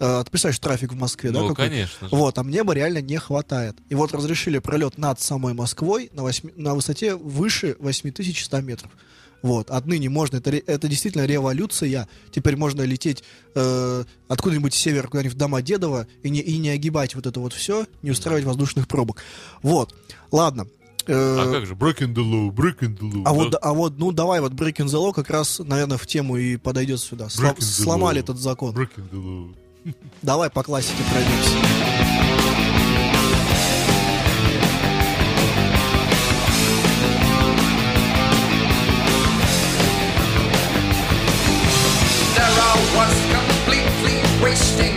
Э, 0.00 0.22
ты 0.24 0.30
представляешь, 0.30 0.58
трафик 0.58 0.92
в 0.92 0.96
Москве, 0.96 1.30
да? 1.30 1.40
Ну, 1.40 1.54
конечно 1.54 2.08
же. 2.08 2.14
Вот, 2.14 2.34
там 2.34 2.50
неба 2.50 2.72
реально 2.72 3.00
не 3.00 3.18
хватает. 3.18 3.76
И 3.88 3.94
вот 3.94 4.12
разрешили 4.12 4.58
пролет 4.58 4.98
над 4.98 5.20
самой 5.20 5.54
Москвой 5.54 6.10
на, 6.12 6.22
восьми- 6.22 6.52
на 6.56 6.74
высоте 6.74 7.14
выше 7.14 7.76
8100 7.80 8.60
метров. 8.60 8.90
Вот, 9.40 9.70
отныне 9.70 10.08
можно, 10.08 10.38
это, 10.38 10.50
это 10.50 10.88
действительно 10.88 11.24
революция. 11.24 12.08
Теперь 12.32 12.56
можно 12.56 12.82
лететь 12.82 13.22
э, 13.54 14.04
откуда-нибудь 14.26 14.74
с 14.74 14.76
севера, 14.76 15.06
куда-нибудь 15.06 15.34
в 15.34 15.38
Домодедово 15.38 16.08
и 16.24 16.30
не, 16.30 16.40
и 16.40 16.58
не 16.58 16.70
огибать 16.70 17.14
вот 17.14 17.26
это 17.26 17.38
вот 17.38 17.52
все, 17.52 17.86
не 18.02 18.10
устраивать 18.10 18.44
воздушных 18.44 18.88
пробок. 18.88 19.22
Вот, 19.62 19.94
ладно. 20.32 20.66
Э, 21.08 21.38
А 21.40 21.50
как 21.52 21.66
же? 21.66 21.74
Breaking 21.74 22.14
the 22.14 22.22
law, 22.22 22.50
breaking 22.52 22.98
the 22.98 23.10
law. 23.10 23.22
а 23.24 23.32
вот, 23.32 23.50
да? 23.52 23.58
а 23.62 23.72
вот, 23.72 23.98
ну 23.98 24.12
давай, 24.12 24.40
вот 24.42 24.52
Breaking 24.52 24.86
the 24.86 24.98
Law 25.00 25.12
как 25.14 25.30
раз, 25.30 25.58
наверное, 25.58 25.96
в 25.96 26.06
тему 26.06 26.36
и 26.36 26.56
подойдет 26.58 27.00
сюда. 27.00 27.26
Сло- 27.26 27.54
Breaking 27.54 27.58
the 27.58 27.62
сломали 27.82 28.18
law. 28.18 28.24
этот 28.24 28.38
закон. 28.38 28.74
Breaking 28.74 29.10
the 29.10 29.16
law. 29.22 29.54
Давай 30.22 30.50
по 30.50 30.62
классике 30.62 31.02
пройдемся. 31.10 32.58
Wasting, 44.40 44.94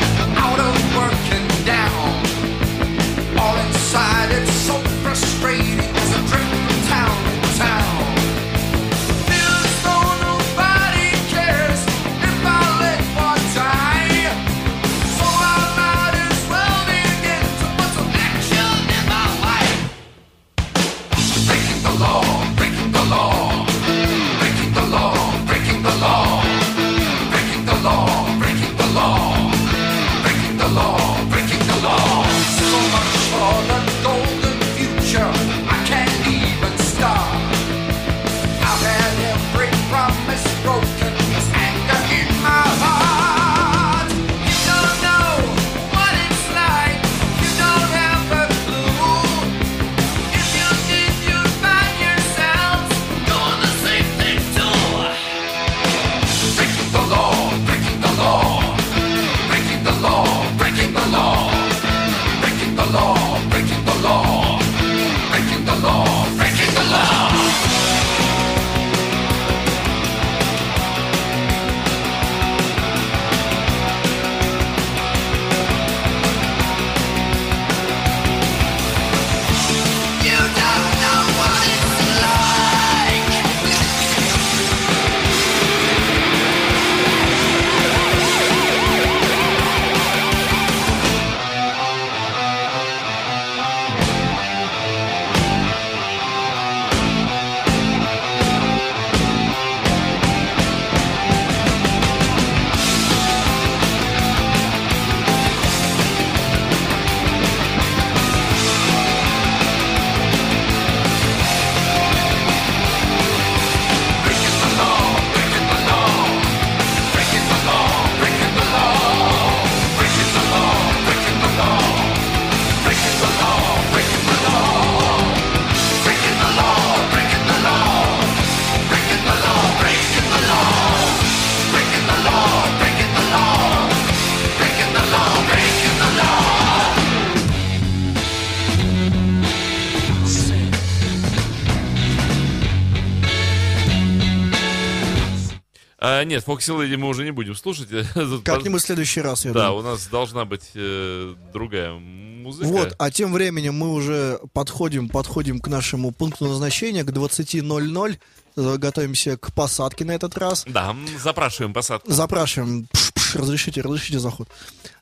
нет, 146.32 146.44
Фокси 146.44 146.72
Леди 146.82 146.96
мы 146.96 147.08
уже 147.08 147.24
не 147.24 147.32
будем 147.32 147.56
слушать. 147.56 147.90
Как-нибудь 148.44 148.82
в 148.82 148.86
следующий 148.86 149.22
раз, 149.22 149.46
я 149.46 149.52
Да, 149.54 149.68
думаю. 149.68 149.80
у 149.86 149.90
нас 149.92 150.08
должна 150.08 150.46
быть 150.46 150.72
э, 150.74 151.36
другая 151.54 151.94
музыка. 151.94 152.68
Вот, 152.68 152.96
а 152.98 153.12
тем 153.12 153.32
временем 153.34 153.76
мы 153.76 153.92
уже 153.94 154.40
подходим, 154.54 155.10
подходим 155.10 155.60
к 155.60 155.68
нашему 155.68 156.12
пункту 156.12 156.46
назначения, 156.48 157.04
к 157.04 157.10
20.00. 157.10 158.18
Э, 158.58 158.78
Готовимся 158.78 159.38
к 159.38 159.54
посадке 159.54 160.04
на 160.06 160.12
этот 160.12 160.38
раз. 160.38 160.64
Да, 160.68 160.96
запрашиваем 161.22 161.74
посадку. 161.74 162.12
Запрашиваем, 162.12 162.88
пш, 162.92 163.14
пш, 163.14 163.36
разрешите, 163.36 163.82
разрешите 163.82 164.20
заход. 164.20 164.50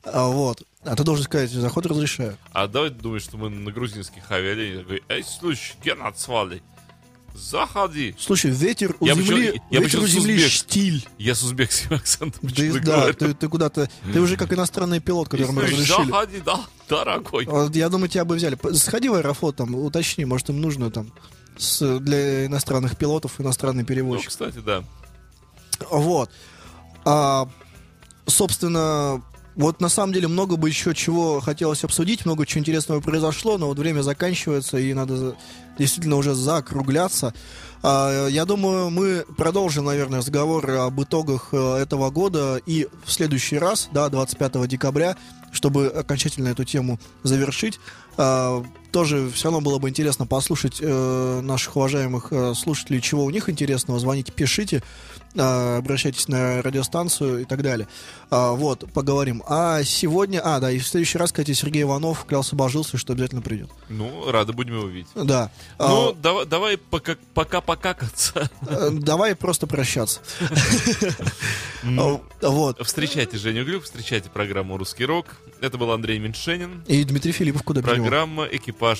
А, 0.04 0.28
вот. 0.28 0.62
А 0.84 0.96
ты 0.96 1.04
должен 1.04 1.26
сказать, 1.26 1.50
заход 1.50 1.86
разрешаю. 1.86 2.38
А 2.54 2.68
давай 2.68 2.90
думаешь, 2.90 3.24
что 3.24 3.38
мы 3.38 3.50
на 3.50 3.72
грузинских 3.72 4.30
авиалиниях 4.32 4.86
эй, 5.10 5.24
слушай, 5.24 5.76
Геннад 5.84 6.20
Свали, 6.20 6.62
заходи. 7.40 8.16
Слушай, 8.20 8.52
ветер 8.52 8.96
у 9.00 9.06
Я 9.06 9.16
земли, 9.16 9.62
я 9.72 9.80
ветер 9.80 10.00
у 10.00 10.08
земли 10.08 10.36
узбек. 10.36 10.52
штиль. 10.52 11.08
Я 11.18 11.36
с 11.36 11.44
узбекским 11.44 11.94
акцентом 11.96 12.50
Ты, 12.50 12.74
да, 12.80 12.98
говорю. 12.98 13.14
ты, 13.14 13.34
ты 13.34 13.48
куда-то, 13.48 13.90
ты 14.14 14.20
уже 14.22 14.38
как 14.38 14.54
иностранный 14.54 15.00
пилот, 15.00 15.30
которому 15.30 15.60
слышь, 15.62 15.72
разрешили. 15.74 16.06
заходи, 16.06 16.42
да, 16.46 16.60
дорогой. 16.88 17.46
Вот 17.46 17.76
Я 17.76 17.90
думаю, 17.90 18.10
тебя 18.10 18.26
бы 18.26 18.36
взяли. 18.36 18.58
Сходи 18.76 19.10
в 19.10 19.14
Аэрофлот, 19.14 19.56
там, 19.56 19.74
уточни, 19.76 20.26
может, 20.26 20.50
им 20.50 20.62
нужно 20.62 20.92
там 20.92 21.12
с- 21.58 22.00
для 22.00 22.46
иностранных 22.46 22.98
пилотов 22.98 23.40
иностранный 23.42 23.84
Ну, 23.84 23.88
перевозчик. 23.88 24.30
кстати, 24.30 24.58
да. 24.60 24.84
Вот. 25.90 26.30
А, 27.06 27.48
собственно, 28.28 29.22
вот 29.60 29.82
на 29.82 29.90
самом 29.90 30.14
деле 30.14 30.30
много 30.30 30.56
бы 30.56 30.70
еще 30.70 30.96
чего 30.96 31.42
хотелось 31.42 31.84
обсудить, 31.84 32.26
много 32.26 32.46
чего 32.46 32.62
интересного 32.62 33.02
произошло, 33.02 33.58
но 33.58 33.68
вот 33.68 33.78
время 33.78 34.02
заканчивается, 34.04 34.78
и 34.78 34.94
надо 34.94 35.36
действительно 35.78 36.16
уже 36.16 36.34
закругляться. 36.34 37.34
А, 37.84 38.28
я 38.28 38.46
думаю, 38.46 38.90
мы 38.90 39.26
продолжим, 39.36 39.84
наверное, 39.86 40.20
разговор 40.20 40.70
об 40.72 41.02
итогах 41.02 41.50
э, 41.52 41.76
этого 41.76 42.10
года 42.10 42.62
и 42.66 42.88
в 43.04 43.12
следующий 43.12 43.58
раз, 43.58 43.90
да, 43.92 44.08
25 44.08 44.66
декабря, 44.66 45.18
чтобы 45.52 45.88
окончательно 45.88 46.48
эту 46.48 46.64
тему 46.64 46.98
завершить. 47.24 47.82
А, 48.16 48.64
тоже 48.92 49.30
все 49.30 49.46
равно 49.46 49.60
было 49.60 49.78
бы 49.78 49.90
интересно 49.90 50.26
послушать 50.26 50.78
э, 50.80 51.42
наших 51.42 51.76
уважаемых 51.76 52.28
э, 52.32 52.54
слушателей, 52.56 53.02
чего 53.02 53.26
у 53.26 53.30
них 53.30 53.50
интересного. 53.50 54.00
Звоните, 54.00 54.32
пишите, 54.32 54.84
обращайтесь 55.36 56.28
на 56.28 56.62
радиостанцию 56.62 57.42
и 57.42 57.46
так 57.46 57.62
далее. 57.62 57.88
А, 58.32 58.52
вот, 58.54 58.92
поговорим. 58.94 59.44
А 59.48 59.84
сегодня, 59.84 60.42
а, 60.44 60.60
да, 60.60 60.72
и 60.72 60.80
в 60.80 60.88
следующий 60.88 61.18
раз, 61.18 61.32
кстати, 61.32 61.54
Сергей 61.54 61.84
Иванов 61.84 62.26
клялся, 62.26 62.56
божился, 62.56 62.98
что 62.98 63.14
обязательно 63.14 63.42
придет. 63.42 63.70
Ну, 63.90 64.32
рады 64.32 64.54
будем 64.54 64.76
его 64.78 64.88
видеть. 64.88 65.10
Да. 65.16 65.52
Ну, 65.78 66.10
А, 66.10 66.14
давай, 66.14 66.46
давай 66.46 66.78
пока, 66.78 67.16
пока 67.34 67.62
покакаться. 67.62 68.50
э, 68.68 68.90
давай 68.92 69.36
просто 69.36 69.68
прощаться. 69.68 70.20
А, 71.84 72.20
Вот. 72.42 72.86
Встречайте 72.86 73.38
Женю 73.38 73.66
Глюк, 73.66 73.84
встречайте 73.84 74.30
программу 74.30 74.78
«Русский 74.78 75.06
рок». 75.06 75.28
Это 75.62 75.78
был 75.78 75.92
Андрей 75.92 76.20
Меньшенин. 76.20 76.84
И 76.88 77.04
Дмитрий 77.04 77.32
Филиппов 77.32 77.64
куда. 77.64 77.82
Программа 77.82 78.46
«Экипаж». 78.46 79.00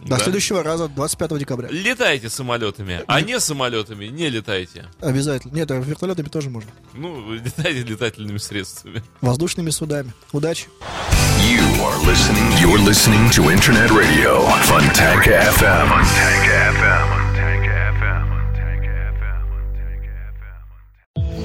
До 0.00 0.16
Да. 0.16 0.18
следующего 0.18 0.62
раза, 0.62 0.88
25 0.88 1.38
декабря. 1.38 1.68
Летайте 1.70 2.28
самолетами, 2.28 3.02
а 3.06 3.20
не 3.22 3.40
самолетами 3.40 4.06
не 4.06 4.28
летайте. 4.28 4.86
Обязательно. 5.00 5.52
Нет, 5.54 5.70
а 5.70 5.76
вертолетами 5.76 6.28
тоже 6.28 6.50
можно. 6.50 6.70
Ну, 6.92 7.32
летайте 7.32 7.82
летательными 7.82 8.38
средствами. 8.38 9.02
Воздушными 9.22 9.70
судами. 9.70 10.12
Удачи. 10.32 10.66
You 11.40 11.62
are 11.80 11.98
listening. 12.06 12.50
You're 12.60 12.78
listening 12.84 13.30
to 13.30 13.50
Internet 13.50 13.90
Radio, 13.90 14.46
Funtank 14.66 15.26
FM. 15.26 15.88
Funtank 15.88 16.48
FM. 16.80 17.24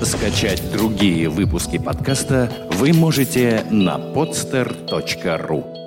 Скачать 0.03 0.71
другие 0.71 1.29
выпуски 1.29 1.77
подкаста 1.77 2.51
вы 2.71 2.93
можете 2.93 3.65
на 3.69 3.97
podster.ru 3.97 5.78